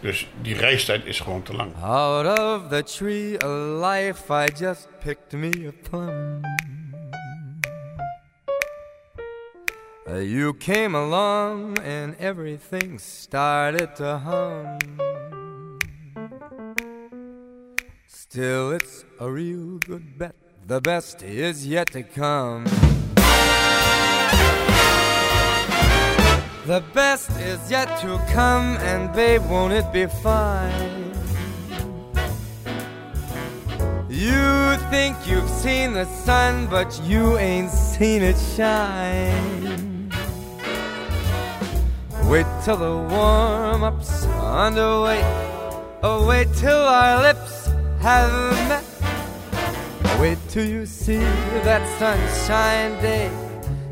Dus 0.00 0.28
die 0.40 0.54
reistijd 0.56 1.04
is 1.04 1.20
gewoon 1.20 1.42
te 1.42 1.54
lang. 1.54 1.72
Out 1.82 2.38
of 2.38 2.68
the 2.68 2.82
tree 2.82 3.34
of 3.34 3.82
life, 3.82 4.32
I 4.32 4.64
just 4.64 4.88
picked 5.04 5.32
me 5.32 5.50
a 5.66 5.88
plum. 5.88 6.40
You 10.06 10.56
came 10.56 10.96
along 10.96 11.78
and 11.78 12.14
everything 12.18 13.00
started 13.00 13.96
to 13.96 14.20
hum. 14.24 14.76
Still, 18.06 18.72
it's 18.72 19.04
a 19.20 19.30
real 19.30 19.78
good 19.78 20.18
bet. 20.18 20.43
The 20.66 20.80
best 20.80 21.22
is 21.22 21.66
yet 21.66 21.88
to 21.92 22.02
come. 22.02 22.64
The 26.64 26.82
best 26.94 27.30
is 27.32 27.70
yet 27.70 28.00
to 28.00 28.18
come, 28.32 28.78
and 28.78 29.12
babe, 29.12 29.42
won't 29.50 29.74
it 29.74 29.92
be 29.92 30.06
fine? 30.06 31.12
You 34.08 34.76
think 34.88 35.18
you've 35.26 35.50
seen 35.50 35.92
the 35.92 36.06
sun, 36.06 36.66
but 36.68 36.98
you 37.04 37.36
ain't 37.36 37.70
seen 37.70 38.22
it 38.22 38.38
shine. 38.56 40.10
Wait 42.24 42.46
till 42.64 42.78
the 42.78 42.96
warm 43.14 43.84
up's 43.84 44.24
underway. 44.24 45.20
Oh, 46.02 46.26
wait 46.26 46.48
till 46.54 46.72
our 46.72 47.20
lips 47.20 47.66
have 48.00 48.32
met. 48.70 48.93
Wait 50.20 50.38
till 50.48 50.64
you 50.64 50.86
see 50.86 51.18
that 51.64 51.82
sunshine 51.98 52.92
day. 53.02 53.30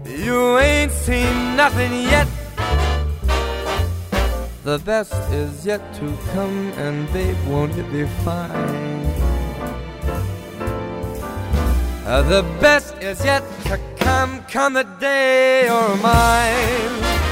You 0.06 0.58
ain't 0.58 0.92
seen 0.92 1.56
nothing 1.56 1.92
yet. 1.92 2.28
The 4.64 4.78
best 4.78 5.14
is 5.32 5.66
yet 5.66 5.82
to 5.94 6.16
come, 6.32 6.72
and 6.76 7.12
babe, 7.12 7.36
won't 7.48 7.76
it 7.76 7.90
be 7.90 8.06
fine? 8.24 9.02
Uh, 12.06 12.22
the 12.22 12.42
best 12.60 12.96
is 13.02 13.24
yet 13.24 13.42
to 13.64 13.80
come, 13.96 14.42
come 14.44 14.74
the 14.74 14.84
day 15.00 15.68
or 15.68 15.96
mine. 15.96 17.31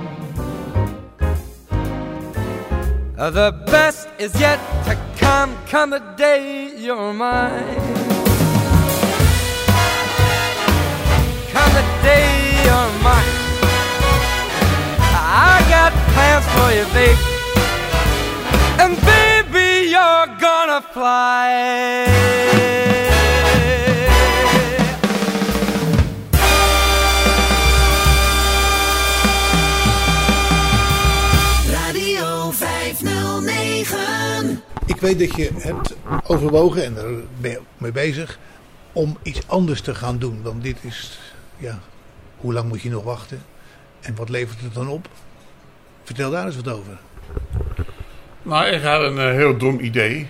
Uh, 3.21 3.29
the 3.29 3.51
best 3.67 4.09
is 4.17 4.33
yet 4.39 4.57
to 4.83 4.97
come, 5.15 5.55
come 5.67 5.91
the 5.91 5.99
day 6.17 6.75
you're 6.75 7.13
mine. 7.13 7.75
Come 11.53 11.71
the 11.77 11.85
day 12.01 12.25
you're 12.65 12.91
mine. 13.05 13.33
I 15.13 15.63
got 15.69 15.93
plans 16.13 16.45
for 16.55 16.69
you, 16.73 16.85
babe. 16.97 17.19
And 18.81 18.97
baby, 19.05 19.91
you're 19.91 20.25
gonna 20.39 20.81
fly. 20.81 22.01
Weet 35.01 35.19
dat 35.19 35.35
je 35.35 35.49
hebt 35.57 35.95
overwogen, 36.27 36.83
en 36.85 36.93
daar 36.93 37.11
ben 37.39 37.51
je 37.51 37.59
mee 37.77 37.91
bezig, 37.91 38.39
om 38.93 39.17
iets 39.23 39.47
anders 39.47 39.81
te 39.81 39.95
gaan 39.95 40.17
doen. 40.17 40.41
Want 40.41 40.63
dit 40.63 40.77
is, 40.81 41.19
ja, 41.57 41.79
hoe 42.37 42.53
lang 42.53 42.67
moet 42.67 42.81
je 42.81 42.89
nog 42.89 43.03
wachten? 43.03 43.41
En 44.01 44.15
wat 44.15 44.29
levert 44.29 44.61
het 44.61 44.73
dan 44.73 44.87
op? 44.87 45.07
Vertel 46.03 46.31
daar 46.31 46.45
eens 46.45 46.55
wat 46.55 46.69
over. 46.69 46.97
Nou, 48.41 48.65
ik 48.65 48.81
had 48.81 49.01
een 49.01 49.17
eh, 49.17 49.31
heel 49.31 49.57
dom 49.57 49.79
idee. 49.79 50.27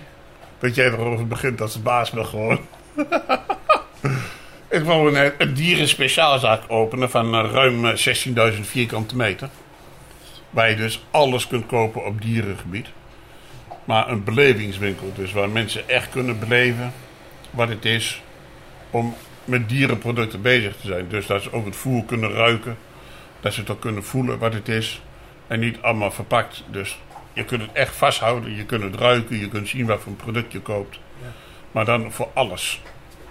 Dat 0.58 0.74
jij 0.74 0.86
erover 0.86 1.26
begint 1.26 1.60
als 1.60 1.72
de 1.72 1.80
baas 1.80 2.10
bent 2.10 2.26
gewoon. 2.26 2.60
ik 4.68 4.82
wou 4.82 5.16
een, 5.16 5.32
een 5.38 5.54
dierenspeciaalzaak 5.54 6.62
openen 6.68 7.10
van 7.10 7.34
eh, 7.34 7.50
ruim 7.52 7.86
eh, 7.86 8.52
16.000 8.54 8.60
vierkante 8.60 9.16
meter. 9.16 9.48
Waar 10.50 10.70
je 10.70 10.76
dus 10.76 11.04
alles 11.10 11.46
kunt 11.46 11.66
kopen 11.66 12.04
op 12.04 12.22
dierengebied. 12.22 12.88
Maar 13.84 14.08
een 14.08 14.24
belevingswinkel, 14.24 15.12
dus 15.14 15.32
waar 15.32 15.48
mensen 15.48 15.88
echt 15.88 16.10
kunnen 16.10 16.38
beleven 16.38 16.92
wat 17.50 17.68
het 17.68 17.84
is 17.84 18.22
om 18.90 19.14
met 19.44 19.68
dierenproducten 19.68 20.42
bezig 20.42 20.76
te 20.76 20.86
zijn. 20.86 21.08
Dus 21.08 21.26
dat 21.26 21.42
ze 21.42 21.52
ook 21.52 21.64
het 21.64 21.76
voer 21.76 22.04
kunnen 22.04 22.32
ruiken. 22.32 22.76
Dat 23.40 23.52
ze 23.54 23.60
het 23.60 23.70
ook 23.70 23.80
kunnen 23.80 24.04
voelen 24.04 24.38
wat 24.38 24.54
het 24.54 24.68
is. 24.68 25.02
En 25.46 25.60
niet 25.60 25.78
allemaal 25.80 26.10
verpakt. 26.10 26.64
Dus 26.70 26.98
je 27.32 27.44
kunt 27.44 27.62
het 27.62 27.72
echt 27.72 27.96
vasthouden. 27.96 28.56
Je 28.56 28.64
kunt 28.64 28.82
het 28.82 28.94
ruiken. 28.94 29.38
Je 29.38 29.48
kunt 29.48 29.68
zien 29.68 29.86
wat 29.86 30.00
voor 30.00 30.12
een 30.12 30.16
product 30.16 30.52
je 30.52 30.60
koopt. 30.60 30.98
Maar 31.72 31.84
dan 31.84 32.12
voor 32.12 32.28
alles. 32.34 32.80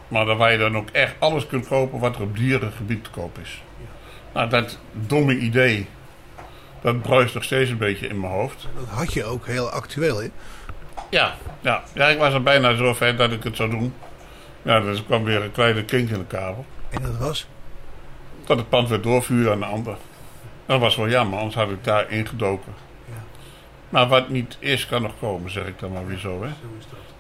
Maar 0.08 0.26
dan 0.26 0.38
waar 0.38 0.52
je 0.52 0.58
dan 0.58 0.78
ook 0.78 0.90
echt 0.90 1.16
alles 1.20 1.48
kunt 1.48 1.68
kopen 1.68 2.00
wat 2.00 2.16
er 2.16 2.22
op 2.22 2.38
dierengebied 2.38 3.04
te 3.04 3.10
koop 3.10 3.38
is. 3.42 3.62
Nou, 4.34 4.50
dat 4.50 4.80
domme 4.92 5.38
idee. 5.38 5.88
Dat 6.82 7.02
bruist 7.02 7.34
nog 7.34 7.44
steeds 7.44 7.70
een 7.70 7.78
beetje 7.78 8.08
in 8.08 8.20
mijn 8.20 8.34
hoofd. 8.34 8.68
Dat 8.76 8.88
had 8.88 9.14
je 9.14 9.24
ook 9.24 9.46
heel 9.46 9.70
actueel, 9.70 10.22
hè? 10.22 10.28
Ja, 11.10 11.36
ja. 11.62 11.84
ja, 11.94 12.08
ik 12.08 12.18
was 12.18 12.34
er 12.34 12.44
bijna 12.44 12.76
zo 12.76 12.94
ver 12.94 13.16
dat 13.16 13.32
ik 13.32 13.44
het 13.44 13.56
zou 13.56 13.70
doen. 13.70 13.94
Ja, 14.62 14.80
dus 14.80 14.98
er 14.98 15.04
kwam 15.04 15.24
weer 15.24 15.44
een 15.44 15.52
kleine 15.52 15.84
kink 15.84 16.10
in 16.10 16.18
de 16.18 16.26
kabel. 16.26 16.66
En 16.90 17.02
dat 17.02 17.18
was? 17.18 17.48
Dat 18.46 18.58
het 18.58 18.70
pand 18.70 18.90
werd 18.90 19.04
doorvuurd 19.04 19.52
aan 19.52 19.60
de 19.60 19.66
ander. 19.66 19.96
Dat 20.66 20.80
was 20.80 20.96
wel 20.96 21.10
jammer, 21.10 21.38
anders 21.38 21.56
had 21.56 21.70
ik 21.70 21.84
daar 21.84 22.12
ingedoken. 22.12 22.74
Maar 23.90 24.08
wat 24.08 24.30
niet 24.30 24.58
is, 24.60 24.88
kan 24.88 25.02
nog 25.02 25.12
komen, 25.20 25.52
zeg 25.52 25.66
ik 25.66 25.80
dan 25.80 25.92
maar 25.92 26.08
weer 26.08 26.18
zo. 26.18 26.44
Hè? 26.44 26.50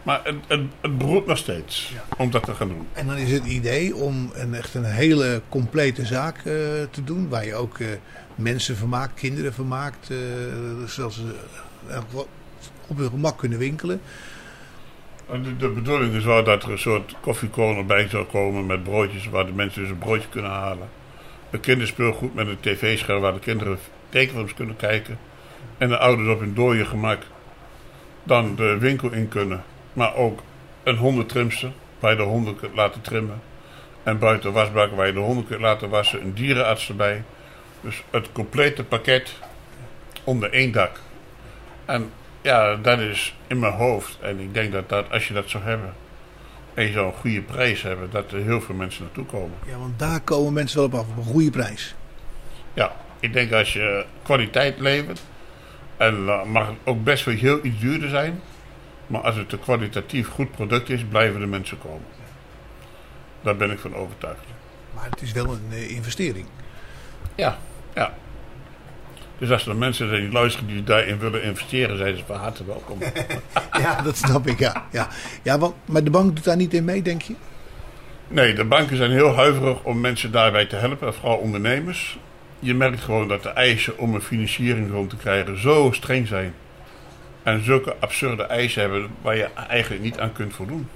Maar 0.03 0.21
het, 0.23 0.35
het, 0.47 0.61
het 0.81 0.97
beroept 0.97 1.27
nog 1.27 1.37
steeds 1.37 1.93
om 2.17 2.31
dat 2.31 2.43
te 2.43 2.53
gaan 2.53 2.67
doen. 2.67 2.87
En 2.93 3.07
dan 3.07 3.17
is 3.17 3.31
het 3.31 3.45
idee 3.45 3.95
om 3.95 4.31
een, 4.33 4.53
echt 4.53 4.73
een 4.73 4.83
hele 4.83 5.41
complete 5.49 6.05
zaak 6.05 6.37
eh, 6.37 6.43
te 6.91 7.03
doen. 7.03 7.29
Waar 7.29 7.45
je 7.45 7.55
ook 7.55 7.79
eh, 7.79 7.87
mensen 8.35 8.75
vermaakt, 8.77 9.13
kinderen 9.19 9.53
vermaakt. 9.53 10.09
eh 10.09 10.17
zodat 10.85 11.13
ze 11.13 11.21
op 12.87 12.97
hun 12.97 13.09
gemak 13.09 13.37
kunnen 13.37 13.59
winkelen. 13.59 14.01
En 15.29 15.43
De, 15.43 15.57
de 15.57 15.69
bedoeling 15.69 16.13
is 16.13 16.23
wel 16.23 16.43
dat 16.43 16.63
er 16.63 16.71
een 16.71 16.77
soort 16.79 17.15
koffiecorner 17.21 17.85
bij 17.85 18.07
zou 18.07 18.25
komen 18.25 18.65
met 18.65 18.83
broodjes, 18.83 19.29
waar 19.29 19.45
de 19.45 19.51
mensen 19.51 19.81
dus 19.81 19.91
een 19.91 19.97
broodje 19.97 20.29
kunnen 20.29 20.51
halen. 20.51 20.89
Een 21.49 21.59
kinderspeelgoed 21.59 22.33
met 22.35 22.47
een 22.47 22.59
tv-scherm 22.59 23.21
waar 23.21 23.33
de 23.33 23.39
kinderen 23.39 23.77
tekenfilms 24.09 24.53
kunnen 24.53 24.75
kijken. 24.75 25.17
En 25.77 25.87
de 25.89 25.97
ouders 25.97 26.29
op 26.29 26.39
hun 26.39 26.53
dode 26.53 26.85
gemak 26.85 27.21
dan 28.23 28.55
de 28.55 28.77
winkel 28.79 29.11
in 29.11 29.27
kunnen. 29.27 29.63
Maar 29.93 30.15
ook 30.15 30.41
een 30.83 30.97
hondentrimster 30.97 31.71
waar 31.99 32.11
je 32.11 32.17
de 32.17 32.23
honden 32.23 32.55
kunt 32.55 32.75
laten 32.75 33.01
trimmen. 33.01 33.41
En 34.03 34.19
buiten 34.19 34.49
de 34.49 34.55
wasbak 34.55 34.91
waar 34.95 35.07
je 35.07 35.13
de 35.13 35.19
honden 35.19 35.47
kunt 35.47 35.61
laten 35.61 35.89
wassen. 35.89 36.21
Een 36.21 36.33
dierenarts 36.33 36.89
erbij. 36.89 37.23
Dus 37.81 38.03
het 38.09 38.31
complete 38.31 38.83
pakket 38.83 39.33
onder 40.23 40.51
één 40.51 40.71
dak. 40.71 40.99
En 41.85 42.11
ja, 42.41 42.75
dat 42.75 42.99
is 42.99 43.35
in 43.47 43.59
mijn 43.59 43.73
hoofd. 43.73 44.17
En 44.21 44.39
ik 44.39 44.53
denk 44.53 44.71
dat, 44.71 44.89
dat 44.89 45.11
als 45.11 45.27
je 45.27 45.33
dat 45.33 45.49
zou 45.49 45.63
hebben. 45.63 45.93
En 46.73 46.85
je 46.85 46.91
zou 46.91 47.05
een 47.05 47.19
goede 47.19 47.41
prijs 47.41 47.81
hebben. 47.81 48.09
Dat 48.11 48.31
er 48.31 48.41
heel 48.41 48.61
veel 48.61 48.75
mensen 48.75 49.03
naartoe 49.03 49.25
komen. 49.25 49.57
Ja, 49.65 49.77
want 49.77 49.99
daar 49.99 50.21
komen 50.21 50.53
mensen 50.53 50.77
wel 50.77 50.85
op 50.85 50.93
af. 50.93 51.05
Op 51.09 51.17
een 51.17 51.31
goede 51.31 51.49
prijs. 51.49 51.95
Ja, 52.73 52.95
ik 53.19 53.33
denk 53.33 53.51
als 53.51 53.73
je 53.73 54.05
kwaliteit 54.23 54.79
levert. 54.79 55.21
En 55.97 56.25
dan 56.25 56.49
mag 56.49 56.67
het 56.67 56.77
ook 56.83 57.03
best 57.03 57.25
wel 57.25 57.35
heel 57.35 57.59
iets 57.65 57.79
duurder 57.79 58.09
zijn. 58.09 58.41
Maar 59.11 59.21
als 59.21 59.35
het 59.35 59.51
een 59.51 59.59
kwalitatief 59.59 60.27
goed 60.27 60.51
product 60.51 60.89
is, 60.89 61.03
blijven 61.09 61.39
de 61.39 61.45
mensen 61.45 61.77
komen. 61.79 62.05
Daar 63.41 63.55
ben 63.55 63.71
ik 63.71 63.79
van 63.79 63.95
overtuigd. 63.95 64.39
Maar 64.93 65.09
het 65.09 65.21
is 65.21 65.31
wel 65.31 65.45
een 65.45 65.67
eh, 65.71 65.89
investering. 65.89 66.45
Ja, 67.35 67.57
ja. 67.95 68.13
Dus 69.37 69.51
als 69.51 69.67
er 69.67 69.75
mensen 69.75 70.09
zijn 70.09 70.21
die 70.21 70.31
luisteren 70.31 70.67
die 70.67 70.83
daarin 70.83 71.19
willen 71.19 71.43
investeren, 71.43 71.97
zijn 71.97 72.17
ze 72.17 72.23
van 72.25 72.35
harte 72.35 72.65
welkom. 72.65 72.99
Ja, 73.81 74.01
dat 74.01 74.17
snap 74.17 74.47
ik. 74.47 74.59
Ja, 74.59 74.85
ja. 74.91 75.07
ja 75.43 75.57
want, 75.57 75.75
maar 75.85 76.03
de 76.03 76.09
bank 76.09 76.35
doet 76.35 76.43
daar 76.43 76.55
niet 76.55 76.73
in 76.73 76.85
mee, 76.85 77.01
denk 77.01 77.21
je? 77.21 77.35
Nee, 78.27 78.53
de 78.53 78.65
banken 78.65 78.97
zijn 78.97 79.11
heel 79.11 79.35
huiverig 79.35 79.83
om 79.83 79.99
mensen 79.99 80.31
daarbij 80.31 80.65
te 80.65 80.75
helpen, 80.75 81.13
vooral 81.13 81.37
ondernemers. 81.37 82.19
Je 82.59 82.73
merkt 82.73 83.01
gewoon 83.01 83.27
dat 83.27 83.43
de 83.43 83.49
eisen 83.49 83.97
om 83.97 84.15
een 84.15 84.21
financiering 84.21 84.91
rond 84.91 85.09
te 85.09 85.15
krijgen 85.15 85.59
zo 85.61 85.91
streng 85.91 86.27
zijn. 86.27 86.53
En 87.43 87.63
zulke 87.63 87.95
absurde 87.99 88.43
eisen 88.43 88.81
hebben 88.81 89.09
waar 89.21 89.35
je 89.35 89.49
eigenlijk 89.67 90.03
niet 90.03 90.19
aan 90.19 90.33
kunt 90.33 90.53
voldoen. 90.53 90.89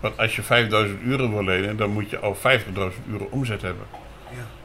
Want 0.00 0.18
als 0.18 0.36
je 0.36 0.42
5000 0.42 1.02
euro 1.02 1.30
wil 1.30 1.44
lenen, 1.44 1.76
dan 1.76 1.90
moet 1.90 2.10
je 2.10 2.18
al 2.18 2.36
50.000 2.36 2.42
euro 3.10 3.28
omzet 3.30 3.62
hebben. 3.62 3.86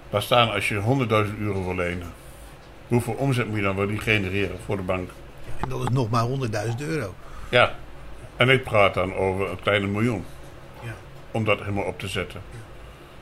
Laat 0.09 0.23
staan 0.23 0.51
als 0.51 0.69
je 0.69 0.81
100.000 1.29 1.39
euro 1.39 1.63
wil 1.63 1.75
lenen. 1.75 2.13
Hoeveel 2.87 3.13
omzet 3.13 3.47
moet 3.47 3.55
je 3.55 3.63
dan 3.63 3.75
wel 3.75 3.87
die 3.87 3.99
genereren 3.99 4.59
voor 4.65 4.75
de 4.75 4.81
bank? 4.81 5.09
En 5.57 5.69
dat 5.69 5.81
is 5.81 5.89
nog 5.89 6.09
maar 6.09 6.27
100.000 6.27 6.87
euro. 6.87 7.13
Ja, 7.49 7.75
en 8.35 8.49
ik 8.49 8.63
praat 8.63 8.93
dan 8.93 9.15
over 9.15 9.49
een 9.49 9.59
kleine 9.61 9.87
miljoen. 9.87 10.25
Ja. 10.83 10.93
Om 11.31 11.43
dat 11.43 11.59
helemaal 11.59 11.83
op 11.83 11.99
te 11.99 12.07
zetten. 12.07 12.41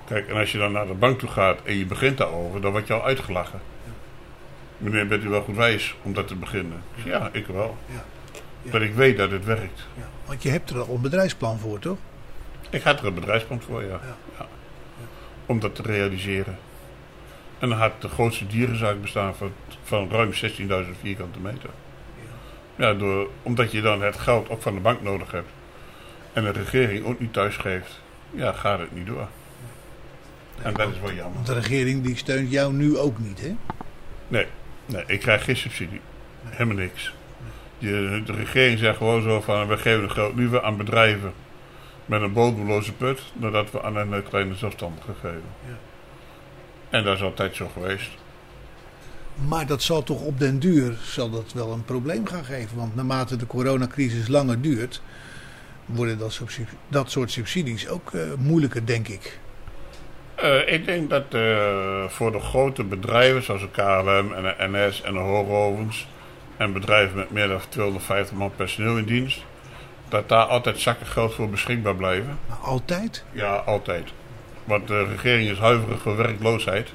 Kijk, 0.06 0.28
en 0.28 0.36
als 0.36 0.52
je 0.52 0.58
dan 0.58 0.72
naar 0.72 0.88
de 0.88 0.94
bank 0.94 1.20
toe 1.20 1.30
gaat 1.30 1.60
en 1.64 1.78
je 1.78 1.86
begint 1.86 2.18
daarover, 2.18 2.62
dan 2.62 2.72
word 2.72 2.88
je 2.88 2.94
al 2.94 3.06
uitgelachen. 3.06 3.60
Meneer, 4.80 5.08
bent 5.08 5.24
u 5.24 5.30
wel 5.30 5.42
goed 5.42 5.56
wijs 5.56 5.96
om 6.02 6.14
dat 6.14 6.28
te 6.28 6.36
beginnen? 6.36 6.82
Ik 6.96 7.04
zeg, 7.04 7.12
Ja, 7.12 7.30
ik 7.32 7.48
wel. 7.48 7.78
Ja. 7.86 8.04
Ja. 8.62 8.72
Dat 8.72 8.82
ik 8.82 8.94
weet 8.94 9.18
dat 9.18 9.32
het 9.32 9.46
werkt. 9.46 9.88
Ja. 9.98 10.08
Want 10.26 10.44
je 10.44 10.50
hebt 10.50 10.70
er 10.70 10.80
al 10.80 10.96
een 10.96 11.02
bedrijfsplan 11.02 11.60
voor, 11.60 11.80
toch? 11.80 11.98
Ik 12.70 12.82
had 12.82 13.00
er 13.00 13.06
een 13.06 13.14
bedrijfsplan 13.14 13.62
voor, 13.62 13.84
ja. 13.84 14.00
ja. 14.38 14.48
Om 15.46 15.60
dat 15.60 15.76
te 15.76 15.82
realiseren. 15.82 16.58
En 17.60 17.70
dan 17.70 17.78
had 17.78 18.02
de 18.02 18.10
grootste 18.10 18.48
dierenzaak 18.48 19.02
bestaan 19.02 19.36
van, 19.36 19.52
van 19.84 20.10
ruim 20.10 20.32
16.000 20.34 20.38
vierkante 21.02 21.40
meter. 21.40 21.70
Ja, 22.76 22.94
door, 22.94 23.30
omdat 23.44 23.72
je 23.72 23.82
dan 23.82 24.02
het 24.02 24.18
geld 24.18 24.50
ook 24.50 24.62
van 24.62 24.74
de 24.74 24.80
bank 24.80 25.02
nodig 25.02 25.32
hebt. 25.32 25.50
En 26.34 26.44
de 26.44 26.52
regering 26.52 27.06
ook 27.06 27.20
niet 27.20 27.34
thuis 27.34 27.58
geeft. 27.58 28.02
Ja, 28.32 28.52
gaat 28.52 28.80
het 28.80 28.96
niet 28.96 29.08
door. 29.08 29.28
En 30.62 30.74
dat 30.74 30.90
is 30.90 31.00
wel 31.00 31.14
jammer. 31.14 31.34
Want 31.34 31.46
de 31.46 31.54
regering 31.54 32.04
die 32.04 32.16
steunt 32.18 32.52
jou 32.52 32.74
nu 32.74 32.98
ook 32.98 33.20
niet, 33.20 33.42
hè? 33.42 33.56
Nee, 34.28 34.46
nee 34.90 35.04
ik 35.08 35.20
krijg 35.20 35.44
geen 35.44 35.58
subsidie. 35.58 36.02
Helemaal 36.44 36.76
niks. 36.76 37.14
Je, 37.78 38.22
de 38.26 38.34
regering 38.34 38.80
zegt 38.80 38.98
gewoon 38.98 39.22
zo 39.22 39.42
van... 39.42 39.68
we 39.68 39.78
geven 39.78 40.02
het 40.04 40.12
geld 40.12 40.36
liever 40.36 40.64
aan 40.64 40.78
bedrijven... 40.78 41.34
met 42.06 42.22
een 42.22 42.34
bodemloze 42.34 42.94
put... 42.94 43.22
dan 43.34 43.52
dat 43.52 43.72
we 43.72 43.82
aan 43.82 43.96
een 43.96 44.14
eh, 44.14 44.24
kleine 44.30 44.56
zelfstandige 44.56 45.14
geven. 45.14 45.44
En 46.90 47.04
dat 47.04 47.16
is 47.16 47.24
altijd 47.24 47.56
zo 47.56 47.70
geweest. 47.74 48.10
Maar 49.48 49.68
dat 49.68 49.82
zal 49.82 50.04
toch 50.04 50.22
op 50.22 50.40
den 50.40 50.60
duur 50.60 50.98
zal 51.04 51.30
dat 51.30 51.54
wel 51.54 51.72
een 51.72 51.86
probleem 51.86 52.28
gaan 52.28 52.46
geven. 52.46 52.78
Want 52.78 52.96
naarmate 52.96 53.36
de 53.36 53.48
coronacrisis 53.48 54.28
langer 54.28 54.62
duurt, 54.62 55.02
worden 55.86 56.18
dat, 56.18 56.32
subsidie- 56.34 56.78
dat 56.88 57.12
soort 57.12 57.32
subsidies 57.32 57.88
ook 57.88 58.14
eh, 58.14 58.22
moeilijker, 58.38 58.86
denk 58.86 59.08
ik. 59.08 59.40
Eh, 60.42 60.74
ik 60.74 60.86
denk 60.86 61.10
dat 61.10 61.34
eh, 61.34 62.04
voor 62.08 62.32
de 62.32 62.40
grote 62.40 62.84
bedrijven 62.84 63.44
zoals 63.44 63.62
de 63.62 63.70
KLM 63.72 64.34
en 64.34 64.44
de 64.44 64.56
NS 64.58 65.02
en 65.02 65.14
de 65.14 65.20
hoogovens 65.20 66.08
en 66.58 66.74
bedrijven 66.74 67.18
met 67.18 67.32
meer 67.32 67.48
dan 67.48 67.60
250 67.70 68.38
man 68.38 68.52
personeel 68.56 68.98
in 68.98 69.06
dienst, 69.06 69.46
dat 70.10 70.30
daar 70.30 70.44
altijd 70.44 70.80
zakken 70.80 71.08
geld 71.08 71.34
voor 71.34 71.50
beschikbaar 71.50 71.96
blijven. 71.96 72.40
Altijd? 72.62 73.24
Ja, 73.32 73.56
altijd. 73.56 74.14
Want 74.64 74.88
de 74.88 75.04
regering 75.04 75.50
is 75.50 75.58
huiverig 75.58 76.02
voor 76.02 76.18
werkloosheid. 76.18 76.94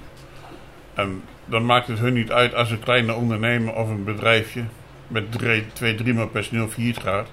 En 0.95 1.23
dan 1.45 1.67
maakt 1.67 1.87
het 1.87 1.99
hun 1.99 2.13
niet 2.13 2.33
uit 2.33 2.55
als 2.55 2.71
een 2.71 2.81
kleine 2.81 3.15
ondernemer 3.15 3.75
of 3.75 3.89
een 3.89 4.05
bedrijfje 4.05 4.65
met 5.09 5.33
drie, 5.33 5.67
twee, 5.73 5.95
drie 5.95 6.15
man 6.15 6.31
personeel 6.31 6.69
failliet 6.69 6.99
gaat. 6.99 7.29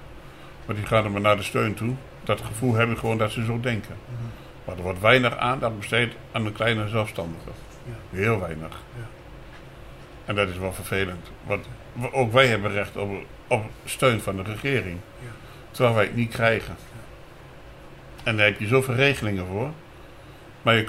Want 0.64 0.78
die 0.78 0.86
gaan 0.86 1.04
er 1.04 1.10
maar 1.10 1.20
naar 1.20 1.36
de 1.36 1.42
steun 1.42 1.74
toe. 1.74 1.94
Dat 2.24 2.40
gevoel 2.40 2.74
heb 2.74 2.90
ik 2.90 2.98
gewoon 2.98 3.18
dat 3.18 3.30
ze 3.30 3.44
zo 3.44 3.60
denken. 3.60 3.94
Maar 4.64 4.76
er 4.76 4.82
wordt 4.82 5.00
weinig 5.00 5.36
aandacht 5.36 5.78
besteed 5.78 6.12
aan 6.32 6.44
de 6.44 6.52
kleine 6.52 6.88
zelfstandigen. 6.88 7.52
Heel 8.10 8.40
weinig. 8.40 8.80
En 10.24 10.34
dat 10.34 10.48
is 10.48 10.58
wel 10.58 10.72
vervelend. 10.72 11.30
Want 11.46 11.66
ook 12.12 12.32
wij 12.32 12.46
hebben 12.46 12.72
recht 12.72 12.96
op, 12.96 13.10
op 13.46 13.64
steun 13.84 14.20
van 14.20 14.36
de 14.36 14.42
regering. 14.42 14.98
Terwijl 15.70 15.94
wij 15.94 16.04
het 16.04 16.16
niet 16.16 16.30
krijgen. 16.30 16.76
En 18.22 18.36
daar 18.36 18.46
heb 18.46 18.60
je 18.60 18.66
zoveel 18.66 18.94
regelingen 18.94 19.46
voor. 19.46 19.70
Maar 20.62 20.76
je, 20.76 20.88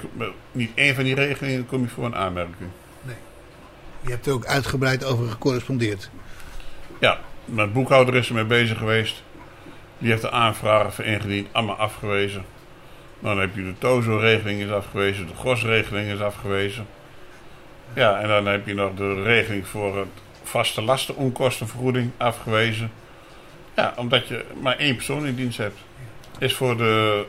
niet 0.52 0.70
één 0.74 0.94
van 0.94 1.04
die 1.04 1.14
regelingen 1.14 1.66
kom 1.66 1.82
je 1.82 1.88
voor 1.88 2.04
een 2.04 2.16
aanmerking. 2.16 2.70
Je 4.00 4.10
hebt 4.10 4.26
er 4.26 4.32
ook 4.32 4.46
uitgebreid 4.46 5.04
over 5.04 5.28
gecorrespondeerd. 5.28 6.10
Ja, 7.00 7.18
mijn 7.44 7.72
boekhouder 7.72 8.14
is 8.14 8.28
ermee 8.28 8.44
bezig 8.44 8.78
geweest. 8.78 9.22
Die 9.98 10.10
heeft 10.10 10.22
de 10.22 10.30
aanvragen 10.30 10.92
voor 10.92 11.04
ingediend, 11.04 11.48
allemaal 11.52 11.76
afgewezen. 11.76 12.44
Dan 13.24 13.38
heb 13.38 13.54
je 13.54 13.62
de 13.62 13.78
TOZO-regeling 13.78 14.60
is 14.60 14.70
afgewezen, 14.70 15.26
de 15.26 15.34
GOS-regeling 15.34 16.10
is 16.10 16.20
afgewezen. 16.20 16.86
Ja, 17.94 18.20
en 18.20 18.28
dan 18.28 18.46
heb 18.46 18.66
je 18.66 18.74
nog 18.74 18.94
de 18.94 19.22
regeling 19.22 19.66
voor 19.66 19.98
het 19.98 20.08
vaste 20.42 20.82
lastenonkostenvergoeding 20.82 22.10
afgewezen. 22.16 22.92
Ja, 23.76 23.94
omdat 23.96 24.28
je 24.28 24.44
maar 24.60 24.76
één 24.76 24.94
persoon 24.94 25.26
in 25.26 25.34
dienst 25.34 25.58
hebt. 25.58 25.78
Is 26.38 26.54
voor 26.54 26.76
de 26.76 27.24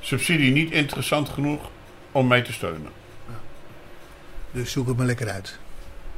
subsidie 0.00 0.52
niet 0.52 0.70
interessant 0.70 1.28
genoeg 1.28 1.70
om 2.12 2.26
mij 2.26 2.42
te 2.42 2.52
steunen. 2.52 2.90
Dus 4.50 4.72
zoek 4.72 4.88
het 4.88 4.96
maar 4.96 5.06
lekker 5.06 5.28
uit. 5.28 5.58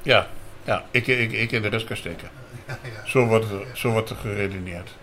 Ja, 0.03 0.28
ja 0.64 0.84
ik, 0.91 1.07
ik, 1.07 1.32
ik 1.32 1.53
in 1.53 1.62
de 1.62 1.68
rest 1.68 1.86
kan 1.86 1.97
steken. 1.97 2.30
Zo 3.05 3.26
wordt, 3.26 3.51
er, 3.51 3.66
zo 3.74 3.91
wordt 3.91 4.11
er 4.11 4.16
geredeneerd. 4.16 4.95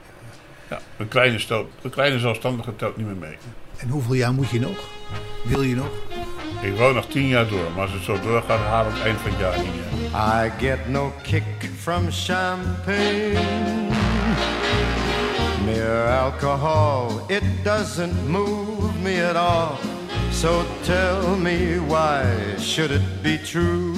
Ja, 0.70 0.80
een, 0.98 1.08
kleine 1.08 1.40
stel, 1.40 1.70
een 1.82 1.90
kleine 1.90 2.20
zelfstandige 2.20 2.76
telt 2.76 2.98
niet 2.98 3.06
meer 3.06 3.16
mee. 3.16 3.38
En 3.78 3.90
hoeveel 3.90 4.14
jaar 4.14 4.34
moet 4.34 4.50
je 4.50 4.60
nog? 4.60 4.78
Wil 5.44 5.62
je 5.62 5.76
nog? 5.76 5.90
Ik 6.62 6.78
wou 6.78 6.94
nog 6.94 7.06
tien 7.06 7.28
jaar 7.28 7.48
door, 7.48 7.72
maar 7.76 7.82
als 7.82 7.92
het 7.92 8.04
zo 8.04 8.20
doorgaat, 8.20 8.60
haal 8.60 8.86
ik 8.86 8.94
het 8.94 9.04
eind 9.04 9.20
van 9.20 9.32
het 9.32 9.40
jaar 9.40 9.58
niet 9.58 9.74
meer. 9.76 10.10
I 10.46 10.52
get 10.60 10.88
no 10.88 11.14
kick 11.22 11.70
from 11.80 12.12
champagne. 12.12 13.40
Mere 15.66 16.18
alcohol, 16.20 17.22
it 17.28 17.44
doesn't 17.64 18.28
move 18.28 19.00
me 19.02 19.28
at 19.30 19.36
all. 19.36 19.78
So 20.32 20.64
tell 20.84 21.38
me 21.38 21.80
why 21.88 22.24
should 22.60 22.92
it 22.92 23.22
be 23.22 23.40
true 23.42 23.94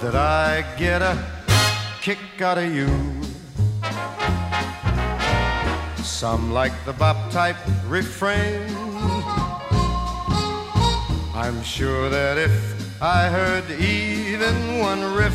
that 0.00 0.14
I 0.14 0.64
get 0.76 1.02
a 1.02 1.16
kick 2.00 2.18
out 2.40 2.58
of 2.58 2.74
you? 2.74 3.23
Some 6.04 6.52
like 6.52 6.72
the 6.84 6.92
bop 6.92 7.30
type 7.30 7.56
refrain. 7.86 8.68
I'm 11.34 11.62
sure 11.62 12.10
that 12.10 12.36
if 12.36 13.02
I 13.02 13.28
heard 13.28 13.68
even 13.70 14.78
one 14.78 15.02
riff, 15.14 15.34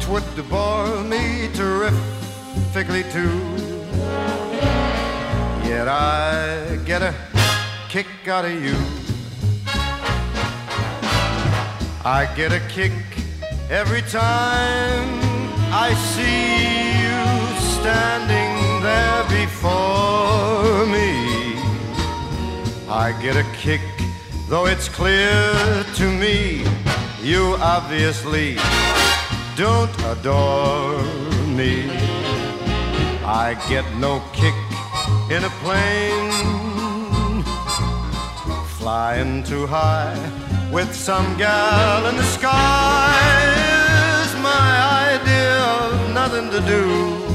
twould 0.00 0.24
bore 0.50 1.02
me 1.04 1.48
terrifically 1.54 3.04
too. 3.12 3.38
Yet 5.64 5.86
I 5.86 6.78
get 6.84 7.02
a 7.02 7.14
kick 7.88 8.08
out 8.26 8.44
of 8.44 8.52
you. 8.52 8.76
I 12.04 12.28
get 12.34 12.50
a 12.52 12.60
kick 12.68 12.92
every 13.70 14.02
time 14.02 15.08
I 15.72 15.94
see 16.12 17.02
you 17.02 17.22
standing 17.80 18.71
there 18.82 19.24
before 19.28 20.84
me. 20.86 21.10
I 22.88 23.16
get 23.22 23.36
a 23.36 23.46
kick, 23.54 23.80
though 24.48 24.66
it's 24.66 24.88
clear 24.88 25.84
to 25.94 26.10
me 26.10 26.64
you 27.22 27.56
obviously 27.60 28.56
don't 29.56 29.94
adore 30.12 31.00
me. 31.58 31.88
I 33.24 33.56
get 33.68 33.84
no 33.98 34.20
kick 34.32 34.58
in 35.30 35.44
a 35.44 35.52
plane 35.62 36.32
flying 38.78 39.44
too 39.44 39.64
high 39.68 40.18
with 40.72 40.92
some 40.92 41.36
gal 41.38 42.06
in 42.06 42.16
the 42.16 42.24
sky 42.24 43.14
is 44.24 44.34
my 44.42 44.66
idea 45.14 45.58
of 45.84 46.14
nothing 46.14 46.50
to 46.50 46.60
do. 46.66 47.31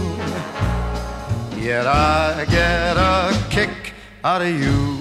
Yet 1.68 1.86
I 1.86 2.45
get 2.45 2.95
a 2.95 3.38
kick 3.49 3.91
out 4.24 4.41
of 4.41 4.47
you. 4.47 4.96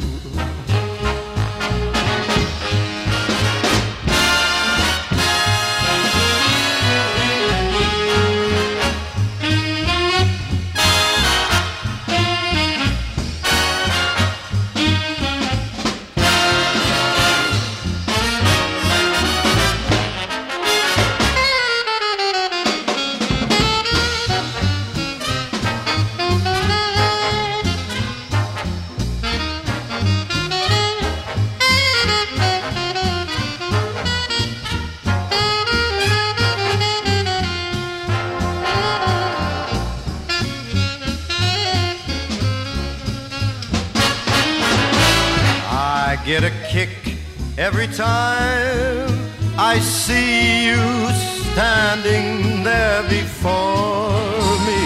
I 49.77 49.81
see 49.81 50.69
you 50.69 51.11
standing 51.53 52.65
there 52.65 53.03
before 53.11 54.57
me. 54.69 54.85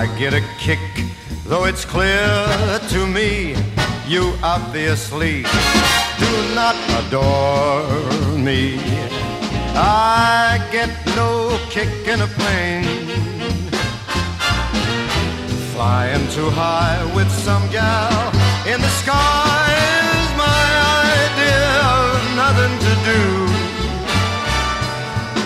I 0.00 0.06
get 0.16 0.34
a 0.34 0.42
kick, 0.60 0.78
though 1.44 1.64
it's 1.64 1.84
clear 1.84 2.78
to 2.90 3.04
me 3.04 3.56
you 4.06 4.32
obviously 4.40 5.42
do 6.22 6.32
not 6.54 6.76
adore 7.00 8.38
me. 8.38 8.78
I 9.74 10.64
get 10.70 10.92
no 11.16 11.58
kick 11.70 12.06
in 12.06 12.20
a 12.20 12.30
plane 12.38 13.08
flying 15.74 16.24
too 16.28 16.50
high 16.50 17.02
with 17.16 17.30
some 17.32 17.68
gal 17.72 18.30
in 18.72 18.80
the 18.80 18.92
sky 19.02 19.51
nothing 22.36 22.74
to 22.86 22.92
do. 23.10 23.20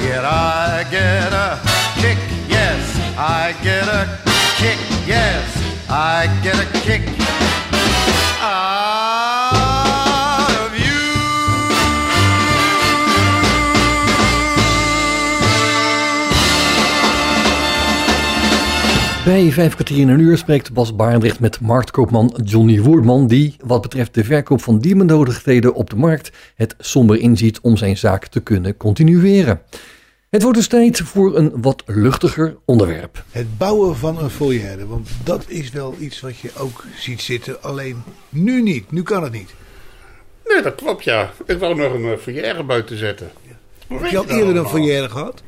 Yet 0.07 0.24
I 0.24 0.87
get 0.91 1.32
a 1.32 1.59
kick, 2.01 2.18
yes, 2.49 2.80
I 3.18 3.55
get 3.62 3.89
a 3.89 4.03
kick, 4.57 4.78
yes, 5.07 5.47
I 5.89 6.26
get 6.43 6.59
a 6.59 6.66
kick 6.80 7.46
Bij 19.37 19.53
vijf 19.53 19.74
kwartier 19.74 19.99
in 19.99 20.09
een 20.09 20.20
uur 20.20 20.39
spreekt 20.39 20.72
Bas 20.72 20.97
Barendrecht 20.97 21.41
met 21.41 21.61
marktkoopman 21.61 22.41
Johnny 22.45 22.80
Woerdman, 22.80 23.26
die 23.26 23.57
wat 23.64 23.82
betreft 23.82 24.14
de 24.14 24.24
verkoop 24.24 24.62
van 24.62 24.78
dierbenodigdheden 24.78 25.74
op 25.74 25.91
de 25.91 25.97
markt 25.97 26.30
het 26.55 26.74
somber 26.78 27.18
inziet 27.18 27.61
om 27.61 27.76
zijn 27.76 27.97
zaak 27.97 28.26
te 28.26 28.41
kunnen 28.41 28.76
continueren. 28.76 29.62
Het 30.30 30.43
wordt 30.43 30.57
dus 30.57 30.66
tijd 30.66 31.01
voor 31.01 31.37
een 31.37 31.53
wat 31.61 31.82
luchtiger 31.87 32.57
onderwerp. 32.64 33.24
Het 33.30 33.59
bouwen 33.59 33.97
van 33.97 34.18
een 34.18 34.30
foyer, 34.30 34.87
want 34.89 35.09
dat 35.24 35.45
is 35.49 35.70
wel 35.70 35.95
iets 35.99 36.20
wat 36.20 36.39
je 36.39 36.51
ook 36.59 36.84
ziet 36.99 37.20
zitten. 37.20 37.62
Alleen 37.62 38.03
nu 38.28 38.62
niet, 38.62 38.91
nu 38.93 39.03
kan 39.03 39.22
het 39.22 39.32
niet. 39.32 39.55
Nee, 40.47 40.62
dat 40.62 40.74
klopt, 40.74 41.05
ja. 41.05 41.32
Ik 41.47 41.59
wou 41.59 41.74
nog 41.74 41.95
een 41.95 42.05
uh, 42.05 42.16
foyer 42.16 42.66
buiten 42.66 42.99
zetten. 42.99 43.30
Heb 43.89 44.11
je 44.11 44.18
al 44.18 44.24
eerder 44.24 44.39
een 44.39 44.47
allemaal? 44.47 44.72
foyer 44.72 45.11
gehad? 45.11 45.43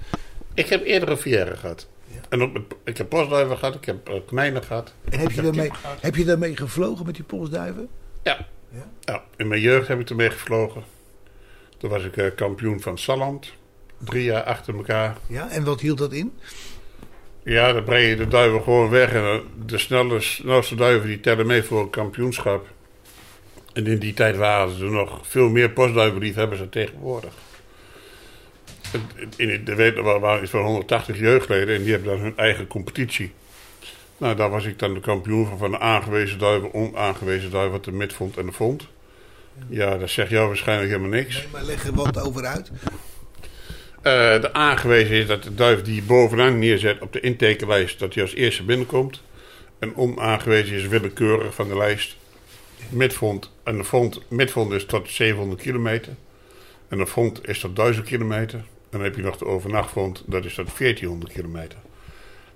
Ik 0.55 0.68
heb 0.68 0.84
eerder 0.84 1.09
een 1.09 1.16
foyer 1.16 1.57
gehad. 1.57 1.86
En 2.29 2.66
ik 2.85 2.97
heb 2.97 3.09
postduiven 3.09 3.59
gehad, 3.59 3.74
ik 3.74 3.85
heb 3.85 4.09
uh, 4.09 4.14
konijnen 4.26 4.62
gehad. 4.62 4.95
En 5.11 5.18
heb 5.18 5.31
je, 5.31 5.43
daarmee, 5.43 5.70
heb 6.01 6.16
je 6.16 6.24
daarmee 6.24 6.57
gevlogen 6.57 7.07
met 7.07 7.14
die 7.14 7.24
postduiven? 7.24 7.89
Ja. 8.22 8.47
ja. 9.05 9.22
In 9.37 9.49
mijn 9.49 9.61
jeugd 9.61 9.89
heb 9.89 10.01
ik 10.01 10.11
ermee 10.11 10.31
gevlogen. 10.31 10.83
Toen 11.79 11.91
was 11.91 12.05
ik 12.05 12.16
eh, 12.16 12.35
kampioen 12.35 12.81
van 12.81 12.99
Salland. 12.99 13.53
Drie 13.99 14.24
jaar 14.24 14.43
achter 14.43 14.76
elkaar. 14.76 15.16
Ja, 15.26 15.51
en 15.51 15.64
wat 15.64 15.81
hield 15.81 15.99
dat 15.99 16.12
in? 16.12 16.33
Ja, 17.43 17.72
dan 17.72 17.85
breng 17.85 18.09
je 18.09 18.16
de 18.16 18.29
duiven 18.29 18.62
gewoon 18.62 18.91
weg. 18.91 19.12
En 19.12 19.22
eh, 19.22 19.39
de 19.66 19.79
snelle, 19.79 20.20
snelste 20.20 20.74
duiven 20.74 21.09
die 21.09 21.20
tellen 21.20 21.47
mee 21.47 21.62
voor 21.62 21.81
een 21.81 21.91
kampioenschap. 21.91 22.66
En 23.72 23.87
in 23.87 23.99
die 23.99 24.14
tijd 24.14 24.37
waren 24.37 24.81
er 24.81 24.91
nog 24.91 25.26
veel 25.26 25.49
meer 25.49 25.70
postduivenliefhebbers 25.70 26.61
dan 26.61 26.68
tegenwoordig. 26.68 27.33
In 29.36 29.64
de 29.64 29.74
weet 29.74 29.97
er 29.97 30.03
waren 30.03 30.43
iets 30.43 30.51
van 30.51 30.62
180 30.62 31.18
jeugdleden 31.18 31.76
en 31.76 31.82
die 31.82 31.93
hebben 31.93 32.11
dan 32.11 32.20
hun 32.20 32.36
eigen 32.36 32.66
competitie. 32.66 33.32
Nou, 34.18 34.36
daar 34.36 34.51
was 34.51 34.64
ik 34.64 34.78
dan 34.78 34.95
de 34.95 35.01
kampioen 35.01 35.47
van, 35.47 35.59
van 35.59 35.70
de 35.70 35.78
aangewezen 35.78 36.39
duiven, 36.39 36.74
onaangewezen 36.74 37.51
duiven, 37.51 37.72
wat 37.72 37.84
de 37.84 37.93
mid 37.93 38.12
vond 38.12 38.36
en 38.36 38.47
de 38.47 38.53
vond. 38.53 38.89
Ja, 39.68 39.97
dat 39.97 40.11
zegt 40.11 40.30
jou 40.30 40.47
waarschijnlijk 40.47 40.91
helemaal 40.91 41.11
niks. 41.11 41.36
Nee, 41.36 41.47
maar 41.53 41.62
leg 41.62 41.86
er 41.86 41.95
wat 41.95 42.20
over 42.20 42.45
uit. 42.45 42.70
Eh, 44.03 44.41
de 44.41 44.53
aangewezen 44.53 45.16
is 45.16 45.26
dat 45.26 45.43
de 45.43 45.55
duif 45.55 45.82
die 45.82 45.95
je 45.95 46.03
bovenaan 46.03 46.59
neerzet 46.59 47.01
op 47.01 47.12
de 47.12 47.20
intekenlijst, 47.20 47.99
dat 47.99 48.14
hij 48.14 48.22
als 48.22 48.34
eerste 48.34 48.64
binnenkomt. 48.64 49.22
En 49.78 49.97
onaangewezen 49.97 50.76
is 50.76 50.86
willekeurig 50.86 51.55
van 51.55 51.68
de 51.68 51.76
lijst. 51.76 52.16
Midvond, 52.89 53.53
en 53.64 53.76
de 53.76 53.84
vond, 53.84 54.22
midvond 54.28 54.72
is 54.72 54.84
tot 54.84 55.11
700 55.11 55.61
kilometer. 55.61 56.12
En 56.89 56.99
de 56.99 57.07
vond 57.07 57.49
is 57.49 57.59
tot 57.59 57.76
1000 57.76 58.07
kilometer. 58.07 58.64
En 58.91 58.99
dan 58.99 59.03
heb 59.03 59.16
je 59.16 59.22
nog 59.22 59.36
de 59.36 59.47
overnachtvond, 59.47 60.22
dat 60.26 60.45
is 60.45 60.55
tot 60.55 60.78
1400 60.78 61.32
kilometer. 61.32 61.78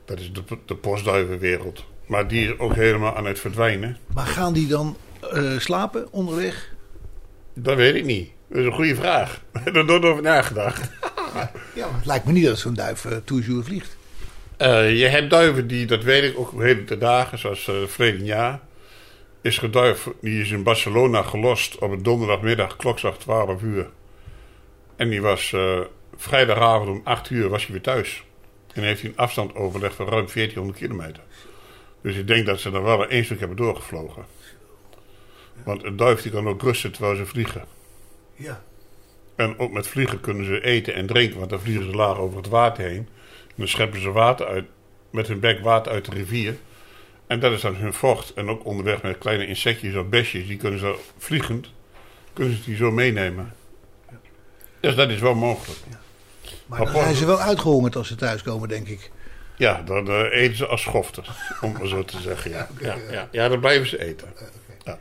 Dat 0.04 0.20
is 0.20 0.32
de, 0.32 0.42
de 0.66 0.74
postduivenwereld. 0.74 1.84
Maar 2.06 2.28
die 2.28 2.44
is 2.44 2.58
ook 2.58 2.74
helemaal 2.74 3.16
aan 3.16 3.26
het 3.26 3.40
verdwijnen. 3.40 3.96
Maar 4.14 4.26
gaan 4.26 4.52
die 4.52 4.66
dan 4.66 4.96
eh, 5.32 5.58
slapen 5.58 6.12
onderweg? 6.12 6.74
Dat 7.54 7.76
weet 7.76 7.94
ik 7.94 8.04
niet. 8.04 8.30
Dat 8.48 8.58
is 8.58 8.64
een 8.64 8.72
goede 8.72 8.94
vraag. 8.94 9.40
Daar 9.52 9.62
heb 9.64 9.86
nooit 9.86 10.04
over 10.04 10.22
nagedacht. 10.22 10.90
Ja, 11.74 11.86
maar 11.86 11.96
het 11.96 12.06
lijkt 12.06 12.24
me 12.24 12.32
niet 12.32 12.44
dat 12.44 12.58
zo'n 12.58 12.74
duif 12.74 13.04
uh, 13.04 13.16
toujours 13.24 13.64
vliegt. 13.64 13.96
Uh, 14.58 14.98
je 14.98 15.06
hebt 15.06 15.30
duiven 15.30 15.66
die, 15.66 15.86
dat 15.86 16.02
weet 16.02 16.22
ik 16.22 16.38
ook 16.38 16.60
hele 16.60 16.84
te 16.84 16.98
dagen, 16.98 17.38
zoals 17.38 17.68
uh, 17.68 17.74
verleden 17.86 18.24
jaar. 18.24 18.60
Is 19.40 19.58
geduif, 19.58 20.08
die 20.20 20.40
is 20.40 20.50
in 20.50 20.62
Barcelona 20.62 21.22
gelost 21.22 21.78
op 21.78 21.90
een 21.90 22.02
donderdagmiddag, 22.02 22.76
klokslag 22.76 23.18
12 23.18 23.62
uur. 23.62 23.90
En 24.96 25.08
die 25.08 25.22
was 25.22 25.54
vrijdagavond 26.16 26.88
om 26.88 27.00
8 27.04 27.30
uur 27.30 27.48
was 27.48 27.62
hij 27.62 27.72
weer 27.72 27.82
thuis. 27.82 28.24
En 28.72 28.82
heeft 28.82 29.00
hij 29.00 29.10
een 29.10 29.16
afstand 29.16 29.54
overlegd 29.54 29.94
van 29.94 30.06
ruim 30.06 30.26
1400 30.26 30.78
kilometer. 30.78 31.22
Dus 32.02 32.16
ik 32.16 32.26
denk 32.26 32.46
dat 32.46 32.60
ze 32.60 32.70
dan 32.70 32.82
wel 32.82 33.06
één 33.06 33.24
stuk 33.24 33.38
hebben 33.38 33.56
doorgevlogen. 33.56 34.24
Want 35.64 35.84
een 35.84 35.96
duif 35.96 36.22
die 36.22 36.32
kan 36.32 36.48
ook 36.48 36.62
rusten 36.62 36.92
terwijl 36.92 37.16
ze 37.16 37.26
vliegen. 37.26 37.64
Ja. 38.34 38.62
En 39.36 39.58
ook 39.58 39.72
met 39.72 39.88
vliegen 39.88 40.20
kunnen 40.20 40.44
ze 40.44 40.64
eten 40.64 40.94
en 40.94 41.06
drinken, 41.06 41.38
want 41.38 41.50
dan 41.50 41.60
vliegen 41.60 41.84
ze 41.84 41.96
laag 41.96 42.18
over 42.18 42.36
het 42.36 42.48
water 42.48 42.84
heen. 42.84 43.08
En 43.46 43.54
dan 43.54 43.68
scheppen 43.68 44.00
ze 44.00 44.10
water 44.10 44.46
uit, 44.46 44.64
met 45.10 45.28
hun 45.28 45.40
bek 45.40 45.60
water 45.60 45.92
uit 45.92 46.04
de 46.04 46.10
rivier. 46.10 46.56
En 47.26 47.40
dat 47.40 47.52
is 47.52 47.60
dan 47.60 47.76
hun 47.76 47.92
vocht. 47.92 48.34
En 48.34 48.48
ook 48.48 48.64
onderweg 48.64 49.02
met 49.02 49.18
kleine 49.18 49.46
insectjes 49.46 49.94
of 49.94 50.08
besjes, 50.08 50.46
die 50.46 50.56
kunnen 50.56 50.80
ze 50.80 50.98
vliegend, 51.18 51.72
kunnen 52.32 52.56
ze 52.56 52.64
die 52.64 52.76
zo 52.76 52.90
meenemen. 52.90 53.54
Dus 54.80 54.94
dat 54.94 55.10
is 55.10 55.20
wel 55.20 55.34
mogelijk. 55.34 55.78
Maar 56.78 56.92
dan 56.92 57.02
zijn 57.02 57.14
ze 57.14 57.26
wel 57.26 57.40
uitgehongerd 57.40 57.96
als 57.96 58.08
ze 58.08 58.14
thuiskomen, 58.14 58.68
denk 58.68 58.88
ik. 58.88 59.10
Ja, 59.56 59.82
dan 59.82 60.10
uh, 60.10 60.20
eten 60.30 60.56
ze 60.56 60.66
als 60.66 60.82
schoften, 60.82 61.24
om 61.60 61.72
maar 61.72 61.86
zo 61.86 62.04
te 62.04 62.20
zeggen. 62.20 62.50
Ja, 62.50 62.68
ja, 62.80 62.96
ja, 63.10 63.28
ja 63.30 63.48
dan 63.48 63.60
blijven 63.60 63.88
ze 63.88 64.04
eten. 64.04 64.28
Ja. 64.84 64.98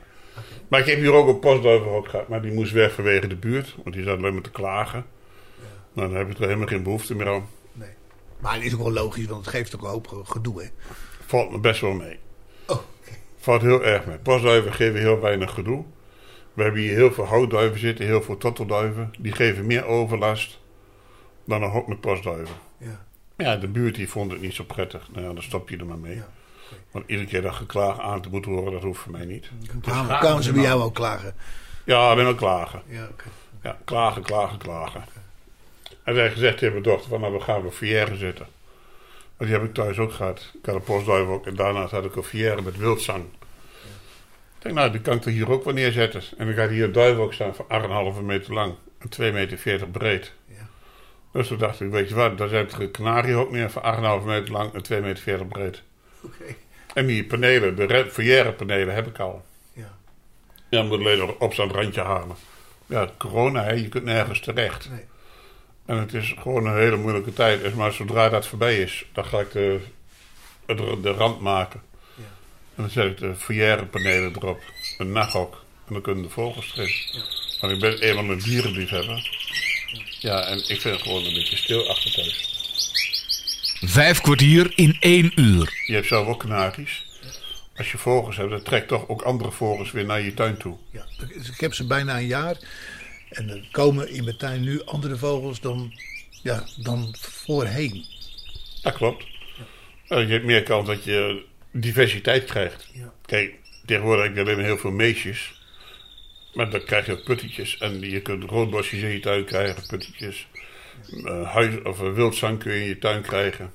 Maar 0.68 0.80
ik 0.80 0.86
heb 0.86 0.98
hier 0.98 1.14
ook 1.14 1.28
een 1.28 1.40
postduivenhok 1.40 2.08
gehad, 2.08 2.28
maar 2.28 2.42
die 2.42 2.52
moest 2.52 2.72
weg 2.72 2.94
vanwege 2.94 3.28
de 3.28 3.36
buurt. 3.36 3.76
Want 3.84 3.96
die 3.96 4.04
zat 4.04 4.18
alleen 4.18 4.34
maar 4.34 4.44
te 4.44 4.52
klagen. 4.52 5.06
Nou, 5.94 6.08
dan 6.08 6.18
heb 6.18 6.30
ik 6.30 6.38
er 6.38 6.46
helemaal 6.46 6.68
geen 6.68 6.84
behoefte 6.84 7.16
meer 7.16 7.30
aan. 7.30 7.48
Nee. 7.74 7.90
Maar 8.40 8.54
het 8.54 8.64
is 8.64 8.74
ook 8.74 8.82
wel 8.82 8.92
logisch, 8.92 9.26
want 9.26 9.46
het 9.46 9.56
geeft 9.56 9.76
ook 9.76 9.82
een 9.82 9.90
hoop 9.90 10.08
gedoe, 10.26 10.62
hè? 10.62 10.68
Valt 11.26 11.52
me 11.52 11.60
best 11.60 11.82
wel 11.82 11.94
mee. 11.94 12.20
Oh, 12.68 12.78
okay. 13.02 13.18
Valt 13.38 13.62
heel 13.62 13.84
erg 13.84 14.06
mee. 14.06 14.18
Postduiven 14.18 14.74
geven 14.74 15.00
heel 15.00 15.20
weinig 15.20 15.54
gedoe. 15.54 15.84
We 16.54 16.64
hebben 16.64 16.82
hier 16.82 16.94
heel 16.94 17.12
veel 17.12 17.26
houtduiven 17.26 17.80
zitten, 17.80 18.06
heel 18.06 18.22
veel 18.22 18.38
tottelduiven. 18.38 19.14
Die 19.20 19.32
geven 19.32 19.66
meer 19.66 19.86
overlast 19.86 20.61
dan 21.46 21.64
een 21.64 21.70
hok 21.70 21.88
met 21.88 22.02
postduiven. 22.02 22.56
Ja. 22.78 23.06
Ja, 23.38 23.56
de 23.56 23.68
buurt 23.68 23.96
die 23.96 24.10
vond 24.10 24.32
het 24.32 24.42
niet 24.42 24.54
zo 24.54 24.64
prettig. 24.64 25.08
Nou 25.12 25.28
ja, 25.28 25.34
dan 25.34 25.44
stop 25.44 25.70
je 25.70 25.78
er 25.78 25.86
maar 25.86 25.98
mee. 25.98 26.16
Ja. 26.16 26.28
Want 26.92 27.06
iedere 27.08 27.28
keer 27.28 27.42
dat 27.42 27.54
geklaag 27.54 28.00
aan 28.00 28.22
te 28.22 28.30
moeten 28.30 28.52
horen, 28.52 28.72
dat 28.72 28.82
hoeft 28.82 29.00
voor 29.00 29.12
mij 29.12 29.26
niet. 29.26 29.50
Kwamen 29.82 30.44
ze 30.44 30.52
bij 30.52 30.62
jou 30.62 30.82
ook 30.82 30.94
klagen? 30.94 31.36
Ja, 31.86 32.10
alleen 32.10 32.26
maar 32.26 32.36
klagen. 32.36 32.82
Ja, 32.88 33.08
okay. 33.12 33.32
ja 33.64 33.78
klagen, 33.84 34.22
klagen, 34.22 34.58
klagen. 34.58 35.04
En 36.04 36.16
zij 36.16 36.32
gezegd 36.32 36.58
tegen 36.58 36.72
mijn 36.72 36.84
dochter, 36.84 37.10
van, 37.10 37.22
nou, 37.22 37.34
we 37.34 37.40
gaan 37.40 37.66
een 37.66 37.72
fière 37.72 38.16
zitten. 38.16 38.48
Maar 39.38 39.48
die 39.48 39.58
heb 39.58 39.66
ik 39.66 39.74
thuis 39.74 39.98
ook 39.98 40.14
gehad. 40.14 40.52
Ik 40.54 40.66
had 40.66 40.76
een 40.76 40.84
postduif 40.84 41.28
ook. 41.28 41.48
En 41.48 41.56
daarnaast 41.56 41.92
had 41.92 42.06
ik 42.06 42.16
een 42.16 42.24
fière 42.24 42.62
met 42.62 42.78
wildzang. 42.78 43.24
Ik 43.24 44.68
denk, 44.68 44.76
nou, 44.76 44.92
die 44.92 45.02
kan 45.02 45.18
ik 45.18 45.26
er 45.26 45.32
hier 45.32 45.52
ook 45.52 45.64
wel 45.64 45.74
neerzetten. 45.74 46.22
En 46.38 46.46
dan 46.46 46.56
gaat 46.56 46.70
hier 46.70 46.84
een 46.84 46.92
duif 46.92 47.18
ook 47.18 47.34
staan 47.34 47.56
van 47.56 47.66
8,5 48.16 48.22
meter 48.22 48.54
lang 48.54 48.74
en 48.98 49.10
2,40 49.22 49.34
meter 49.34 49.88
breed. 49.92 50.34
Dus 51.32 51.48
toen 51.48 51.58
dacht 51.58 51.82
ik, 51.82 51.90
weet 51.90 52.10
je 52.10 52.16
wat, 52.16 52.38
daar 52.38 52.48
zet 52.48 52.74
ik 52.74 52.80
een 52.80 52.92
kanariehok 52.92 53.52
neer 53.52 53.70
van 53.70 54.20
8,5 54.22 54.26
meter 54.26 54.52
lang 54.52 54.74
en 54.74 54.84
2,40 54.84 55.02
meter 55.02 55.46
breed. 55.46 55.82
Okay. 56.22 56.56
En 56.94 57.06
die 57.06 57.26
panelen, 57.26 57.76
de 57.76 58.08
foyer 58.12 58.54
panelen 58.54 58.96
heb 58.96 59.08
ik 59.08 59.20
al. 59.20 59.46
Ja. 59.74 59.98
Ja, 60.70 60.84
moet 60.84 61.00
alleen 61.00 61.18
nog 61.18 61.36
op 61.40 61.54
zo'n 61.54 61.72
randje 61.72 62.02
halen. 62.02 62.36
Ja, 62.86 63.10
corona, 63.18 63.64
hè, 63.64 63.72
je 63.72 63.90
kunt 63.90 64.04
nergens 64.04 64.40
terecht. 64.40 64.90
Nee. 64.90 65.06
En 65.86 65.98
het 65.98 66.14
is 66.14 66.36
gewoon 66.40 66.66
een 66.66 66.78
hele 66.78 66.98
moeilijke 66.98 67.34
tijd. 67.34 67.76
Maar 67.76 67.92
zodra 67.92 68.30
dat 68.30 68.48
voorbij 68.48 68.82
is, 68.82 69.06
dan 69.14 69.26
ga 69.26 69.40
ik 69.40 69.52
de, 69.52 69.80
de, 70.66 70.98
de 71.02 71.12
rand 71.12 71.40
maken. 71.40 71.82
Ja. 72.16 72.24
En 72.76 72.84
dan 72.84 72.90
zet 72.90 73.12
ik 73.12 73.18
de 73.18 73.36
foyer 73.36 73.86
panelen 73.86 74.36
erop. 74.36 74.62
Een 74.98 75.12
nachthok. 75.12 75.54
En 75.88 75.94
dan 75.94 76.02
kunnen 76.02 76.24
de 76.24 76.30
vogels 76.30 76.74
erin. 76.78 76.94
Ja. 77.12 77.22
Want 77.62 77.74
ik 77.74 77.80
ben 77.80 78.00
eenmaal 78.00 78.30
een 78.30 78.40
dierenliefhebber. 78.40 79.40
Ja, 80.22 80.46
en 80.46 80.58
ik 80.58 80.82
vind 80.82 80.84
het 80.84 81.02
gewoon 81.02 81.26
een 81.26 81.34
beetje 81.34 81.58
stil 81.58 81.90
achter 81.90 82.12
thuis. 82.12 82.50
Vijf 83.82 84.22
kwartier 84.22 84.72
in 84.76 84.98
één 85.00 85.32
uur. 85.36 85.84
Je 85.86 85.94
hebt 85.94 86.08
zelf 86.08 86.28
ook 86.28 86.40
kanaries. 86.40 87.06
Als 87.76 87.92
je 87.92 87.98
vogels 87.98 88.38
hebt, 88.38 88.50
dan 88.50 88.64
trekt 88.64 88.88
toch 88.88 89.08
ook 89.08 89.22
andere 89.22 89.52
vogels 89.52 89.92
weer 89.92 90.06
naar 90.06 90.22
je 90.22 90.34
tuin 90.34 90.58
toe. 90.58 90.78
Ja, 90.92 91.06
dus 91.18 91.50
ik 91.50 91.60
heb 91.60 91.74
ze 91.74 91.88
bijna 91.88 92.18
een 92.18 92.28
jaar. 92.28 92.58
En 93.30 93.50
er 93.50 93.68
komen 93.72 94.10
in 94.10 94.24
mijn 94.24 94.38
tuin 94.38 94.62
nu 94.62 94.84
andere 94.84 95.18
vogels 95.18 95.60
dan, 95.60 95.94
ja, 96.44 96.64
dan 96.78 97.16
voorheen. 97.20 98.06
Dat 98.82 98.94
klopt. 98.94 99.26
Ja. 100.08 100.20
Je 100.20 100.28
hebt 100.28 100.46
meer 100.46 100.64
kans 100.64 100.88
dat 100.88 101.04
je 101.04 101.44
diversiteit 101.72 102.46
krijgt. 102.46 102.88
Ja. 102.94 103.14
Kijk, 103.26 103.56
tegenwoordig 103.86 104.26
heb 104.26 104.36
je 104.36 104.42
alleen 104.42 104.66
heel 104.66 104.78
veel 104.78 104.92
meisjes. 104.92 105.61
Maar 106.54 106.70
dan 106.70 106.84
krijg 106.84 107.06
je 107.06 107.12
ook 107.12 107.24
puttetjes. 107.24 107.78
En 107.78 108.00
je 108.00 108.22
kunt 108.22 108.44
roodbosjes 108.44 109.02
in 109.02 109.10
je 109.10 109.20
tuin 109.20 109.46
krijgen, 109.46 109.88
puttetjes. 109.88 110.48
Uh, 111.10 111.54
huis, 111.54 111.82
of 111.84 112.02
uh, 112.02 112.14
wildzang 112.14 112.60
kun 112.60 112.74
je 112.74 112.82
in 112.82 112.88
je 112.88 112.98
tuin 112.98 113.22
krijgen. 113.22 113.72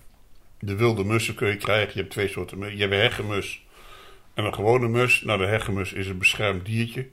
De 0.58 0.76
wilde 0.76 1.04
mussen 1.04 1.34
kun 1.34 1.48
je 1.48 1.56
krijgen. 1.56 1.92
Je 1.94 2.00
hebt 2.00 2.10
twee 2.10 2.28
soorten 2.28 2.58
mussen. 2.58 2.76
Je 2.76 2.82
hebt 2.82 2.94
een 2.94 3.00
heggenmus 3.00 3.64
en 4.34 4.44
een 4.44 4.54
gewone 4.54 4.88
mus. 4.88 5.22
Nou, 5.22 5.38
de 5.38 5.46
heggenmus 5.46 5.92
is 5.92 6.06
een 6.06 6.18
beschermd 6.18 6.64
diertje. 6.64 7.06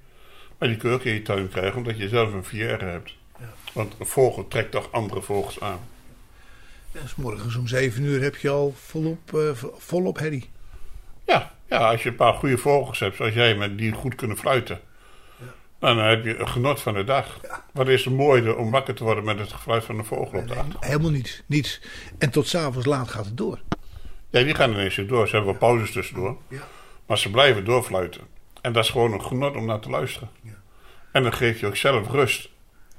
Maar 0.58 0.68
die 0.68 0.78
kun 0.78 0.90
je 0.90 0.96
ook 0.96 1.04
in 1.04 1.14
je 1.14 1.22
tuin 1.22 1.50
krijgen, 1.50 1.78
omdat 1.78 1.98
je 1.98 2.08
zelf 2.08 2.34
een 2.34 2.44
vierre 2.44 2.86
hebt. 2.86 3.16
Ja. 3.40 3.54
Want 3.74 3.96
een 4.00 4.06
vogel 4.06 4.48
trekt 4.48 4.72
toch 4.72 4.92
andere 4.92 5.22
vogels 5.22 5.60
aan. 5.60 5.80
Ja, 6.92 7.02
dus 7.02 7.16
morgens 7.16 7.56
om 7.56 7.68
7 7.68 8.04
uur 8.04 8.22
heb 8.22 8.36
je 8.36 8.50
al 8.50 8.74
volop, 8.78 9.32
uh, 9.34 9.52
volop 9.78 10.20
herrie. 10.20 10.50
Ja, 11.26 11.54
ja, 11.68 11.78
als 11.78 12.04
je 12.04 12.10
een 12.10 12.16
paar 12.16 12.34
goede 12.34 12.58
vogels 12.58 13.00
hebt, 13.00 13.16
zoals 13.16 13.34
jij, 13.34 13.56
met 13.56 13.78
die 13.78 13.92
goed 13.92 14.16
kunnen 14.16 14.38
fluiten. 14.38 14.80
Nou, 15.84 15.96
dan 15.96 16.06
heb 16.06 16.26
je 16.26 16.38
een 16.38 16.50
genot 16.50 16.82
van 16.82 16.94
de 16.94 17.04
dag. 17.04 17.40
Ja. 17.42 17.64
Wat 17.72 17.88
is 17.88 18.06
het 18.06 18.14
mooie 18.14 18.56
om 18.56 18.72
wakker 18.72 18.94
te 18.94 19.04
worden 19.04 19.24
met 19.24 19.40
het 19.40 19.54
gefluit 19.54 19.84
van 19.84 19.98
de 19.98 20.04
vogel 20.04 20.40
op 20.40 20.48
de 20.48 20.54
achtergrond? 20.54 20.86
helemaal 20.86 21.12
niets, 21.12 21.42
niets. 21.46 21.82
En 22.18 22.30
tot 22.30 22.48
s'avonds 22.48 22.86
laat 22.88 23.10
gaat 23.10 23.26
het 23.26 23.38
door. 23.38 23.60
Ja, 24.30 24.44
die 24.44 24.56
gaan 24.56 24.72
ineens 24.72 24.96
door. 24.96 25.28
Ze 25.28 25.36
hebben 25.36 25.52
wel 25.52 25.60
pauzes 25.60 25.92
tussendoor. 25.92 26.38
Ja. 26.48 26.68
Maar 27.06 27.18
ze 27.18 27.32
blijven 27.32 27.66
doorfluiten. 27.66 28.22
En 28.62 28.74
dat 28.74 28.84
is 28.84 28.90
gewoon 28.90 29.14
een 29.14 29.24
genot 29.24 29.56
om 29.56 29.66
naar 29.66 29.80
te 29.80 29.90
luisteren. 29.90 30.30
Ja. 30.42 30.52
En 31.12 31.24
dan 31.24 31.34
geef 31.34 31.60
je 31.60 31.68
ook 31.68 31.76
zelf 31.76 32.10
rust. 32.12 32.50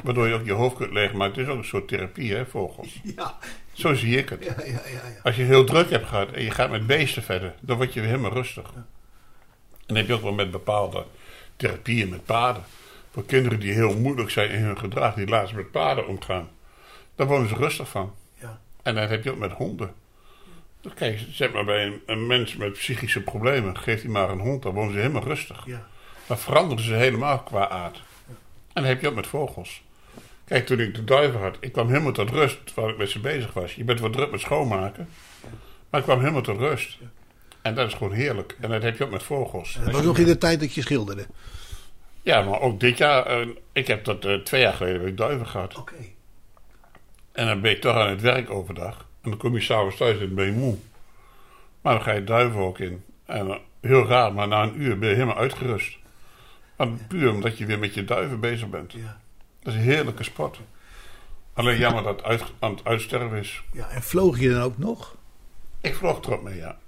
Waardoor 0.02 0.28
je 0.28 0.34
ook 0.34 0.44
je 0.44 0.52
hoofd 0.52 0.76
kunt 0.76 0.92
leegmaken. 0.92 1.38
Het 1.38 1.46
is 1.46 1.52
ook 1.52 1.58
een 1.58 1.64
soort 1.64 1.88
therapie, 1.88 2.34
hè, 2.34 2.46
vogels. 2.46 3.00
Ja, 3.16 3.38
Zo 3.72 3.94
zie 3.94 4.16
ik 4.18 4.28
het. 4.28 4.44
ja, 4.44 4.54
ja, 4.58 4.64
ja. 4.64 4.80
ja. 4.84 5.20
Als 5.22 5.36
je 5.36 5.42
heel 5.42 5.64
druk 5.64 5.90
hebt 5.90 6.06
gehad 6.06 6.30
en 6.30 6.42
je 6.42 6.50
gaat 6.50 6.70
met 6.70 6.86
beesten 6.86 7.22
verder, 7.22 7.54
dan 7.60 7.76
word 7.76 7.92
je 7.92 8.00
weer 8.00 8.08
helemaal 8.08 8.32
rustig. 8.32 8.72
En 8.74 8.84
dan 9.86 9.96
heb 9.96 10.06
je 10.06 10.14
ook 10.14 10.22
wel 10.22 10.32
met 10.32 10.50
bepaalde 10.50 11.04
therapieën 11.56 12.08
met 12.08 12.24
paarden. 12.24 12.64
Voor 13.10 13.24
kinderen 13.24 13.60
die 13.60 13.72
heel 13.72 13.98
moeilijk 13.98 14.30
zijn 14.30 14.50
in 14.50 14.62
hun 14.62 14.78
gedrag, 14.78 15.14
die 15.14 15.26
laatst 15.26 15.54
met 15.54 15.70
paarden 15.70 16.08
omgaan. 16.08 16.48
Daar 17.14 17.26
worden 17.26 17.48
ze 17.48 17.54
rustig 17.54 17.88
van. 17.88 18.14
Ja. 18.40 18.60
En 18.82 18.94
dat 18.94 19.08
heb 19.08 19.24
je 19.24 19.30
ook 19.30 19.38
met 19.38 19.52
honden. 19.52 19.94
Dus 20.80 20.94
Kijk, 20.94 21.20
zeg 21.30 21.52
maar 21.52 21.64
bij 21.64 21.86
een, 21.86 22.00
een 22.06 22.26
mens 22.26 22.56
met 22.56 22.72
psychische 22.72 23.20
problemen, 23.20 23.78
geeft 23.78 24.02
hij 24.02 24.10
maar 24.10 24.30
een 24.30 24.40
hond, 24.40 24.62
dan 24.62 24.74
worden 24.74 24.92
ze 24.92 24.98
helemaal 24.98 25.24
rustig. 25.24 25.66
Ja. 25.66 25.86
Dan 26.26 26.38
veranderen 26.38 26.84
ze 26.84 26.94
helemaal 26.94 27.38
qua 27.38 27.68
aard. 27.68 28.02
En 28.72 28.82
dat 28.82 28.84
heb 28.84 29.00
je 29.00 29.08
ook 29.08 29.14
met 29.14 29.26
vogels. 29.26 29.82
Kijk, 30.44 30.66
toen 30.66 30.80
ik 30.80 30.94
de 30.94 31.04
duiven 31.04 31.40
had, 31.40 31.56
ik 31.60 31.72
kwam 31.72 31.88
helemaal 31.88 32.12
tot 32.12 32.30
rust 32.30 32.66
terwijl 32.66 32.88
ik 32.88 32.96
met 32.96 33.10
ze 33.10 33.20
bezig 33.20 33.52
was. 33.52 33.74
Je 33.74 33.84
bent 33.84 34.00
wat 34.00 34.12
druk 34.12 34.30
met 34.30 34.40
schoonmaken, 34.40 35.08
maar 35.90 36.00
ik 36.00 36.06
kwam 36.06 36.18
helemaal 36.18 36.42
tot 36.42 36.58
rust. 36.58 36.98
En 37.64 37.74
dat 37.74 37.88
is 37.88 37.94
gewoon 37.94 38.12
heerlijk. 38.12 38.56
En 38.60 38.70
dat 38.70 38.82
heb 38.82 38.98
je 38.98 39.04
ook 39.04 39.10
met 39.10 39.22
vogels. 39.22 39.78
Dat 39.84 39.92
was 39.92 40.02
nog 40.02 40.18
in 40.18 40.26
de 40.26 40.38
tijd 40.38 40.60
dat 40.60 40.74
je 40.74 40.80
schilderde. 40.82 41.26
Ja, 42.22 42.42
maar 42.42 42.60
ook 42.60 42.80
dit 42.80 42.98
jaar, 42.98 43.26
eh, 43.26 43.48
ik 43.72 43.86
heb 43.86 44.04
dat 44.04 44.24
eh, 44.24 44.34
twee 44.34 44.60
jaar 44.60 44.72
geleden 44.72 45.00
heb 45.00 45.08
ik 45.08 45.16
duiven 45.16 45.46
gehad. 45.46 45.76
Oké. 45.76 45.94
En 47.32 47.46
dan 47.46 47.60
ben 47.60 47.70
je 47.70 47.78
toch 47.78 47.96
aan 47.96 48.08
het 48.08 48.20
werk 48.20 48.50
overdag. 48.50 49.06
En 49.22 49.30
dan 49.30 49.38
kom 49.38 49.54
je 49.54 49.60
s'avonds 49.60 49.96
thuis 49.96 50.20
en 50.20 50.34
ben 50.34 50.44
je 50.44 50.52
moe. 50.52 50.76
Maar 51.80 51.94
dan 51.94 52.02
ga 52.02 52.12
je 52.12 52.24
duiven 52.24 52.60
ook 52.60 52.78
in. 52.78 53.04
En 53.26 53.48
eh, 53.48 53.56
heel 53.80 54.06
raar, 54.06 54.32
maar 54.34 54.48
na 54.48 54.62
een 54.62 54.80
uur 54.80 54.98
ben 54.98 55.08
je 55.08 55.14
helemaal 55.14 55.38
uitgerust. 55.38 55.98
Maar 56.76 56.88
puur 57.08 57.30
omdat 57.30 57.58
je 57.58 57.66
weer 57.66 57.78
met 57.78 57.94
je 57.94 58.04
duiven 58.04 58.40
bezig 58.40 58.68
bent. 58.68 58.92
Ja. 58.92 59.20
Dat 59.62 59.72
is 59.72 59.78
een 59.78 59.86
heerlijke 59.86 60.22
sport. 60.22 60.60
Alleen 61.54 61.78
jammer 61.78 62.02
dat 62.02 62.16
het 62.16 62.24
uit, 62.24 62.42
aan 62.58 62.70
het 62.70 62.84
uitsterven 62.84 63.38
is. 63.38 63.62
ja. 63.72 63.88
En 63.88 64.02
vloog 64.02 64.40
je 64.40 64.50
dan 64.50 64.62
ook 64.62 64.78
nog? 64.78 65.16
Ik 65.80 65.94
vloog 65.94 66.24
erop 66.24 66.42
mee. 66.42 66.56
Ja. 66.56 66.78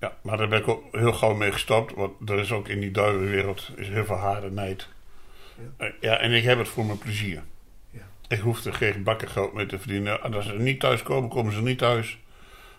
Ja. 0.00 0.16
Maar 0.22 0.36
daar 0.36 0.48
ben 0.48 0.58
ik 0.60 0.68
ook 0.68 0.84
heel 0.96 1.12
gauw 1.12 1.34
mee 1.34 1.52
gestopt. 1.52 1.94
Want 1.94 2.30
er 2.30 2.38
is 2.38 2.52
ook 2.52 2.68
in 2.68 2.80
die 2.80 2.90
duivenwereld 2.90 3.70
is 3.76 3.88
heel 3.88 4.04
veel 4.04 4.16
harde 4.16 4.50
nijd. 4.50 4.88
Eh, 5.76 5.88
Ja, 6.00 6.16
en 6.18 6.32
ik 6.32 6.44
heb 6.44 6.58
het 6.58 6.68
voor 6.68 6.84
mijn 6.84 6.98
plezier. 6.98 7.42
Ja. 7.90 8.00
Ik 8.28 8.38
hoef 8.38 8.64
er 8.64 8.74
geen 8.74 9.02
bakken 9.02 9.28
geld 9.28 9.52
mee 9.52 9.66
te 9.66 9.78
verdienen. 9.78 10.22
En 10.22 10.34
als 10.34 10.46
ze 10.46 10.52
niet 10.54 10.80
thuis 10.80 11.02
komen, 11.02 11.30
komen 11.30 11.52
ze 11.52 11.62
niet 11.62 11.78
thuis. 11.78 12.18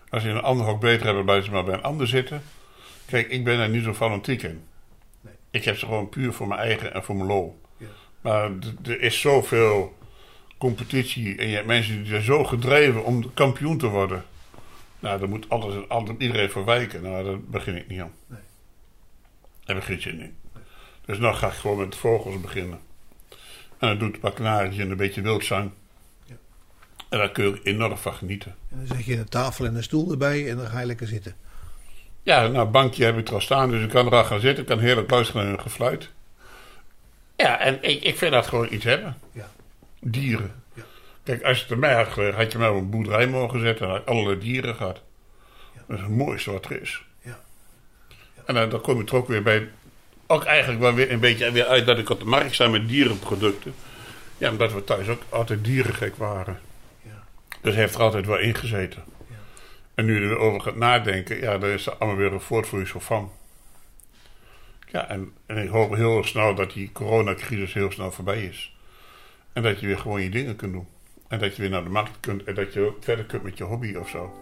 Als 0.08 0.22
ze 0.22 0.28
in 0.28 0.34
een 0.36 0.42
ander 0.42 0.66
hok 0.66 0.80
beter 0.80 1.06
hebben, 1.06 1.24
blijven 1.24 1.44
ze 1.46 1.50
maar 1.50 1.64
bij 1.64 1.74
een 1.74 1.82
ander 1.82 2.06
zitten. 2.06 2.42
Kijk, 3.06 3.28
ik 3.28 3.44
ben 3.44 3.58
er 3.58 3.68
niet 3.68 3.84
zo 3.84 3.94
fanatiek 3.94 4.42
in. 4.42 4.62
Nee. 5.20 5.32
Ik 5.50 5.64
heb 5.64 5.78
ze 5.78 5.86
gewoon 5.86 6.08
puur 6.08 6.32
voor 6.32 6.48
mijn 6.48 6.60
eigen 6.60 6.94
en 6.94 7.04
voor 7.04 7.16
mijn 7.16 7.28
lol. 7.28 7.60
Ja. 7.76 7.86
Maar 8.20 8.50
er 8.84 9.00
is 9.00 9.20
zoveel 9.20 9.98
competitie 10.58 11.36
en 11.36 11.48
je 11.48 11.54
hebt 11.54 11.66
mensen 11.66 11.96
die 11.96 12.06
zijn 12.06 12.22
zo 12.22 12.44
gedreven 12.44 13.04
om 13.04 13.34
kampioen 13.34 13.78
te 13.78 13.86
worden. 13.86 14.24
Nou, 15.00 15.18
daar 15.18 15.28
moet 15.28 15.48
alles 15.48 15.74
en 15.74 15.88
altijd 15.88 16.20
iedereen 16.20 16.50
voor 16.50 16.64
wijken. 16.64 17.02
Nou, 17.02 17.24
daar 17.24 17.40
begin 17.40 17.76
ik 17.76 17.88
niet 17.88 18.00
aan. 18.00 18.12
Nee. 18.26 18.40
Daar 19.64 19.82
geen 19.82 20.02
zin 20.02 20.20
in. 20.20 20.36
Dus 21.04 21.18
nou 21.18 21.34
ga 21.34 21.46
ik 21.46 21.52
gewoon 21.52 21.78
met 21.78 21.96
vogels 21.96 22.40
beginnen. 22.40 22.78
En 23.78 23.88
dan 23.88 23.98
doe 23.98 24.08
ik 24.08 24.14
een 24.14 24.20
paar 24.20 24.64
en 24.64 24.90
een 24.90 24.96
beetje 24.96 25.20
wildzang. 25.20 25.70
Ja. 26.24 26.34
En 27.08 27.18
daar 27.18 27.30
kun 27.30 27.44
je 27.44 27.60
enorm 27.62 27.96
van 27.96 28.14
genieten. 28.14 28.54
En 28.70 28.76
dan 28.76 28.96
zet 28.96 29.04
je 29.04 29.18
een 29.18 29.28
tafel 29.28 29.64
en 29.64 29.74
een 29.74 29.82
stoel 29.82 30.10
erbij 30.10 30.50
en 30.50 30.56
dan 30.56 30.66
ga 30.66 30.80
je 30.80 30.86
lekker 30.86 31.06
zitten. 31.06 31.34
Ja, 32.22 32.46
nou, 32.46 32.68
bankje 32.68 33.04
heb 33.04 33.18
ik 33.18 33.28
er 33.28 33.34
al 33.34 33.40
staan, 33.40 33.70
dus 33.70 33.82
ik 33.82 33.88
kan 33.88 34.06
er 34.06 34.14
al 34.14 34.24
gaan 34.24 34.40
zitten. 34.40 34.62
Ik 34.62 34.68
kan 34.68 34.78
heerlijk 34.78 35.10
luisteren 35.10 35.42
naar 35.42 35.52
hun 35.52 35.62
gefluit. 35.62 36.10
Ja, 37.36 37.58
en 37.58 37.82
ik, 37.82 38.02
ik 38.02 38.16
vind 38.16 38.32
dat 38.32 38.46
gewoon 38.46 38.72
iets 38.72 38.84
hebben. 38.84 39.16
Ja. 39.32 39.50
Dieren. 40.00 40.59
Kijk, 41.30 41.42
als 41.42 41.58
je 41.58 41.64
het 41.68 41.78
mij 41.78 41.94
had 41.94 42.34
had 42.34 42.52
je 42.52 42.58
mij 42.58 42.68
op 42.68 42.76
een 42.76 42.90
boerderij 42.90 43.26
mogen 43.26 43.60
zetten 43.60 43.86
en 43.86 43.92
had 43.92 44.00
ik 44.00 44.08
allerlei 44.08 44.38
dieren 44.38 44.74
gehad. 44.74 45.02
Dat 45.86 45.96
is 45.96 46.02
het 46.02 46.10
mooiste 46.10 46.52
wat 46.52 46.64
er 46.64 46.80
is. 46.82 47.04
Ja. 47.22 47.40
En 48.44 48.54
dan, 48.54 48.68
dan 48.68 48.80
kom 48.80 48.98
je 48.98 49.04
er 49.04 49.14
ook 49.14 49.28
weer 49.28 49.42
bij. 49.42 49.68
Ook 50.26 50.44
eigenlijk 50.44 50.80
wel 50.80 50.94
weer 50.94 51.10
een 51.12 51.20
beetje 51.20 51.52
weer 51.52 51.66
uit 51.66 51.86
dat 51.86 51.98
ik 51.98 52.10
op 52.10 52.18
de 52.18 52.24
markt 52.24 52.54
sta 52.54 52.68
met 52.68 52.88
dierenproducten. 52.88 53.74
Ja, 54.38 54.50
omdat 54.50 54.72
we 54.72 54.84
thuis 54.84 55.08
ook 55.08 55.22
altijd 55.28 55.64
dierengek 55.64 56.16
waren. 56.16 56.60
Ja. 57.02 57.24
Dus 57.60 57.74
heeft 57.74 57.94
er 57.94 58.00
altijd 58.00 58.26
wel 58.26 58.38
ingezeten. 58.38 59.04
Ja. 59.28 59.36
En 59.94 60.04
nu 60.04 60.22
je 60.22 60.30
erover 60.30 60.60
gaat 60.60 60.76
nadenken, 60.76 61.40
ja, 61.40 61.58
dan 61.58 61.70
is 61.70 61.86
er 61.86 61.92
allemaal 61.92 62.18
weer 62.18 62.32
een 62.32 62.40
voortvloeisel 62.40 63.00
van. 63.00 63.32
Ja, 64.86 65.08
en, 65.08 65.32
en 65.46 65.56
ik 65.56 65.68
hoop 65.68 65.94
heel 65.94 66.24
snel 66.24 66.54
dat 66.54 66.72
die 66.72 66.92
coronacrisis 66.92 67.72
heel 67.72 67.90
snel 67.90 68.12
voorbij 68.12 68.44
is. 68.44 68.74
En 69.52 69.62
dat 69.62 69.80
je 69.80 69.86
weer 69.86 69.98
gewoon 69.98 70.22
je 70.22 70.30
dingen 70.30 70.56
kunt 70.56 70.72
doen. 70.72 70.86
En 71.30 71.38
dat 71.38 71.56
je 71.56 71.62
weer 71.62 71.70
naar 71.70 71.84
de 71.84 71.90
markt 71.90 72.20
kunt 72.20 72.44
en 72.44 72.54
dat 72.54 72.72
je 72.72 72.80
ook 72.80 72.96
verder 73.00 73.24
kunt 73.24 73.42
met 73.42 73.58
je 73.58 73.64
hobby 73.64 73.94
of 73.94 74.08
zo. 74.08 74.32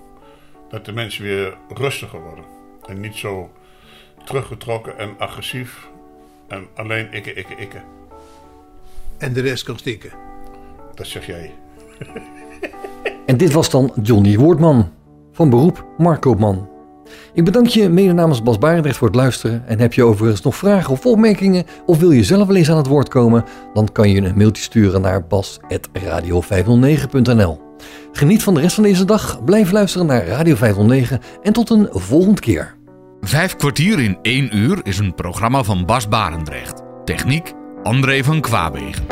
Dat 0.69 0.85
de 0.85 0.93
mensen 0.93 1.23
weer 1.23 1.57
rustiger 1.75 2.21
worden. 2.21 2.45
En 2.87 3.01
niet 3.01 3.15
zo 3.15 3.51
teruggetrokken 4.25 4.99
en 4.99 5.19
agressief. 5.19 5.89
En 6.47 6.67
alleen 6.75 7.13
ikke, 7.13 7.33
ikke, 7.33 7.55
ikke. 7.57 7.81
En 9.19 9.33
de 9.33 9.41
rest 9.41 9.65
kan 9.65 9.79
stikken. 9.79 10.11
Dat 10.95 11.07
zeg 11.07 11.27
jij. 11.27 11.55
En 13.27 13.37
dit 13.37 13.53
was 13.53 13.71
dan 13.71 13.93
Johnny 14.03 14.39
Woordman. 14.39 14.93
Van 15.33 15.51
beroep 15.51 15.85
Markoopman. 15.99 16.69
Ik 17.35 17.45
bedank 17.45 17.67
je 17.67 17.89
mede 17.89 18.13
namens 18.13 18.43
Bas 18.43 18.59
Barendrecht 18.59 18.97
voor 18.97 19.07
het 19.07 19.17
luisteren. 19.17 19.63
En 19.67 19.81
heb 19.81 19.93
je 19.93 20.05
overigens 20.05 20.43
nog 20.43 20.57
vragen 20.57 20.93
of 20.93 21.07
opmerkingen 21.07 21.65
of 21.87 21.99
wil 21.99 22.11
je 22.11 22.25
zelf 22.25 22.47
wel 22.47 22.57
eens 22.57 22.71
aan 22.71 22.77
het 22.77 22.87
woord 22.87 23.09
komen? 23.09 23.45
Dan 23.75 23.93
kan 23.93 24.11
je 24.11 24.21
een 24.21 24.37
mailtje 24.37 24.63
sturen 24.63 25.01
naar 25.01 25.27
bas.radio509.nl 25.27 27.67
Geniet 28.13 28.43
van 28.43 28.55
de 28.55 28.61
rest 28.61 28.75
van 28.75 28.85
deze 28.85 29.05
dag, 29.05 29.45
blijf 29.45 29.71
luisteren 29.71 30.07
naar 30.07 30.27
Radio 30.27 30.55
509 30.55 31.21
en 31.43 31.53
tot 31.53 31.71
een 31.71 31.89
volgende 31.91 32.41
keer. 32.41 32.77
Vijf 33.21 33.57
kwartier 33.57 34.01
in 34.01 34.19
één 34.23 34.57
uur 34.57 34.81
is 34.83 34.99
een 34.99 35.15
programma 35.15 35.63
van 35.63 35.87
Bas 35.87 36.09
Barendrecht. 36.09 36.83
Techniek 37.05 37.53
André 37.83 38.25
van 38.25 38.41
Kwaabegen. 38.41 39.07